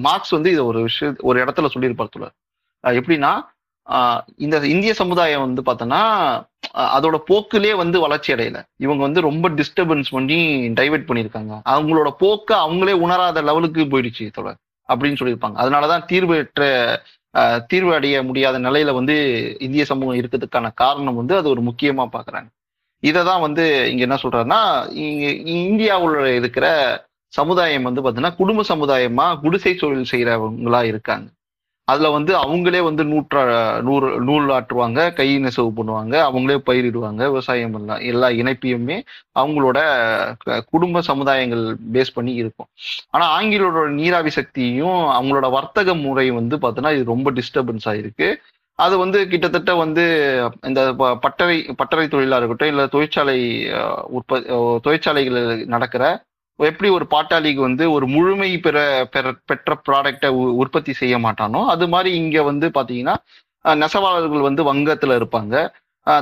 மார்க்ஸ் 0.07 0.35
வந்து 0.37 0.51
இதை 0.55 0.63
ஒரு 0.71 0.81
விஷயம் 0.87 1.15
ஒரு 1.29 1.37
இடத்துல 1.43 1.69
சொல்லியிருப்பார் 1.75 2.13
தோழர். 2.15 2.35
எப்படின்னா 2.83 3.31
இந்த 4.45 4.55
இந்திய 4.73 4.93
சமுதாயம் 4.93 5.43
வந்து 5.45 5.61
பார்த்தோன்னா 5.67 6.01
அதோட 6.95 7.17
போக்குலயே 7.29 7.75
வந்து 7.75 7.97
வளர்ச்சி 8.05 8.33
அடையல. 8.33 8.59
இவங்க 8.85 9.01
வந்து 9.07 9.21
ரொம்ப 9.21 9.49
டிஸ்டர்பன்ஸ் 9.59 10.09
பண்ணி 10.15 10.39
டைவெர்ட் 10.79 11.07
பண்ணியிருக்காங்க. 11.09 11.53
அவங்களோட 11.73 12.09
போக்க 12.23 12.49
அவங்களே 12.65 12.95
உணராத 13.05 13.41
லெவலுக்கு 13.41 13.83
போயிடுச்சு 13.93 14.25
தொடர் 14.31 14.59
அப்படின்னு 14.89 15.19
சொல்லியிருப்பாங்க. 15.21 15.57
அதனாலதான் 15.63 16.05
தீர்வற்ற 16.05 16.63
தீர்வு 17.67 17.91
அடைய 17.95 18.17
முடியாத 18.23 18.59
நிலையில 18.59 18.93
வந்து 18.93 19.15
இந்திய 19.59 19.83
சமூகம் 19.85 20.19
இருக்கிறதுக்கான 20.19 20.71
காரணம் 20.73 21.15
வந்து 21.15 21.33
அது 21.37 21.47
ஒரு 21.49 21.61
முக்கியமா 21.61 22.05
பாக்குறாங்க. 22.15 22.49
இதை 23.03 23.21
தான் 23.23 23.41
வந்து 23.41 23.63
இங்க 23.91 24.01
என்ன 24.07 24.17
சொல்றாருன்னா 24.23 24.61
இங்க 25.07 25.25
இந்தியாவுல 25.65 26.25
இருக்கிற 26.39 26.67
சமுதாயம் 27.33 27.83
வந்து 27.83 28.01
பாத்தீங்கன்னா 28.01 28.35
குடும்ப 28.35 28.63
சமுதாயமா 28.73 29.25
குடிசை 29.41 29.75
தொழில் 29.75 30.11
செய்யறவங்களா 30.11 30.83
இருக்காங்க. 30.83 31.27
அதுல 31.87 32.09
வந்து 32.09 32.35
அவங்களே 32.37 32.79
வந்து 32.81 33.03
நூற்றா 33.03 33.41
நூறு 33.81 34.19
நூல் 34.19 34.49
ஆற்றுவாங்க 34.51 35.13
கை 35.13 35.27
நெசவு 35.39 35.69
பண்ணுவாங்க 35.77 36.15
அவங்களே 36.25 36.57
பயிரிடுவாங்க 36.65 37.21
விவசாயம் 37.29 37.73
எல்லாம் 37.73 38.01
எல்லா 38.05 38.29
இணைப்பையுமே 38.33 38.97
அவங்களோட 39.35 39.79
க- 40.43 40.61
குடும்ப 40.71 41.01
சமுதாயங்கள் 41.01 41.63
பேஸ் 41.93 42.13
பண்ணி 42.13 42.33
இருக்கும். 42.33 42.69
ஆனா 43.09 43.25
ஆங்கிலோட 43.37 43.85
நீராவி 43.93 44.29
சக்தியும் 44.29 44.99
அவங்களோட 45.13 45.49
வர்த்தக 45.51 45.95
முறை 45.97 46.31
வந்து 46.31 46.57
பார்த்தோன்னா 46.57 46.93
இது 46.93 47.03
ரொம்ப 47.05 47.31
டிஸ்டர்பன்ஸ் 47.31 47.87
ஆயிருக்கு 47.87 48.29
அது 48.79 48.97
வந்து 48.97 49.27
கிட்டத்தட்ட 49.27 49.75
வந்து 49.75 50.03
இந்த 50.65 50.93
ப- 50.93 51.17
பட்டறை 51.21 51.55
பட்டறை 51.77 52.07
தொழிலாக 52.07 52.39
இருக்கட்டும் 52.39 52.67
இல்லை 52.67 52.87
தொழிற்சாலை 52.87 53.37
உற்பத்தி 54.09 54.49
தொழிற்சாலைகளில் 54.83 55.65
நடக்கிற 55.67 56.03
எப்படி 56.57 56.91
ஒரு 56.91 57.07
பாட்டாளிக்கு 57.09 57.61
வந்து 57.61 57.91
ஒரு 57.91 58.07
முழுமை 58.07 58.57
பெற 58.57 59.07
பெற 59.11 59.33
பெற்ற 59.45 59.81
ப்ராடக்டை 59.89 60.27
உற்பத்தி 60.29 60.93
செய்ய 60.93 61.17
மாட்டானோ 61.17 61.65
அது 61.65 61.87
மாதிரி 61.87 62.15
இங்க 62.15 62.43
வந்து 62.43 62.69
பாத்தீங்கன்னா 62.73 63.15
நெசவாளர்கள் 63.63 64.41
வந்து 64.41 64.73
வங்கத்துல 64.73 65.21
இருப்பாங்க. 65.21 65.69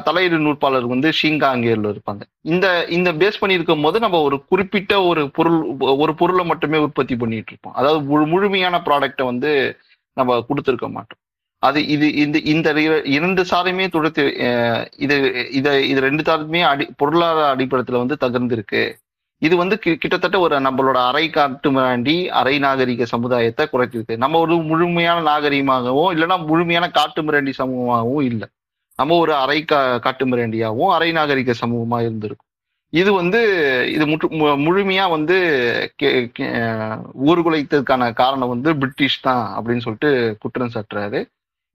தலையீடு 0.03 0.37
நூற்பாளர் 0.37 0.85
வந்து 0.85 1.09
ஷிங்காங்கேர்ல 1.09 1.95
இருப்பாங்க. 1.95 2.21
இந்த 2.41 2.85
இந்த 2.89 3.13
பேஸ் 3.13 3.39
பண்ணி 3.39 3.55
இருக்கும் 3.55 3.81
போது 3.81 3.99
நம்ம 3.99 4.21
ஒரு 4.21 4.45
குறிப்பிட்ட 4.45 5.01
ஒரு 5.01 5.31
பொருள் 5.31 5.75
ஒரு 5.79 6.15
பொருளை 6.15 6.45
மட்டுமே 6.45 6.77
உற்பத்தி 6.77 7.15
பண்ணிட்டு 7.15 7.45
இருப்போம். 7.47 7.73
அதாவது 7.73 8.01
முழு- 8.01 8.27
முழுமையான 8.27 8.81
ப்ராடக்டை 8.85 9.23
வந்து 9.23 9.77
நம்ம 10.13 10.37
கொடுத்துருக்க 10.37 10.89
மாட்டோம். 10.89 11.19
அது 11.59 11.85
இது 11.85 12.13
இந்த 12.13 12.39
இந்த 12.39 13.01
இரண்டு 13.01 13.43
சாரையுமே 13.43 13.87
துடத்து 13.87 14.87
இது 14.97 15.47
இதை 15.51 15.89
இது 15.89 15.99
ரெண்டு 15.99 16.31
சாருமே 16.31 16.61
அடி 16.61 16.89
பொருளாதார 16.97 17.55
அடிப்படத்துல 17.55 18.05
வந்து 18.05 18.17
தகர்ந்திருக்கு. 18.19 18.93
இது 19.37 19.57
வந்து 19.57 19.79
கி- 19.85 19.95
கிட்டத்தட்ட 19.95 20.39
ஒரு 20.39 20.59
நம்மளோட 20.59 21.07
அரை 21.07 21.29
காட்டு 21.29 21.71
மிராண்டி 21.71 22.27
அரை 22.27 22.59
நாகரிக 22.59 23.05
சமுதாயத்தை 23.05 23.67
குறைச்சிருக்கு. 23.73 24.17
நம்ம 24.17 24.39
ஒரு 24.39 24.57
முழுமையான 24.57 25.21
நாகரிகமாகவும் 25.21 26.13
இல்லைன்னா 26.13 26.45
முழுமையான 26.45 26.89
காட்டு 26.89 27.21
மிராண்டி 27.21 27.53
சமூகமாகவும் 27.57 28.21
இல்லை. 28.21 28.47
நம்ம 28.95 29.17
ஒரு 29.17 29.35
அரை 29.35 29.65
கா 29.65 29.97
காட்டு 29.97 30.25
மிராண்டியாகவும் 30.25 30.93
அரை 30.93 31.11
நாகரிக 31.11 31.53
சமூகமா 31.65 31.99
இருந்திருக்கும். 31.99 32.47
இது 32.89 33.13
வந்து 33.13 33.41
இது 33.93 34.07
முற்று 34.07 34.27
மு- 34.27 34.59
முழுமையா 34.59 35.09
வந்து 35.09 35.35
கே- 36.03 37.01
ஊர்குலைத்ததுக்கான 37.25 38.13
காரணம் 38.13 38.49
வந்து 38.49 38.77
பிரிட்டிஷ் 38.77 39.21
தான் 39.21 39.51
அப்படின்னு 39.51 39.79
சொல்லிட்டு 39.79 40.37
குற்றம் 40.39 40.69
சாட்டுறாரு. 40.73 41.25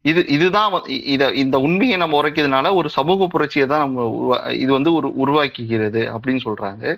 இது 0.03 0.27
இதுதான் 0.27 0.85
இத 0.85 1.31
இந்த 1.31 1.59
உண்மையை 1.59 1.97
நம்ம 1.97 2.23
உரைக்கிறதுனால 2.23 2.75
ஒரு 2.75 2.89
சமூக 2.89 3.27
புரட்சியை 3.27 3.69
தான் 3.69 3.79
நம்ம 3.79 4.37
இது 4.53 4.73
வந்து 4.73 4.95
ஒரு 4.95 5.13
உருவாக்கிக்கிறது 5.19 6.17
அப்படின்னு 6.17 6.41
சொல்றாங்க. 6.45 6.97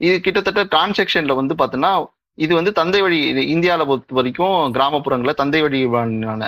இது 0.00 0.14
கிட்டத்தட்ட 0.20 0.62
டிரான்சாக்ஷன்ல 0.72 1.34
வந்து 1.40 1.54
பார்த்தோன்னா 1.60 1.92
இது 2.38 2.52
வந்து 2.58 2.72
தந்தை 2.78 3.00
வழி 3.04 3.18
இந்தியாவில் 3.54 3.88
பொறுத்த 3.88 4.14
வரைக்கும் 4.18 4.58
கிராமப்புறங்களில் 4.76 5.38
தந்தை 5.40 5.60
வழி 5.62 5.80
பாலினான 5.94 6.42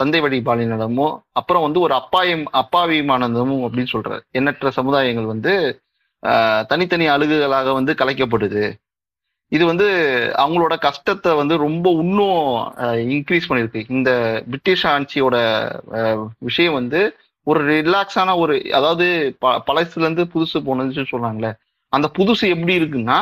தந்தை 0.00 0.20
வழி 0.20 0.38
பாலினமும் 0.46 1.16
அப்புறம் 1.32 1.64
வந்து 1.66 1.80
ஒரு 1.86 1.94
அப்பாயம் 1.94 2.44
அப்பாவியமானதும் 2.60 3.56
அப்படின்னு 3.66 3.92
சொல்றாரு. 3.94 4.22
எண்ணற்ற 4.38 4.70
சமுதாயங்கள் 4.78 5.26
வந்து 5.32 5.52
தனித்தனி 6.70 7.06
அழுகுகளாக 7.14 7.72
வந்து 7.72 7.92
கலைக்கப்படுது. 8.00 8.64
இது 9.52 9.64
வந்து 9.70 9.88
அவங்களோட 10.42 10.74
கஷ்டத்தை 10.78 11.32
வந்து 11.40 11.54
ரொம்ப 11.66 11.86
இன்னும் 12.04 12.40
இன்க்ரீஸ் 13.16 13.48
பண்ணியிருக்கு. 13.48 13.82
இந்த 13.96 14.10
பிரிட்டிஷ் 14.48 14.86
ஆட்சியோட 14.92 15.36
விஷயம் 16.48 16.78
வந்து 16.80 17.02
ஒரு 17.46 17.60
ரிலாக்ஸான 17.70 18.36
ஒரு 18.42 18.54
அதாவது 18.78 19.06
ப 19.42 19.52
பழசுலேருந்து 19.68 20.24
புதுசு 20.34 20.58
போனதுன்னு 20.68 21.12
சொன்னாங்களே 21.14 21.52
அந்த 21.94 22.10
புதுசு 22.18 22.48
எப்படி 22.48 22.78
இருக்குன்னா 22.78 23.18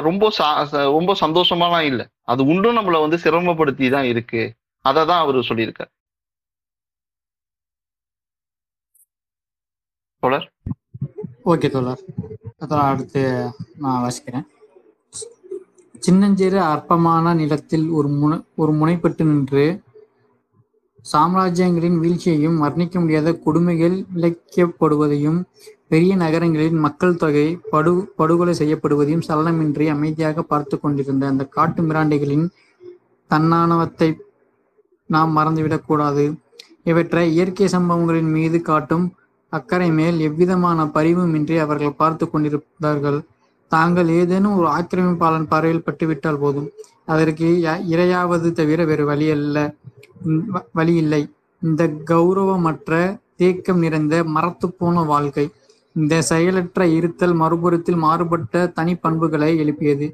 ரொம்ப 0.00 0.32
சா- 0.38 0.90
ரொம்ப 0.90 1.16
சந்தோஷமாலாம் 1.20 1.84
இல்லை. 1.84 2.06
அது 2.22 2.44
உண்டும் 2.44 2.76
நம்மளை 2.78 3.00
வந்து 3.00 3.16
சிரமப்படுத்தி 3.16 3.90
தான் 3.90 4.04
இருக்கு. 4.04 4.42
அதை 4.80 5.06
தான் 5.06 5.20
அவர் 5.20 5.34
சொல்லியிருக்கார். 5.34 5.92
தொடர் 10.18 10.52
ஓகே 11.44 11.70
தோழர். 11.70 12.00
அதெல்லாம் 12.58 12.92
அடுத்து 12.94 13.22
நான் 13.78 14.02
வாசிக்கிறேன். 14.02 14.46
சின்னஞ்சிறு 15.98 16.60
அற்பமான 16.60 17.34
நிலத்தில் 17.34 17.88
ஒரு 17.88 18.08
முனை 18.08 18.38
ஒரு 18.56 18.72
முனைப்பட்டு 18.72 19.24
நின்று 19.24 19.82
சாம்ராஜ்யங்களின் 21.12 21.98
வீழ்ச்சியையும் 21.98 22.62
வர்ணிக்க 22.62 23.00
முடியாத 23.00 23.34
கொடுமைகள் 23.34 24.04
விளைக்கப்படுவதையும் 24.14 25.44
பெரிய 25.88 26.16
நகரங்களில் 26.16 26.72
மக்கள் 26.72 27.16
தொகை 27.16 27.58
படு 27.70 28.12
படுகொலை 28.16 28.54
செய்யப்படுவதையும் 28.54 29.22
சலனமின்றி 29.28 29.88
அமைதியாக 29.88 30.42
பார்த்து 30.42 30.80
கொண்டிருந்த 30.80 31.26
அந்த 31.26 31.44
காட்டு 31.44 31.82
மிராண்டிகளின் 31.82 32.48
தன்னானவத்தை 33.30 34.16
நாம் 35.06 35.36
மறந்துவிடக் 35.36 35.84
கூடாது. 35.86 36.34
இவற்றை 36.84 37.32
இயற்கை 37.32 37.68
சம்பவங்களின் 37.68 38.30
மீது 38.30 38.60
காட்டும் 38.60 39.14
அக்கறை 39.48 39.90
மேல் 39.90 40.20
எவ்விதமான 40.20 40.84
பரிவுமின்றி 40.84 41.58
அவர்கள் 41.58 41.92
பார்த்து 41.92 42.30
கொண்டிருந்தார்கள். 42.30 43.20
தாங்கள் 43.68 44.08
ஏதேனும் 44.08 44.56
ஒரு 44.56 44.66
ஆக்கிரமிப்பாளன் 44.66 45.46
பார்வையில் 45.46 45.82
பட்டுவிட்டால் 45.82 46.38
போதும். 46.38 46.70
அதற்கு 47.06 47.44
இரையாவது 47.90 48.52
தவிர 48.52 48.84
வேறு 48.84 49.04
வழி 49.04 49.30
அல்ல. 49.30 49.74
வ- 50.26 50.64
வழி 50.72 50.94
இல்லை. 50.94 51.32
இந்த 51.62 51.86
கௌரவமற்ற 51.86 53.18
தேக்கம் 53.36 53.78
நிறைந்த 53.78 54.24
மரத்து 54.24 54.72
போன 54.72 55.02
வாழ்க்கை. 55.02 55.50
இந்த 55.96 56.14
செயலற்ற 56.22 56.86
இருத்தல் 56.88 57.34
மறுபுறத்தில் 57.34 57.96
மாறுபட்ட 57.96 58.72
தனிப்பண்புகளை 58.76 59.50
எழுப்பியது. 59.58 60.06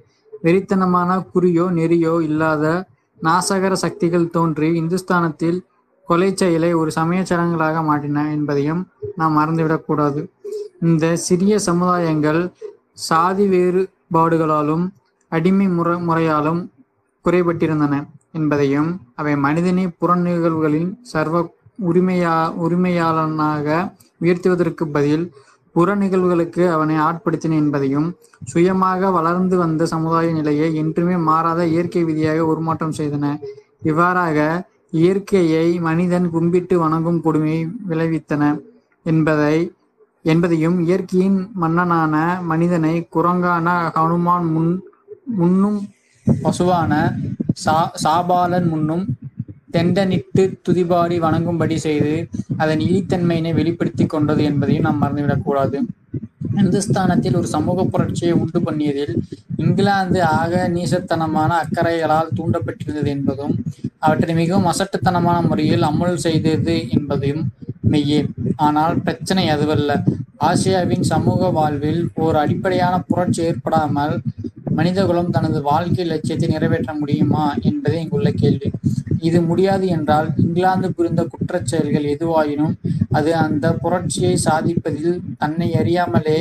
வெறித்தனமான 0.45 1.11
குறியோ 1.33 1.65
நெறியோ 1.71 2.15
இல்லாத 2.23 2.65
நாசகர 3.21 3.73
சக்திகள் 3.75 4.31
தோன்றி 4.31 4.69
இந்துஸ்தானத்தில் 4.75 5.59
கொலை 6.09 6.31
செயலை 6.35 6.71
ஒரு 6.75 6.91
சமய 6.91 7.21
சடங்குகளாக 7.23 7.83
மாற்றின 7.89 8.25
என்பதையும் 8.31 8.81
நாம் 9.17 9.37
மறந்துவிடக்கூடாது 9.39 10.23
இந்த 10.81 11.17
சிறிய 11.27 11.55
சமுதாயங்கள் 11.67 12.41
சாதி 13.03 13.45
வேறுபாடுகளாலும் 13.47 14.85
அடிமை 15.33 15.69
முறை 15.69 15.95
முறையாலும் 16.09 16.61
குறைபட்டிருந்தன 17.25 17.95
என்பதையும் 18.33 18.91
அவை 19.15 19.35
மனிதனை 19.37 19.85
புறநிகழ்வுகளின் 20.01 20.91
சர்வ 21.03 21.37
உரிமையா 21.85 22.35
உரிமையாளனாக 22.65 23.69
உயர்த்துவதற்கு 24.21 24.85
பதில் 24.89 25.25
புற 25.75 25.95
நிகழ்வுகளுக்கு 25.95 26.65
அவனை 26.73 26.97
ஆட்படுத்தின 26.99 27.57
என்பதையும் 27.57 28.09
சுயமாக 28.45 29.11
வளர்ந்து 29.11 29.57
வந்த 29.57 29.87
சமுதாய 29.87 30.33
நிலையை 30.33 30.69
என்றுமே 30.75 31.17
மாறாத 31.17 31.61
இயற்கை 31.67 32.03
விதியாக 32.05 32.41
உருமாற்றம் 32.47 32.97
செய்தன. 32.99 33.27
இவ்வாறாக 33.83 34.39
இயற்கையை 34.91 35.67
மனிதன் 35.81 36.31
கும்பிட்டு 36.31 36.79
வணங்கும் 36.79 37.21
கொடுமையை 37.21 37.63
விளைவித்தன 37.89 38.43
என்பதை 39.07 39.57
என்பதையும் 40.25 40.79
இயற்கையின் 40.81 41.39
மன்னனான 41.55 42.41
மனிதனை 42.43 42.95
குரங்கான 43.17 43.69
ஹனுமான் 43.95 44.49
முன் 44.53 44.73
முன்னும் 45.37 45.79
பசுவான 46.27 46.93
சா 47.55 47.79
சாபாலன் 48.05 48.69
முன்னும் 48.69 49.05
தெண்டனிட்டு 49.77 50.43
துதிபாடி 50.67 51.17
வணங்கும்படி 51.25 51.77
செய்து 51.87 52.15
அதன் 52.57 52.83
இழித்தன்மையினை 52.89 53.53
வெளிப்படுத்தி 53.59 54.07
கொண்டது 54.07 54.43
என்பதையும் 54.51 54.87
நாம் 54.89 55.03
மறந்துவிடக்கூடாது. 55.03 55.79
இந்துஸ்தானத்தில் 56.63 57.37
ஒரு 57.41 57.49
சமூக 57.55 57.85
புரட்சியை 57.85 58.33
உண்டு 58.33 58.59
பண்ணியதில் 58.61 59.15
இங்கிலாந்து 59.57 60.19
ஆக 60.41 60.63
நீசத்தனமான 60.75 61.51
அக்கறைகளால் 61.65 62.35
தூண்டப்பட்டிருந்தது 62.39 63.11
என்பதும் 63.17 63.55
அவற்றை 63.99 64.35
மிகவும் 64.35 64.71
அசட்டுத்தனமான 64.73 65.39
முறையில் 65.49 65.87
அமுல் 65.91 66.23
செய்தது 66.27 66.77
என்பதையும் 66.97 67.45
மெய்யே. 67.93 68.21
ஆனால் 68.67 68.95
பிரச்சனை 69.03 69.45
அதுவல்ல. 69.49 69.91
ஆசியாவின் 70.49 71.05
சமூக 71.13 71.49
வாழ்வில் 71.59 72.01
ஒரு 72.25 72.37
அடிப்படையான 72.39 72.95
புரட்சி 73.09 73.41
ஏற்படாமல் 73.49 74.15
மனிதகுலம் 74.79 75.33
தனது 75.37 75.59
வாழ்க்கை 75.71 76.05
லட்சியத்தை 76.05 76.49
நிறைவேற்ற 76.49 76.93
முடியுமா 76.95 77.45
என்பதே 77.71 77.99
இங்குள்ள 78.03 78.31
கேள்வி. 78.43 78.69
இது 79.29 79.39
முடியாது 79.49 79.87
என்றால் 79.97 80.29
இங்கிலாந்து 80.45 80.89
புரிந்த 80.97 81.23
குற்றச் 81.33 81.71
செயல்கள் 81.71 82.13
எதுவாயினும் 82.15 82.75
அது 83.19 83.31
அந்த 83.45 83.67
புரட்சியை 83.83 84.35
சாதிப்பதில் 84.47 85.17
தன்னை 85.43 85.69
அறியாமலே 85.81 86.39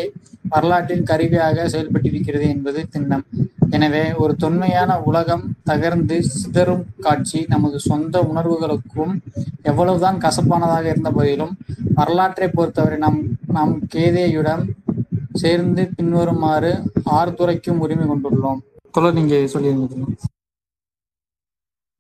வரலாற்றின் 0.53 1.07
கருவியாக 1.09 1.65
செயல்பட்டிருக்கிறது 1.73 2.45
என்பது 2.55 2.79
திண்ணம். 2.93 3.25
எனவே 3.75 4.03
ஒரு 4.21 4.33
தொன்மையான 4.35 4.91
உலகம் 5.09 5.43
தகர்ந்து 5.69 6.15
சிதறும் 6.31 6.85
காட்சி 7.05 7.39
நமது 7.53 7.77
சொந்த 7.89 8.15
உணர்வுகளுக்கும் 8.31 9.13
எவ்வளவுதான் 9.69 10.17
கசப்பானதாக 10.25 10.85
இருந்த 10.93 11.11
போதிலும் 11.17 11.53
வரலாற்றை 11.99 12.47
பொறுத்தவரை 12.47 12.97
நாம் 13.05 13.19
நாம் 13.57 13.73
கேதேயுடன் 13.95 14.63
சேர்ந்து 15.41 15.83
பின்வருமாறு 15.97 16.71
ஆர்துரைக்கும் 17.19 17.81
உரிமை 17.85 18.05
கொண்டுள்ளோம். 18.07 18.61
தொடர் 18.95 19.17
நீங்க 19.17 19.35
சொல்லியிருந்தீங்க 19.53 20.07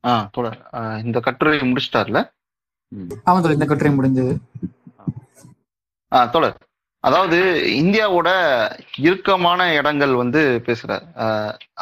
ஆ 0.03 0.11
தொடர். 0.35 0.57
இந்த 1.05 1.17
கட்டுரையை 1.19 1.63
முடிச்சிட்டார்ல. 1.69 2.19
ஆமா 3.27 3.39
தொடர் 3.41 3.57
இந்த 3.57 3.65
கட்டுரை 3.65 3.91
முடிஞ்சது. 3.97 4.33
ஆ 6.11 6.25
தொடர். 6.35 6.55
அதாவது 7.03 7.37
இந்தியாவோட 7.81 8.29
இறுக்கமான 9.07 9.69
இடங்கள் 9.73 10.13
வந்து 10.21 10.41
பேசுறாரு. 10.65 11.05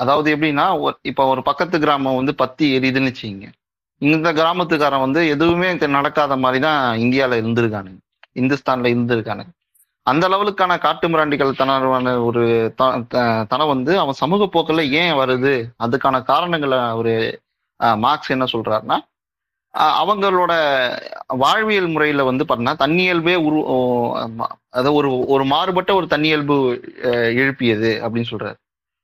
அதாவது 0.02 0.36
எப்படின்னா 0.36 0.66
இப்ப 1.02 1.26
ஒரு 1.34 1.42
பக்கத்து 1.50 1.80
கிராமம் 1.80 2.20
வந்து 2.20 2.36
பத்தி 2.44 2.66
எரியுதுன்னு 2.80 3.12
வச்சுங்க 3.12 3.48
இந்த 4.02 4.28
கிராமத்துக்காரன் 4.34 5.06
வந்து 5.06 5.22
எதுவுமே 5.28 5.70
நடக்காத 5.98 6.38
மாதிரி 6.38 6.60
தான் 6.68 7.00
இந்தியால 7.06 7.40
இருந்திருக்கானுங்க. 7.42 8.00
இந்துஸ்தான்ல 8.42 8.92
இருந்திருக்கானுங்க. 8.94 9.52
அந்த 10.10 10.26
லெவலுக்கான 10.30 10.80
காட்டு 10.80 11.08
மிராண்டிகள் 11.10 11.58
தனமான 11.60 12.14
ஒரு 12.24 12.44
த- 12.78 13.00
த- 13.10 13.46
தனம் 13.50 13.68
வந்து 13.68 13.94
அவன் 14.00 14.20
சமூக 14.24 14.48
போக்கில் 14.48 14.92
ஏன் 15.02 15.14
வருது? 15.14 15.54
அதுக்கான 15.84 16.24
காரணங்களை 16.24 16.80
ஒரு 16.94 17.14
மார்க்ஸ் 18.00 18.34
என்ன 18.36 18.46
சொல்றாருன்னா 18.54 18.98
அவங்களோட 20.00 20.54
வாழ்வியல் 21.38 21.88
முறையில 21.88 22.24
வந்து 22.24 22.44
பார்த்தீங்கன்னா 22.46 22.82
தன்னியல்பே 22.84 23.36
உரு 23.48 23.60
அதாவது 24.70 24.94
ஒரு 24.94 25.10
ஒரு 25.28 25.46
மாறுபட்ட 25.46 25.92
ஒரு 25.96 26.08
தன்னியல்பு 26.08 26.58
எழுப்பியது 27.42 27.92
அப்படின்னு 28.06 28.32
சொல்றாரு. 28.32 28.58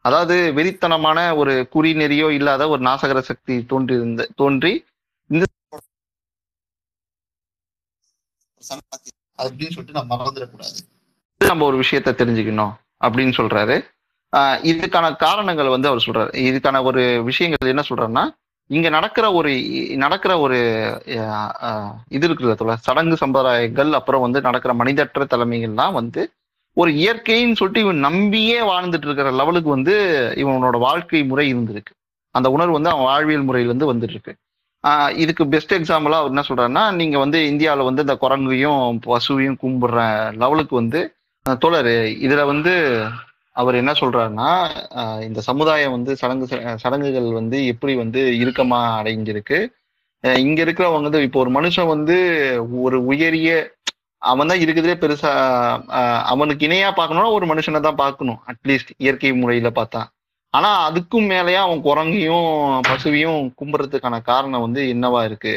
அதாவது 0.06 0.36
வெறித்தனமான 0.58 1.20
ஒரு 1.38 1.54
குறி 1.70 1.92
நெறியோ 1.94 2.30
இல்லாத 2.32 2.68
ஒரு 2.70 2.84
நாசகர 2.84 3.20
சக்தி 3.22 3.56
தோன்றி 3.66 3.96
இருந்த 3.96 4.30
தோன்றி 4.36 4.74
இந்த 5.30 5.46
அப்படின்னு 9.40 9.74
சொல்லிட்டு 9.76 9.98
நான் 9.98 10.12
மறந்துடக்கூடாது. 10.14 10.80
நம்ம 11.50 11.66
ஒரு 11.66 11.78
விஷயத்த 11.84 12.14
தெரிஞ்சுக்கணும் 12.22 12.74
அப்படின்னு 13.06 13.34
சொல்றாரு. 13.38 13.76
இதுக்கான 14.72 15.08
காரணங்கள் 15.16 15.74
வந்து 15.74 15.90
அவர் 15.90 16.06
சொல்றாரு. 16.06 16.32
இதுக்கான 16.50 16.82
ஒரு 16.84 17.04
விஷயங்கள் 17.24 17.72
என்ன 17.74 17.84
சொல்றாருன்னா 17.90 18.24
இங்க 18.70 18.90
நடக்கிற 18.90 19.26
ஒரு 19.32 19.52
நடக்கிற 20.04 20.34
ஒரு 20.40 20.58
இது 22.08 22.28
இருக்குல்ல 22.28 22.56
தோழர், 22.60 22.84
சடங்கு 22.88 23.16
சம்பிரதாயங்கள் 23.20 23.92
அப்புறம் 23.92 24.24
வந்து 24.26 24.40
நடக்கிற 24.42 24.74
மனிதற்ற 24.74 25.28
தலைமைகள்லாம் 25.34 25.98
வந்து 26.00 26.22
ஒரு 26.78 26.92
இயற்கைன்னு 27.02 27.58
சொல்லிட்டு 27.60 27.84
இவன் 27.84 28.06
நம்பியே 28.06 28.58
வாழ்ந்துட்டு 28.62 29.08
இருக்கிற 29.08 29.30
லெவலுக்கு 29.32 29.70
வந்து 29.70 29.94
இவனோட 30.44 30.78
வாழ்க்கை 30.80 31.22
முறை 31.24 31.46
இருந்திருக்கு. 31.54 31.94
அந்த 32.36 32.48
உணர்வு 32.56 32.78
வந்து 32.78 32.92
அவன் 32.94 33.08
வாழ்வியல் 33.12 33.48
முறையிலிருந்து 33.50 33.92
வந்துட்டு 33.92 34.16
இருக்கு 34.18 34.34
இதுக்கு 35.24 35.44
பெஸ்ட் 35.54 35.74
எக்ஸாம்பிளா 35.74 36.18
அவர் 36.22 36.32
என்ன 36.34 36.44
சொல்றாருன்னா 36.48 36.84
நீங்க 36.94 37.18
வந்து 37.20 37.40
இந்தியாவில் 37.52 37.88
வந்து 37.90 38.04
இந்த 38.06 38.16
குரங்கையும் 38.24 39.00
பசுவையும் 39.06 39.60
கும்பிடுற 39.62 40.00
லெவலுக்கு 40.42 40.76
வந்து 40.76 41.00
தோழர் 41.46 41.90
இதுல 42.20 42.46
வந்து 42.46 42.72
அவர் 43.56 43.76
என்ன 43.76 43.92
சொல்றாருன்னா 43.92 44.48
இந்த 45.22 45.42
சமுதாயம் 45.42 45.92
வந்து 45.92 46.16
சடங்கு 46.16 46.46
சடங்குகள் 46.80 47.32
வந்து 47.32 47.66
எப்படி 47.66 47.96
வந்து 47.96 48.22
இறுக்கமா 48.42 48.80
அடைஞ்சிருக்கு? 49.00 49.60
இங்க 50.40 50.64
இருக்கிறவங்க 50.64 51.02
வந்து 51.02 51.22
இப்போ 51.22 51.40
ஒரு 51.40 51.52
மனுஷன் 51.52 51.88
வந்து 51.88 52.18
ஒரு 52.82 53.06
உயரிய 53.06 53.50
அவன் 54.22 54.48
தான் 54.48 54.60
இருக்குதுலே 54.60 54.96
பெருசா 54.96 55.32
அவனுக்கு 56.26 56.68
இணையா 56.68 56.90
பார்க்கணும்னா 56.92 57.32
ஒரு 57.32 57.46
மனுஷனை 57.46 57.80
தான் 57.80 57.96
பார்க்கணும் 57.96 58.40
அட்லீஸ்ட் 58.48 58.92
இயற்கை 58.98 59.32
முறையில 59.34 59.70
பார்த்தா. 59.70 60.02
ஆனா 60.54 60.70
அதுக்கும் 60.88 61.28
மேலேயே 61.28 61.58
அவன் 61.58 61.84
குரங்கையும் 61.84 62.50
பசுவையும் 62.88 63.40
கும்பிட்றதுக்கான 63.60 64.22
காரணம் 64.24 64.62
வந்து 64.62 64.82
என்னவா 64.94 65.24
இருக்கு? 65.24 65.54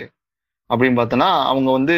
அப்படின்னு 0.70 0.98
பார்த்தோன்னா 1.00 1.30
அவங்க 1.44 1.70
வந்து 1.70 1.96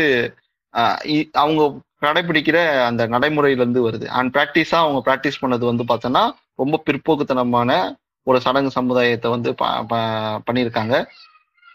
இ- 1.10 1.30
அவங்க 1.36 1.62
கடைபிடிக்கிற 2.00 2.84
அந்த 2.84 3.08
நடைமுறையிலேருந்து 3.08 3.90
வருது. 3.90 4.04
அண்ட் 4.04 4.36
ப்ராக்டிஸாக 4.36 4.74
அவங்க 4.74 5.16
ப்ராக்டிஸ் 5.16 5.44
பண்ணது 5.44 5.74
வந்து 5.74 5.84
பார்த்தோன்னா 5.84 6.30
ரொம்ப 6.54 6.82
பிற்போக்குத்தனமான 6.90 7.96
ஒரு 8.22 8.40
சடங்கு 8.40 8.70
சமுதாயத்தை 8.70 9.30
வந்து 9.30 9.54
ப- 9.54 9.82
ப- 9.82 10.52
பண்ணியிருக்காங்க. 10.52 11.04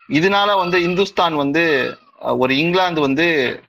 இதனால 0.09 0.57
வந்து 0.57 0.83
இந்துஸ்தான் 0.83 1.35
வந்து 1.35 1.95
ஒரு 2.19 2.57
இங்கிலாந்து 2.57 3.01
வந்து 3.01 3.59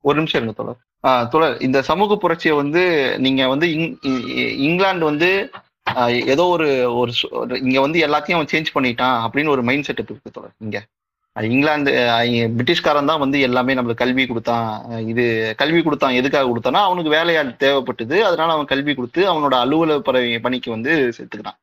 ஒரு 0.00 0.16
நிமிஷம் 0.16 0.42
இருங்க 0.42 0.76
தொடர் 0.98 1.42
ஆஹ் 1.42 1.62
இந்த 1.62 1.82
சமூக 1.82 2.16
புரட்சியை 2.16 2.56
வந்து 2.56 3.14
நீங்க 3.18 3.48
வந்து 3.48 3.66
இங்- 3.66 3.96
இ- 4.02 4.56
இங்கிலாந்து 4.56 5.04
வந்து 5.04 5.50
ஏதோ 6.08 6.44
ஒரு 6.44 6.96
ஒரு 6.96 7.12
இங்க 7.60 7.80
வந்து 7.80 8.06
எல்லாத்தையும் 8.06 8.32
அவன் 8.32 8.46
சேஞ்ச் 8.52 8.66
பண்ணிட்டான் 8.74 9.28
அப்படின்னு 9.28 9.48
ஒரு 9.48 9.62
மைண்ட் 9.62 9.88
செட்டப் 9.88 10.10
இருக்கு 10.10 10.30
தொடர் 10.30 10.52
இங்க. 10.58 10.86
இங்கிலாந்து 11.36 11.92
பிரிட்டிஷ்காரன் 12.56 13.10
தான் 13.10 13.20
வந்து 13.22 13.38
எல்லாமே 13.46 13.72
நம்மளுக்கு 13.76 14.02
கல்வி 14.02 14.24
கொடுத்தான் 14.30 14.66
இது 15.12 15.24
கல்வி 15.60 15.80
கொடுத்தான் 15.82 16.16
எதுக்காக 16.20 16.48
கொடுத்தானா 16.50 16.80
அவனுக்கு 16.88 17.10
வேலையாள் 17.16 17.50
தேவைப்பட்டது. 17.62 18.16
அதனால 18.28 18.48
அவன் 18.56 18.70
கல்வி 18.72 18.92
கொடுத்து 18.98 19.20
அவனோட 19.32 19.54
அலுவலக 19.64 20.00
பறவை 20.08 20.34
பணிக்கு 20.46 20.70
வந்து 20.76 20.92
சேர்த்துக்கிறான். 21.18 21.58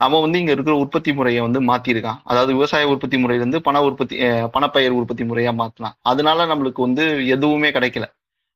அவன் 0.00 0.22
வந்து 0.24 0.40
இங்க 0.42 0.52
இருக்கிற 0.54 0.74
உற்பத்தி 0.82 1.12
முறையை 1.18 1.40
வந்து 1.46 1.60
மாத்திருக்கான். 1.70 2.20
அதாவது 2.30 2.52
விவசாய 2.58 2.90
உற்பத்தி 2.92 3.16
முறையில 3.22 3.42
இருந்து 3.42 3.60
பண 3.68 3.82
உற்பத்தி 3.88 4.16
பணப்பயிர் 4.56 4.98
உற்பத்தி 5.00 5.24
முறையா 5.30 5.52
மாத்தினான். 5.62 5.96
அதனால 6.12 6.46
நம்மளுக்கு 6.52 6.80
வந்து 6.86 7.04
எதுவுமே 7.36 7.70
கிடைக்கல. 7.76 8.06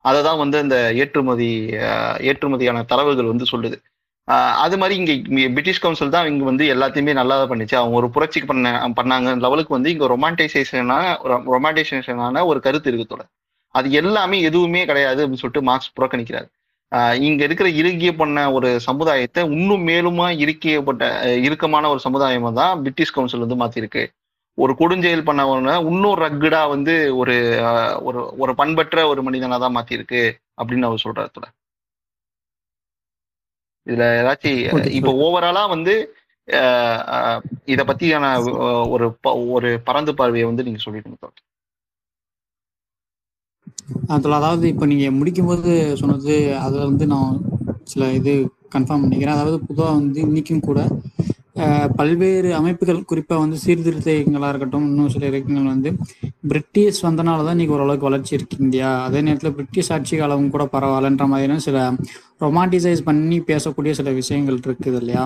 அதை 0.05 0.21
தான் 0.29 0.41
வந்து 0.43 0.57
அந்த 0.65 0.77
ஏற்றுமதி 1.03 1.51
ஏற்றுமதியான 2.31 2.85
தரவுகள் 2.93 3.33
வந்து 3.33 3.47
சொல்லுது. 3.53 3.77
அது 4.65 4.77
மாதிரி 4.81 4.95
இங்க 5.01 5.13
பிரிட்டிஷ் 5.55 5.83
கவுன்சில் 5.85 6.15
தான் 6.15 6.29
இங்க 6.31 6.45
வந்து 6.51 6.65
எல்லாத்தையுமே 6.75 7.13
நல்லா 7.21 7.37
பண்ணிச்சு. 7.53 7.77
அவங்க 7.81 7.97
ஒரு 8.01 8.09
புரட்சிக்கு 8.17 8.49
பண்ண 8.51 8.71
பண்ணாங்க. 8.99 9.31
லெவலுக்கு 9.45 9.77
வந்து 9.77 9.93
இங்க 9.95 10.07
ரொமான்டைசேஷனான 10.15 11.05
ரொமான்டைசேஷனான 11.55 12.45
ஒரு 12.51 12.61
கருத்து 12.67 12.91
இருக்கத்தோட 12.91 13.25
அது 13.75 13.89
எல்லாமே 14.01 14.39
எதுவுமே 14.49 14.83
கிடையாது 14.91 15.21
அப்படின்னு 15.23 15.43
சொல்லிட்டு 15.43 15.69
மார்க்ஸ் 15.69 15.95
புறக்கணிக்கிறார். 15.99 16.49
இங்க 17.29 17.43
இருக்கிற 17.49 17.69
இறுகிய 17.81 18.11
பண்ண 18.23 18.39
ஒரு 18.57 18.69
சமுதாயத்தை 18.89 19.43
இன்னும் 19.57 19.87
மேலுமா 19.91 20.27
இறுக்கியப்பட்ட 20.45 21.05
இறுக்கமான 21.47 21.89
ஒரு 21.93 22.01
சமுதாயமா 22.07 22.51
தான் 22.61 22.75
பிரிட்டிஷ் 22.83 23.15
கவுன்சில் 23.17 23.45
வந்து 23.45 23.61
மாத்திருக்கு 23.63 24.03
ஒரு 24.59 24.73
கொடுஞ்செயல் 24.81 25.27
பண்ணவன 25.29 25.77
இன்னும் 25.91 26.19
ரக்குடா 26.23 26.61
வந்து 26.75 26.95
ஒரு 27.21 27.37
ஒரு 28.09 28.21
ஒரு 28.43 28.55
பண்பற்ற 28.61 29.07
ஒரு 29.13 29.21
மனிதனா 29.29 29.59
தான் 29.65 29.77
மாத்திருக்கு 29.79 30.23
அப்படின்னு 30.61 30.89
அவர் 30.91 31.05
சொல்றாரு 31.07 31.51
இதுல 33.87 34.07
ஏதாச்சும் 34.21 34.59
இப்போ 34.99 35.13
ஓவராலா 35.25 35.63
வந்து 35.75 35.95
இத 37.69 37.81
பத்தியான 37.89 38.27
ஒரு 38.95 39.07
ஒரு 39.55 39.71
பரந்து 39.89 40.13
பார்வையை 40.21 40.47
வந்து 40.49 40.67
நீங்க 40.69 40.81
சொல்லிடுங்க. 40.85 41.29
அதில் 44.15 44.39
அதாவது 44.39 44.65
இப்போ 44.73 44.87
நீங்கள் 44.87 45.17
முடிக்கும்போது 45.19 45.73
சொன்னது 46.01 46.35
அதில் 46.65 46.89
வந்து 46.91 47.07
நான் 47.15 47.33
சில 47.85 48.09
இது 48.19 48.33
கன்ஃபார்ம் 48.75 49.03
பண்ணிக்கிறேன் 49.05 49.37
அதாவது 49.37 49.59
பொதுவாக 49.69 49.97
வந்து 49.99 50.21
இன்றைக்கும் 50.27 50.67
கூட 50.69 50.81
பல்வேறு 51.99 52.51
அமைப்புகள் 52.59 53.01
குறிப்பாக 53.11 53.41
வந்து 53.43 53.57
சீர்திருத்த 53.65 54.09
இயக்கங்களாக 54.13 54.53
இருக்கட்டும் 54.53 54.87
இன்னும் 54.91 55.13
சில 55.15 55.25
இயக்கங்கள் 55.31 55.73
வந்து 55.75 55.91
பிரிட்டிஷ் 56.51 57.01
வந்தனால 57.07 57.45
தான் 57.45 57.57
இன்றைக்கி 57.57 57.75
ஓரளவுக்கு 57.77 58.09
வளர்ச்சி 58.09 58.33
இருக்கு 58.39 58.57
இந்தியா. 58.67 58.91
அதே 59.07 59.21
நேரத்தில் 59.27 59.55
பிரிட்டிஷ் 59.59 59.91
ஆட்சி 59.97 60.17
காலம் 60.21 60.53
கூட 60.55 60.65
பரவாயில்லன்ற 60.75 61.27
மாதிரியான 61.33 61.65
சில 61.69 61.81
ரொமான்டிசைஸ் 62.45 63.03
பண்ணி 63.09 63.37
பேசக்கூடிய 63.51 63.93
சில 63.99 64.11
விஷயங்கள் 64.21 64.63
இருக்குது 64.67 64.99
இல்லையா? 65.03 65.25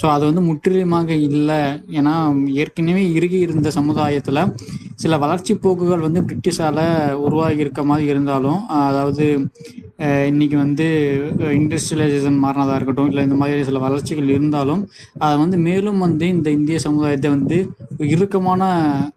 ஸோ 0.00 0.04
அது 0.12 0.24
வந்து 0.28 0.42
முற்றிலுமாக 0.48 1.10
இல்லை. 1.28 1.60
ஏன்னா 1.98 2.14
ஏற்கனவே 2.62 3.02
இறுகி 3.16 3.38
இருந்த 3.46 3.70
சமுதாயத்தில் 3.78 4.42
சில 5.02 5.16
வளர்ச்சி 5.24 5.54
போக்குகள் 5.64 6.06
வந்து 6.06 6.20
பிரிட்டிஷால 6.28 6.78
உருவாகி 7.26 7.64
இருக்க 7.64 7.82
மாதிரி 7.90 8.06
இருந்தாலும் 8.14 8.60
அதாவது 8.78 9.26
இன்னைக்கு 10.28 10.56
வந்து 10.56 10.86
இண்டஸ்ட்ரியலைசேஷன் 11.58 12.38
மாறினதா 12.44 12.76
இருக்கட்டும் 12.76 13.10
இல்லை 13.10 13.22
இந்த 13.26 13.36
மாதிரி 13.40 13.66
சில 13.68 13.78
வளர்ச்சிகள் 13.78 14.32
இருந்தாலும் 14.36 14.80
அதை 15.18 15.34
வந்து 15.38 15.58
மேலும் 15.64 15.98
வந்து 16.04 16.24
இந்த 16.34 16.48
இந்திய 16.50 16.78
சமுதாயத்தை 16.84 17.28
வந்து 17.34 17.56
இறுக்கமான 18.08 18.62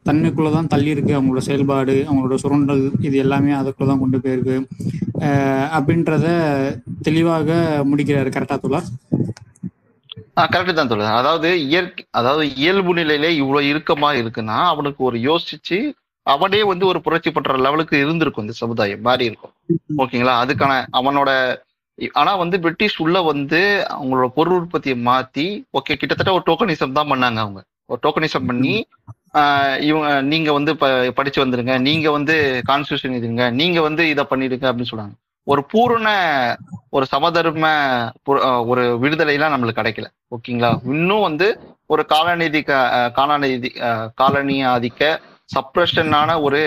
தன்மைக்குள்ள 0.07 0.49
தான் 0.51 0.71
தள்ளி 0.73 0.89
இருக்கு 0.89 1.17
அவங்களோட 1.17 1.43
செயல்பாடு 1.47 1.95
அவங்களோட 2.07 2.37
சுரண்டல் 2.43 2.83
இது 3.01 3.15
எல்லாமே 3.17 3.53
அதுக்குள்ள 3.59 3.89
தான் 3.91 4.03
கொண்டு 4.03 4.19
போயிருக்கு. 4.19 4.57
அப்படின்றத 5.77 6.25
தெளிவாக 7.01 7.49
முடிக்கிறாரு 7.89 8.31
கரெக்டா 8.35 8.81
ஆஹ் 10.37 10.49
கரெக்ட் 10.49 10.79
தான் 10.79 10.89
சொல்லுது 10.89 11.13
அதாவது 11.19 11.49
இயற்கை 11.67 12.03
அதாவது 12.19 12.43
இயல்பு 12.57 12.91
நிலையிலே 12.97 13.29
இவ்வளவு 13.35 13.69
இறுக்கமா 13.71 14.09
இருக்குன்னா 14.19 14.57
அவனுக்கு 14.71 15.01
ஒரு 15.03 15.17
யோசிச்சு 15.23 15.77
அவனே 16.25 16.59
வந்து 16.69 16.85
ஒரு 16.87 16.99
புரட்சி 17.03 17.29
பண்ற 17.31 17.57
லெவலுக்கு 17.65 17.95
இருந்திருக்கும் 18.03 18.45
இந்த 18.45 18.55
சமுதாயம் 18.57 19.05
மாறி 19.05 19.25
இருக்கும். 19.29 19.53
ஓகேங்களா? 19.97 20.33
அதுக்கான 20.43 20.71
அவனோட 20.91 21.29
ஆனா 22.15 22.31
வந்து 22.35 22.57
பிரிட்டிஷ் 22.63 22.99
உள்ள 23.03 23.17
வந்து 23.23 23.59
அவங்களோட 23.93 24.27
பொருள் 24.35 24.57
உற்பத்தியை 24.57 24.97
மாத்தி 25.05 25.45
ஓகே 25.73 25.93
கிட்டத்தட்ட 25.95 26.33
ஒரு 26.33 26.43
டோக்கனிசம் 26.47 26.97
தான் 26.97 27.11
பண்ணாங்க 27.11 27.39
அவங்க. 27.43 27.61
ஒரு 27.89 27.99
டோக்கனிசம் 28.03 28.49
பண்ணி 28.49 28.75
ஆஹ் 29.39 29.77
இவங்க 29.81 30.09
நீங்க 30.31 30.49
வந்து 30.53 30.71
ப 30.75 30.85
படிச்சு 31.15 31.39
வந்துருங்க. 31.43 31.73
நீங்க 31.87 32.07
வந்து 32.11 32.35
கான்ஸ்டியூஷன் 32.69 33.17
இதுங்க 33.17 33.45
நீங்க 33.53 33.79
வந்து 33.81 34.03
இதை 34.09 34.23
பண்ணிடுங்க 34.31 34.67
அப்படின்னு 34.69 34.91
சொல்றாங்க 34.91 35.15
ஒரு 35.47 35.61
பூரண 35.71 36.07
ஒரு 36.91 37.05
சமதர்ம 37.05 37.65
ஒரு 38.71 38.83
விடுதலைலாம் 39.03 39.53
நம்மளுக்கு 39.53 39.81
கிடைக்கல. 39.81 40.07
ஓகேங்களா? 40.35 40.71
இன்னும் 40.93 41.25
வந்து 41.27 41.47
ஒரு 41.89 42.03
காலநீதி 42.11 42.61
காலநீதி 43.17 43.69
காலனி 44.15 44.57
ஆதிக்க 44.65 45.03
சப்ரஷனான 45.49 46.29
ஒரு 46.41 46.61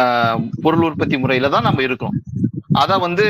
ஆஹ் 0.00 0.40
பொருள் 0.62 0.86
உற்பத்தி 0.88 1.16
முறையில 1.18 1.48
தான் 1.48 1.66
நம்ம 1.68 1.82
இருக்கோம் 1.82 2.16
அத 2.80 2.92
வந்து 3.04 3.24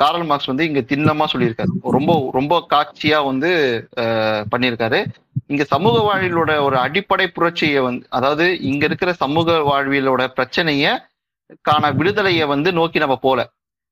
காரல் 0.00 0.26
மார்க்ஸ் 0.28 0.50
வந்து 0.50 0.66
இங்க 0.68 0.80
திண்ணமா 0.90 1.24
சொல்லியிருக்காரு. 1.32 1.72
ரொம்ப 1.96 2.12
ரொம்ப 2.38 2.54
காட்சியா 2.72 3.18
வந்து 3.30 3.50
பண்ணியிருக்காரு. 4.52 5.00
இங்க 5.52 5.64
சமூக 5.72 5.96
வாழ்வியலோட 6.06 6.52
ஒரு 6.66 6.76
அடிப்படை 6.86 7.26
புரட்சியை 7.36 7.80
வந்து 7.88 8.04
அதாவது 8.18 8.46
இங்க 8.70 8.84
இருக்கிற 8.90 9.12
சமூக 9.22 9.58
வாழ்வியலோட 9.70 10.24
பிரச்சனைய 10.38 10.86
காண 11.68 11.90
விடுதலையை 11.98 12.46
வந்து 12.54 12.70
நோக்கி 12.78 12.98
நம்ம 13.04 13.16
போல. 13.26 13.40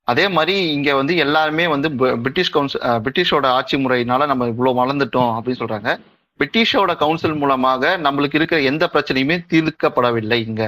அதே 0.08 0.24
மாதிரி 0.36 0.54
இங்க 0.74 0.90
வந்து 1.00 1.14
எல்லாருமே 1.24 1.64
வந்து 1.74 1.88
பிரிட்டிஷ் 2.24 2.52
கவுன்சில் 2.56 2.82
பிரிட்டிஷோட 3.04 3.46
ஆட்சி 3.58 3.76
முறையினால 3.84 4.26
நம்ம 4.32 4.46
இவ்வளவு 4.52 4.80
வளர்ந்துட்டோம் 4.80 5.32
அப்படின்னு 5.36 5.62
சொல்றாங்க. 5.62 5.92
பிரிட்டிஷோட 6.40 6.92
கவுன்சில் 7.02 7.40
மூலமாக 7.42 7.92
நம்மளுக்கு 8.06 8.38
இருக்கிற 8.40 8.60
எந்த 8.70 8.84
பிரச்சனையுமே 8.94 9.38
தீர்க்கப்படவில்லை 9.52 10.38
இங்க. 10.48 10.62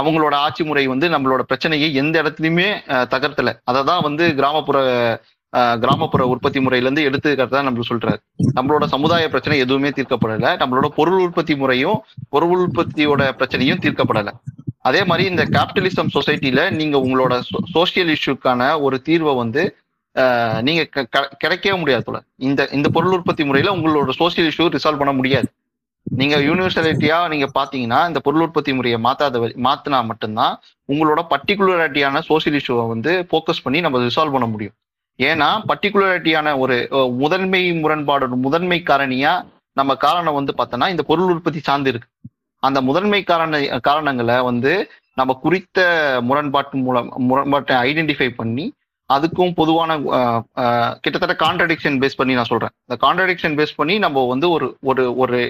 அவங்களோட 0.00 0.34
ஆட்சி 0.34 0.64
முறை 0.64 0.86
வந்து 0.86 1.08
நம்மளோட 1.08 1.40
பிரச்சனையை 1.40 1.94
எந்த 1.94 2.22
இடத்துலையுமே 2.22 2.80
தகர்த்தல. 2.88 3.60
அதை 3.64 3.84
தான் 3.84 4.02
வந்து 4.02 4.34
கிராமப்புற 4.34 5.20
கிராமப்புற 5.50 6.26
உற்பத்தி 6.26 6.60
முறையிலேருந்து 6.60 7.12
எடுத்துக்கிறதா 7.12 7.62
நம்ம 7.62 7.80
சொல்றாரு. 7.88 8.16
நம்மளோட 8.54 8.84
சமுதாய 8.84 9.26
பிரச்சனை 9.26 9.58
எதுவுமே 9.58 9.88
தீர்க்கப்படலை. 9.88 10.64
நம்மளோட 10.64 10.86
பொருள் 10.86 11.20
உற்பத்தி 11.20 11.56
முறையும் 11.56 12.02
பொருள் 12.28 12.68
உற்பத்தியோட 12.68 13.30
பிரச்சனையும் 13.38 13.80
தீர்க்கப்படலை. 13.80 14.32
அதே 14.78 15.04
மாதிரி 15.04 15.28
இந்த 15.28 15.44
கேபிட்டலிசம் 15.44 16.08
சொசைட்டில 16.14 16.70
நீங்க 16.70 16.98
உங்களோட 16.98 17.40
சோசியல் 17.74 18.16
இஷ்யூக்கான 18.16 18.80
ஒரு 18.80 19.02
தீர்வை 19.04 19.36
வந்து 19.36 19.76
நீங்க 20.60 20.84
க- 20.84 21.06
க- 21.10 21.36
கிடைக்கவே 21.44 21.78
முடியாது 21.78 22.04
போல. 22.04 22.22
இந்த 22.36 22.68
இந்த 22.72 22.88
பொருள் 22.88 23.12
உற்பத்தி 23.12 23.44
முறையில 23.44 23.74
உங்களோட 23.74 24.10
சோசியல் 24.18 24.50
இஷ்யூ 24.50 24.78
ரிசால்வ் 24.78 24.96
பண்ண 24.96 25.12
முடியாது. 25.12 25.48
நீங்க 26.18 26.36
யூனிவர்சலிட்டியா 26.36 27.28
நீங்க 27.28 27.48
பாத்தீங்கன்னா 27.58 28.06
இந்த 28.06 28.20
பொருள் 28.20 28.40
உற்பத்தி 28.40 28.72
முறையை 28.74 29.00
மாத்தாத 29.00 29.38
வரை- 29.38 30.04
மட்டும்தான் 30.04 30.54
உங்களோட 30.88 31.20
பர்டிகுலரிட்டியான 31.30 32.22
சோசியல் 32.28 32.60
இஷ்யூவை 32.60 32.88
வந்து 32.88 33.26
ஃபோக்கஸ் 33.30 33.62
பண்ணி 33.62 33.80
நம்ம 33.80 33.98
ரிசால்வ் 33.98 34.34
பண்ண 34.36 34.46
முடியும். 34.46 34.72
ஏன்னா 35.18 35.48
பர்டிகுலரிட்டியான 35.68 36.58
ஒரு 36.58 36.76
முதன்மை 37.12 37.72
முரண்பாடு 37.72 38.28
முதன்மை 38.28 38.82
காரணியா 38.86 39.32
நம்ம 39.72 39.94
காரணம் 39.94 40.34
வந்து 40.34 40.54
பார்த்தோம்னா 40.58 40.88
இந்த 40.88 41.02
பொருள் 41.02 41.32
உற்பத்தி 41.32 41.60
சார்ந்து 41.60 41.88
இருக்கு. 41.88 42.08
அந்த 42.62 42.80
முதன்மை 42.80 43.22
காரண 43.22 43.78
காரணங்களை 43.78 44.36
வந்து 44.40 44.72
நம்ம 45.14 45.32
குறித்த 45.42 45.78
முரண்பாட்டு 46.22 46.76
மூலம் 46.78 47.12
முரண்பாட்டை 47.16 47.76
ஐடென்டிஃபை 47.76 48.28
பண்ணி 48.30 48.66
அதுக்கும் 49.12 49.52
பொதுவான 49.54 49.90
கிட்டத்தட்ட 51.00 51.46
கான்ட்ரடிக்ஷன் 51.46 51.98
பேஸ் 51.98 52.16
பண்ணி 52.16 52.34
நான் 52.34 52.50
சொல்றேன். 52.52 52.74
இந்த 52.84 52.96
கான்ட்ரடிக்ஷன் 53.06 53.56
பேஸ் 53.60 53.76
பண்ணி 53.76 53.98
நம்ம 53.98 54.26
வந்து 54.26 54.50
ஒரு 54.50 54.76
ஒரு 54.82 55.16
ஒரு 55.16 55.40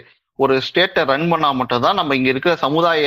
ஒரு 0.43 0.55
ஸ்டேட்டை 0.69 1.03
ரன் 1.11 1.29
பண்ணா 1.33 1.49
மட்டும் 1.61 1.85
தான் 1.85 1.99
நம்ம 2.01 2.17
இங்க 2.19 2.29
இருக்கிற 2.33 2.55
சமுதாய 2.65 3.05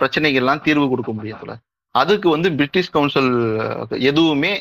பிரச்சனைகள்லாம் 0.00 0.64
தீர்வு 0.66 0.86
கொடுக்க 0.92 1.12
முடியும் 1.18 1.52
அதுக்கு 2.00 2.28
வந்து 2.34 2.48
பிரிட்டிஷ் 2.58 2.92
கவுன்சில் 2.94 3.32
எதுவுமே 4.10 4.52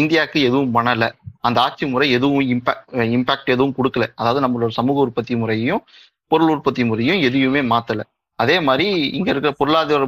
இந்தியாவுக்கு 0.00 0.38
எதுவும் 0.48 0.74
பண்ணல. 0.76 1.04
அந்த 1.46 1.58
ஆட்சி 1.66 1.84
முறை 1.92 2.06
எதுவும் 2.16 2.46
இம்பாக்ட் 2.54 2.90
இம்பாக்ட் 3.16 3.52
எதுவும் 3.54 3.76
கொடுக்கல. 3.78 4.06
அதாவது 4.20 4.42
நம்மளோட 4.44 4.72
சமூக 4.78 5.04
உற்பத்தி 5.06 5.34
முறையும் 5.42 5.82
பொருள் 6.32 6.52
உற்பத்தி 6.54 6.82
முறையும் 6.90 7.22
எதையுமே 7.28 7.62
மாத்தல. 7.72 8.02
அதே 8.38 8.56
மாதிரி 8.66 8.86
இங்க 9.18 9.28
இருக்கிற 9.32 9.52
பொருளாதார 9.60 10.04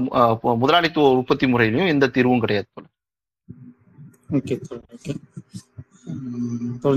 முதலாளித்துவ 0.63 1.09
உற்பத்தி 1.21 1.47
முறையிலும் 1.53 1.91
எந்த 1.95 2.11
தீர்வும் 2.17 2.43
கிடையாது 2.45 2.69
ஓகே 4.39 4.55
ஓகே. 4.97 5.15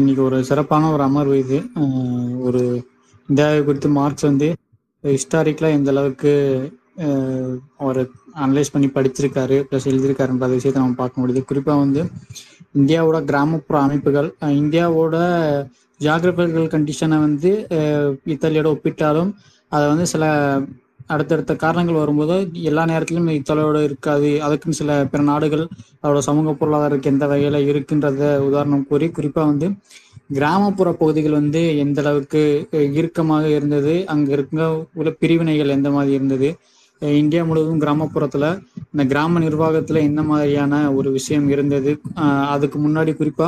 இன்னைக்கு 0.02 0.22
ஒரு 0.28 0.38
சிறப்பான 0.50 0.92
ஒரு 0.96 1.04
அமர்வு 1.08 1.38
இது. 1.46 1.58
ஒரு 2.48 2.62
இந்தியாவை 3.30 3.60
குறித்து 3.64 3.90
மார்க்ஸ் 3.98 4.28
வந்து 4.30 4.48
ஹிஸ்டாரிக்கலாக 5.04 5.78
எந்த 5.80 5.90
அளவுக்கு 5.94 6.32
அவர் 7.84 8.00
அனலைஸ் 8.44 8.74
பண்ணி 8.74 8.88
படிச்சிருக்காரு 8.96 9.58
ப்ளஸ் 9.70 9.90
எழுதியிருக்காருன்ற 9.92 10.48
விஷயத்தை 10.56 10.80
நம்ம 10.82 11.00
பார்க்க 11.02 11.22
முடியுது. 11.22 11.42
குறிப்பாக 11.50 11.84
வந்து 11.84 12.02
இந்தியாவோட 12.80 13.18
கிராமப்புற 13.30 13.76
அமைப்புகள் 13.86 14.30
இந்தியாவோட 14.62 15.16
ஜியாகிரபிக்கல் 16.00 16.74
கண்டிஷனை 16.74 17.18
வந்து 17.28 17.52
இத்தாலியோட 18.34 18.68
ஒப்பிட்டாலும் 18.76 19.30
அதை 19.72 19.86
வந்து 19.92 20.06
சில 20.14 20.24
அடுத்தடுத்த 21.14 21.54
காரணங்கள் 21.64 22.02
வரும்போது 22.02 22.36
எல்லா 22.70 22.84
நேரத்திலும் 22.92 23.28
இத்தாலியோட 23.40 23.80
இருக்காது. 23.88 24.30
அதுக்குன்னு 24.46 24.80
சில 24.80 24.92
பிற 25.12 25.22
நாடுகள் 25.30 25.64
அதோட 26.04 26.22
சமூக 26.28 26.54
பொருளாதாரத்துக்கு 26.62 27.12
எந்த 27.14 27.26
வகையில 27.32 27.60
இருக்குன்றத 27.72 28.24
உதாரணம் 28.48 28.88
கூறி 28.90 29.08
குறிப்பா 29.18 29.44
வந்து 29.52 29.68
கிராமப்புற 30.30 30.90
பகுதிகள் 30.92 31.32
வந்து 31.32 31.78
எந்த 31.78 32.00
அளவுக்கு 32.02 32.42
இறுக்கமாக 32.94 33.46
இருந்தது 33.50 33.94
அங்க 34.06 34.32
இருக்க 34.32 34.70
உள்ள 34.94 35.10
பிரிவினைகள் 35.20 35.76
எந்த 35.78 35.90
மாதிரி 35.90 36.14
இருந்தது? 36.14 36.50
இந்தியா 37.02 37.44
முழுவதும் 37.44 37.82
கிராமப்புறத்துல 37.82 38.46
இந்த 38.92 39.04
கிராம 39.06 39.40
நிர்வாகத்துல 39.40 40.02
என்ன 40.02 40.22
மாதிரியான 40.24 40.94
ஒரு 40.94 41.10
விஷயம் 41.12 41.50
இருந்தது? 41.50 41.92
அதுக்கு 42.50 42.80
முன்னாடி 42.80 43.12
குறிப்பா 43.18 43.48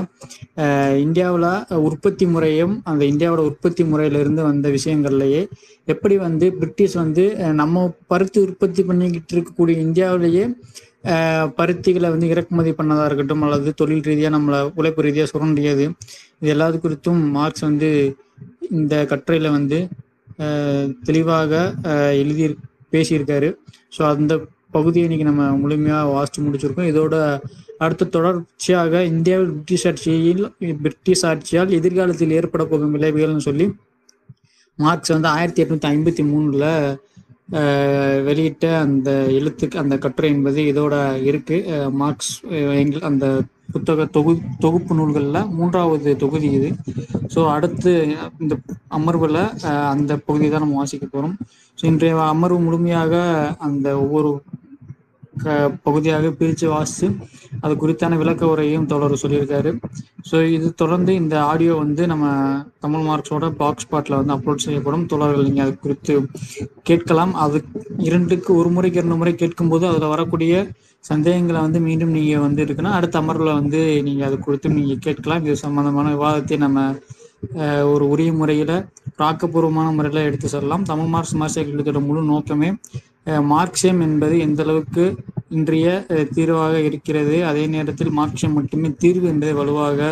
இந்தியாவில் 0.97 1.49
உற்பத்தி 1.79 2.25
முறையும் 2.25 2.81
அந்த 2.83 3.05
இந்தியாவோட 3.05 3.43
உற்பத்தி 3.51 3.83
முறையில 3.83 4.19
இருந்து 4.19 4.43
வந்த 4.43 4.69
விஷயங்கள்லயே 4.69 5.41
எப்படி 5.85 6.17
வந்து 6.17 6.53
பிரிட்டிஷ் 6.53 6.93
வந்து 6.93 7.25
நம்ம 7.53 7.85
பருத்தி 8.07 8.39
உற்பத்தி 8.39 8.83
பண்ணிக்கிட்டு 8.83 9.35
இருக்கக்கூடிய 9.35 9.77
இந்தியாவிலேயே 9.77 10.45
பருத்திகளை 11.57 12.09
வந்து 12.13 12.27
இறக்குமதி 12.33 12.71
பண்ணதா 12.79 13.05
இருக்கட்டும் 13.09 13.43
அல்லது 13.45 13.71
தொழில் 13.81 14.07
ரீதியாக 14.09 14.33
நம்மளை 14.35 14.59
உழைப்பு 14.79 15.05
ரீதியாக 15.05 15.31
சுரண்டியது 15.33 15.85
இது 16.39 16.51
எல்லாத்து 16.55 16.79
குறித்தும் 16.85 17.21
மார்க்ஸ் 17.37 17.65
வந்து 17.69 17.89
இந்த 18.79 18.95
கட்டுரையில 19.11 19.51
வந்து 19.57 19.79
தெளிவாக 21.07 21.51
எழுதி 22.21 22.45
பேசியிருக்காரு. 22.93 23.49
ஸோ 23.95 24.01
அந்த 24.13 24.33
பகுதியை 24.75 25.05
இன்னைக்கு 25.07 25.29
நம்ம 25.29 25.43
முழுமையாக 25.61 26.11
வாசித்து 26.15 26.45
முடிச்சிருக்கோம். 26.45 26.89
இதோட 26.91 27.15
அடுத்த 27.85 28.09
தொடர்ச்சியாக 28.15 29.03
இந்தியாவில் 29.13 29.51
பிரிட்டிஷ் 29.55 29.85
ஆட்சியில் 29.89 30.43
பிரிட்டிஷ் 30.83 31.25
ஆட்சியால் 31.31 31.75
எதிர்காலத்தில் 31.79 32.35
ஏற்பட 32.37 32.63
போகும் 32.71 32.93
விளைவுகள்னு 32.95 33.47
சொல்லி 33.49 33.67
மார்க்ஸ் 34.79 35.13
வந்து 35.15 35.29
ஆயிரத்தி 35.35 35.61
எட்நூத்தி 35.63 35.87
ஐம்பத்தி 35.93 36.23
மூணுல 36.31 36.65
வெளியிட்ட 38.27 38.65
அந்த 38.85 39.09
எழுத்துக்கு 39.37 39.77
அந்த 39.83 39.95
கட்டுரை 40.05 40.29
என்பது 40.35 40.61
இதோட 40.71 40.95
இருக்கு. 41.29 41.57
மார்க்ஸ் 42.01 42.33
எங்கள் 42.81 43.07
அந்த 43.11 43.27
புத்தக 43.73 44.05
தொகு 44.15 44.33
தொகுப்பு 44.63 44.93
நூல்களில் 44.97 45.49
மூன்றாவது 45.57 46.11
தொகுதி 46.23 46.49
இது. 46.57 46.69
ஸோ 47.33 47.39
அடுத்து 47.55 47.91
இந்த 48.43 48.53
அமர்வில் 48.97 49.41
அந்த 49.93 50.11
பகுதி 50.27 50.47
தான் 50.49 50.63
நம்ம 50.65 50.79
வாசிக்க 50.81 51.05
போகிறோம் 51.07 51.35
ஸோ 51.77 51.85
இன்றைய 51.91 52.21
அமர்வு 52.33 52.59
முழுமையாக 52.67 53.15
அந்த 53.67 53.87
ஒவ்வொரு 54.03 54.31
பகுதியாக 55.87 56.31
பிரித்து 56.39 56.67
வாசித்து 56.73 57.07
அது 57.65 57.73
குறித்தான 57.81 58.17
விளக்க 58.21 58.43
உரையும் 58.53 58.87
தொடர் 58.93 59.21
சொல்லியிருக்காரு. 59.23 59.71
ஸோ 60.29 60.37
இது 60.55 60.67
தொடர்ந்து 60.81 61.11
இந்த 61.21 61.35
ஆடியோ 61.51 61.73
வந்து 61.83 62.03
நம்ம 62.11 62.25
தமிழ் 62.85 63.05
மார்க்ஸோட 63.09 63.47
பாக்ஸ் 63.61 63.85
ஸ்பாட்டில் 63.85 64.17
வந்து 64.19 64.35
அப்லோட் 64.35 64.65
செய்யப்படும். 64.65 65.05
தொடர்கள் 65.13 65.47
நீங்கள் 65.47 65.65
அது 65.65 65.75
குறித்து 65.85 66.15
கேட்கலாம். 66.89 67.33
அது 67.45 67.59
இரண்டுக்கு 68.07 68.51
ஒரு 68.61 68.71
முறைக்கு 68.77 69.01
இரண்டு 69.01 69.19
முறை 69.21 69.33
கேட்கும்போது 69.43 69.87
அதில் 69.91 70.13
வரக்கூடிய 70.15 70.65
சந்தேகங்களை 71.11 71.59
வந்து 71.65 71.79
மீண்டும் 71.87 72.15
நீங்கள் 72.17 72.43
வந்து 72.45 72.61
இருக்குன்னா 72.65 72.93
அடுத்த 72.99 73.17
அமர்வில் 73.23 73.57
வந்து 73.59 73.81
நீங்கள் 74.07 74.27
அது 74.29 74.37
குறித்து 74.47 74.75
நீங்கள் 74.77 75.05
கேட்கலாம். 75.07 75.43
இது 75.45 75.55
சம்பந்தமான 75.65 76.11
விவாதத்தை 76.15 76.57
நம்ம 76.65 76.89
ஒரு 77.93 78.03
உரிய 78.13 78.31
முறையில் 78.39 78.77
ஆக்கப்பூர்வமான 79.27 79.87
முறையில் 79.97 80.25
எடுத்து 80.27 80.47
செல்லலாம். 80.53 80.87
தமிழ் 80.91 81.11
மார்க்ஸ் 81.13 81.35
மார்க்சியத்தோட 81.41 81.99
முழு 82.07 82.21
நோக்கமே 82.31 82.69
மார்க்சியம் 83.51 84.01
என்பது 84.07 84.35
எந்த 84.45 84.61
அளவுக்கு 84.65 85.03
இன்றைய 85.57 85.87
தீர்வாக 86.35 86.75
இருக்கிறது 86.87 87.35
அதே 87.49 87.63
நேரத்தில் 87.73 88.11
மார்க்சியம் 88.19 88.55
மட்டுமே 88.57 88.89
தீர்வு 89.03 89.27
என்பதை 89.33 89.53
வலுவாக 89.59 90.09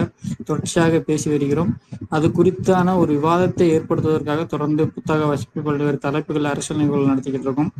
தொடர்ச்சியாக 0.49 0.99
பேசி 1.07 1.27
வருகிறோம். 1.33 1.71
அது 2.15 2.27
குறித்தான 2.37 2.95
ஒரு 3.01 3.11
விவாதத்தை 3.17 3.67
ஏற்படுத்துவதற்காக 3.77 4.45
தொடர்ந்து 4.53 4.85
புத்தக 4.95 5.25
வாசிப்பு 5.31 5.65
பல்வேறு 5.67 5.99
தலைப்புகள் 6.05 6.51
அரசியல் 6.53 6.81
நிகழ்வுகள் 6.81 7.11
நடத்திக்கிட்டு 7.13 7.49
இருக்கோம். 7.49 7.71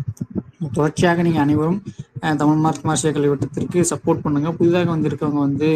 தொடர்ச்சியாக 0.77 1.23
நீங்கள் 1.27 1.45
அனைவரும் 1.45 1.79
தமிழ் 2.41 2.61
மார்க் 2.65 2.87
மாசிய 2.89 3.09
கல்விவட்டத்திற்கு 3.15 3.79
சப்போர்ட் 3.91 4.23
பண்ணுங்க. 4.25 4.49
புதிதாக 4.59 4.89
வந்திருக்கவங்க 4.95 5.41
வந்து 5.47 5.69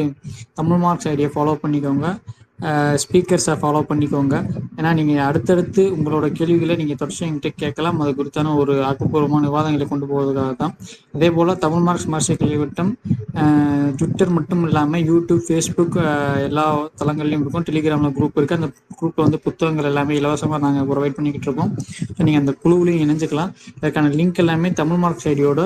தமிழ் 0.60 0.84
மார்க்ஸ் 0.86 1.10
ஐடியை 1.14 1.30
ஃபாலோ 1.36 1.56
பண்ணிக்கோங்க. 1.64 2.08
ஸ்பீக்கர்ஸை 3.04 3.54
ஃபாலோ 3.62 3.82
பண்ணிக்கோங்க. 3.90 4.36
ஏன்னா 4.80 4.90
நீங்கள் 5.00 5.26
அடுத்தடுத்து 5.28 5.84
உங்களோட 5.98 6.26
கேள்விகளை 6.38 6.76
நீங்கள் 6.82 7.00
தொடர்ச்சி 7.02 7.24
என்கிட்ட 7.28 7.50
கேட்கலாம். 7.64 8.00
அது 8.04 8.12
குறித்தான 8.20 8.54
ஒரு 8.62 8.74
ஆக்கப்பூர்வமான 8.90 9.48
விவாதங்களை 9.52 9.86
கொண்டு 9.92 10.08
போவதற்காக 10.12 10.54
தான். 10.64 10.74
அதே 11.18 11.30
போல் 11.38 11.52
தமிழ் 11.66 11.86
மார்க்ஸ் 11.88 12.10
மார்க்சிய 12.14 12.38
கல்விவட்டம் 12.42 12.92
ட்விட்டர் 14.00 14.34
மட்டும் 14.38 14.64
இல்லாமல் 14.68 15.06
யூடியூப் 15.10 15.44
ஃபேஸ்புக் 15.48 15.96
எல்லா 16.48 16.66
தளங்கள்லையும் 17.00 17.44
இருக்கும். 17.46 17.66
டெலிகிராமில் 17.70 18.16
குரூப் 18.18 18.38
இருக்குது 18.40 18.60
அந்த 18.60 18.70
குரூப்பில் 19.00 19.26
வந்து 19.26 19.40
புத்தகங்கள் 19.46 19.88
எல்லாமே 19.92 20.14
இலவசமாக 20.20 20.60
நாங்கள் 20.66 20.88
ப்ரொவைட் 20.92 21.16
பண்ணிக்கிட்டு 21.18 21.48
இருக்கோம். 21.50 21.72
ஸோ 22.16 22.20
நீங்கள் 22.28 22.42
அந்த 22.44 22.54
குழுவிலையும் 22.64 23.04
இணைஞ்சுக்கலாம். 23.06 23.52
அதுக்கான 23.80 24.12
லிங்க் 24.20 24.42
எல்லாமே 24.44 24.72
தமிழ் 24.82 25.02
மார்க்ஸ் 25.06 25.28
ஐடியோட 25.32 25.62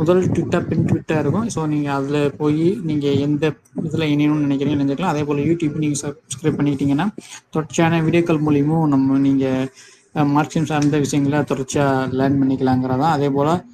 முதல் 0.00 0.22
ட்விட்டர் 0.34 0.66
பின் 0.70 0.86
ட்விட்டாக 0.88 1.22
இருக்கும். 1.24 1.46
ஸோ 1.54 1.60
நீங்கள் 1.74 1.96
அதில் 1.98 2.20
போய் 2.40 2.66
நீங்கள் 2.90 3.20
எந்த 3.26 3.52
இதில் 3.86 4.10
இணையணும்னு 4.14 4.46
நினைக்கிறீங்க 4.48 4.78
இணைஞ்சுக்கலாம். 4.78 5.12
அதே 5.14 5.22
போல் 5.28 5.44
யூடியூப் 5.50 5.78
நீங்கள் 5.84 6.02
சப்ஸ்கிரைப் 6.04 6.36
பண்ணிக்கிட்டீங்கன்னா 6.42 7.08
தொடர்ச்சியான 7.50 8.02
வீடியோக்கள் 8.02 8.40
மூலியமும் 8.46 8.86
நம்ம 8.86 9.18
நீங்கள் 9.18 9.68
மார்க்சியம் 10.14 10.64
சார்ந்த 10.64 10.98
விஷயங்களை 10.98 11.44
தொடர்ச்சியாக 11.44 12.16
லேர்ன் 12.16 12.32
பண்ணிக்கலாங்கிறதான் 12.32 13.14
அதே 13.16 13.28
போல் 13.28 13.64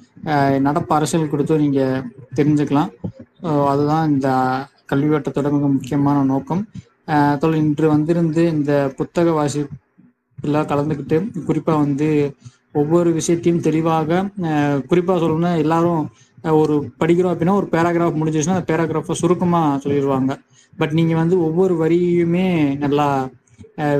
நடப்பு 0.59 0.95
அரசியல் 0.95 1.29
கொடுத்தும் 1.29 1.59
நீங்கள் 1.59 2.03
தெரிஞ்சுக்கலாம். 2.35 2.89
அதுதான் 3.65 4.09
இந்த 4.09 4.27
கல்வி 4.85 5.15
வட்டத்தோட 5.15 5.51
மிக 5.51 5.67
முக்கியமான 5.67 6.23
நோக்கம். 6.23 6.67
அஹ் 7.07 7.55
இன்று 7.55 7.87
வந்திருந்து 7.87 8.47
இந்த 8.47 8.93
புத்தக 8.97 9.31
வாசிப்பில் 9.31 10.53
கலந்துக்கிட்டு 10.53 11.43
குறிப்பாக 11.45 11.79
வந்து 11.79 12.35
ஒவ்வொரு 12.71 13.11
விஷயத்தையும் 13.11 13.61
தெளிவாக 13.61 14.29
குறிப்பாக 14.87 15.25
சொல்லணும்னா 15.25 15.57
எல்லாரும் 15.57 16.09
ஒரு 16.61 16.75
படிக்கிறோம் 17.01 17.33
அப்படின்னா 17.33 17.57
ஒரு 17.61 17.67
பேராகிராஃப் 17.73 18.19
முடிஞ்சிச்சுன்னா 18.21 18.57
அந்த 18.57 18.67
பேராகிராஃபை 18.71 19.15
சுருக்கமாக 19.21 19.81
சொல்லிடுவாங்க. 19.83 20.33
பட் 20.79 20.95
நீங்கள் 20.99 21.21
வந்து 21.23 21.35
ஒவ்வொரு 21.47 21.75
வரியுமே 21.83 22.47
நல்லா 22.85 23.07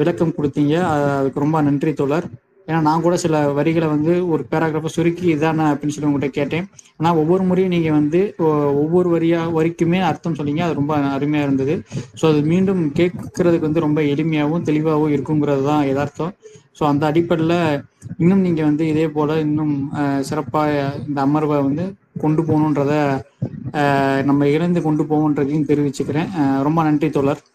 விளக்கம் 0.02 0.36
கொடுத்தீங்க. 0.38 0.74
அதுக்கு 1.20 1.44
ரொம்ப 1.44 1.58
நன்றி 1.68 1.92
தோழர். 2.02 2.28
ஏன்னா 2.68 2.80
நான் 2.88 3.04
கூட 3.06 3.16
சில 3.24 3.40
வரிகளை 3.58 3.88
வந்து 3.94 4.14
ஒரு 4.34 4.44
பேராகிராஃபை 4.52 4.92
சுருக்கி 4.96 5.26
இதானே 5.34 5.66
அப்படின்னு 5.72 5.96
சொல்லி 5.96 6.10
உங்கள்கிட்ட 6.10 6.38
கேட்டேன். 6.38 6.66
ஆனால் 7.00 7.18
ஒவ்வொரு 7.22 7.44
முறையும் 7.50 7.74
நீங்கள் 7.76 7.96
வந்து 7.98 8.20
ஒவ்வொரு 8.84 9.10
வரியா 9.16 9.42
வரிக்குமே 9.58 10.00
அர்த்தம் 10.10 10.38
சொன்னீங்க 10.40 10.64
அது 10.68 10.80
ரொம்ப 10.80 10.96
அருமையாக 11.18 11.48
இருந்தது. 11.48 11.76
ஸோ 12.20 12.24
அது 12.32 12.40
மீண்டும் 12.54 12.82
கேட்கறதுக்கு 13.00 13.68
வந்து 13.70 13.86
ரொம்ப 13.88 14.02
எளிமையாகவும் 14.14 14.66
தெளிவாகவும் 14.70 15.14
இருக்குங்கிறது 15.18 15.66
தான் 15.72 15.84
யதார்த்தம். 15.90 16.34
ஸோ 16.78 16.84
அந்த 16.92 17.04
அடிப்படையில் 17.12 17.60
இன்னும் 18.22 18.44
நீங்கள் 18.48 18.70
வந்து 18.70 18.86
இதே 18.94 19.06
போல் 19.18 19.36
இன்னும் 19.46 19.76
சிறப்பாக 20.30 20.90
இந்த 21.10 21.20
அமர்வை 21.28 21.60
வந்து 21.68 21.86
கொண்டு 22.24 22.42
போகணுன்றத 22.44 22.94
நம்ம 24.24 24.48
இணைந்து 24.48 24.82
கொண்டு 24.82 25.04
போகணுன்றதையும் 25.04 25.68
தெரிவிச்சுக்கிறேன். 25.70 26.30
ரொம்ப 26.68 26.80
நன்றி 26.84 27.10
தோழர். 27.10 27.42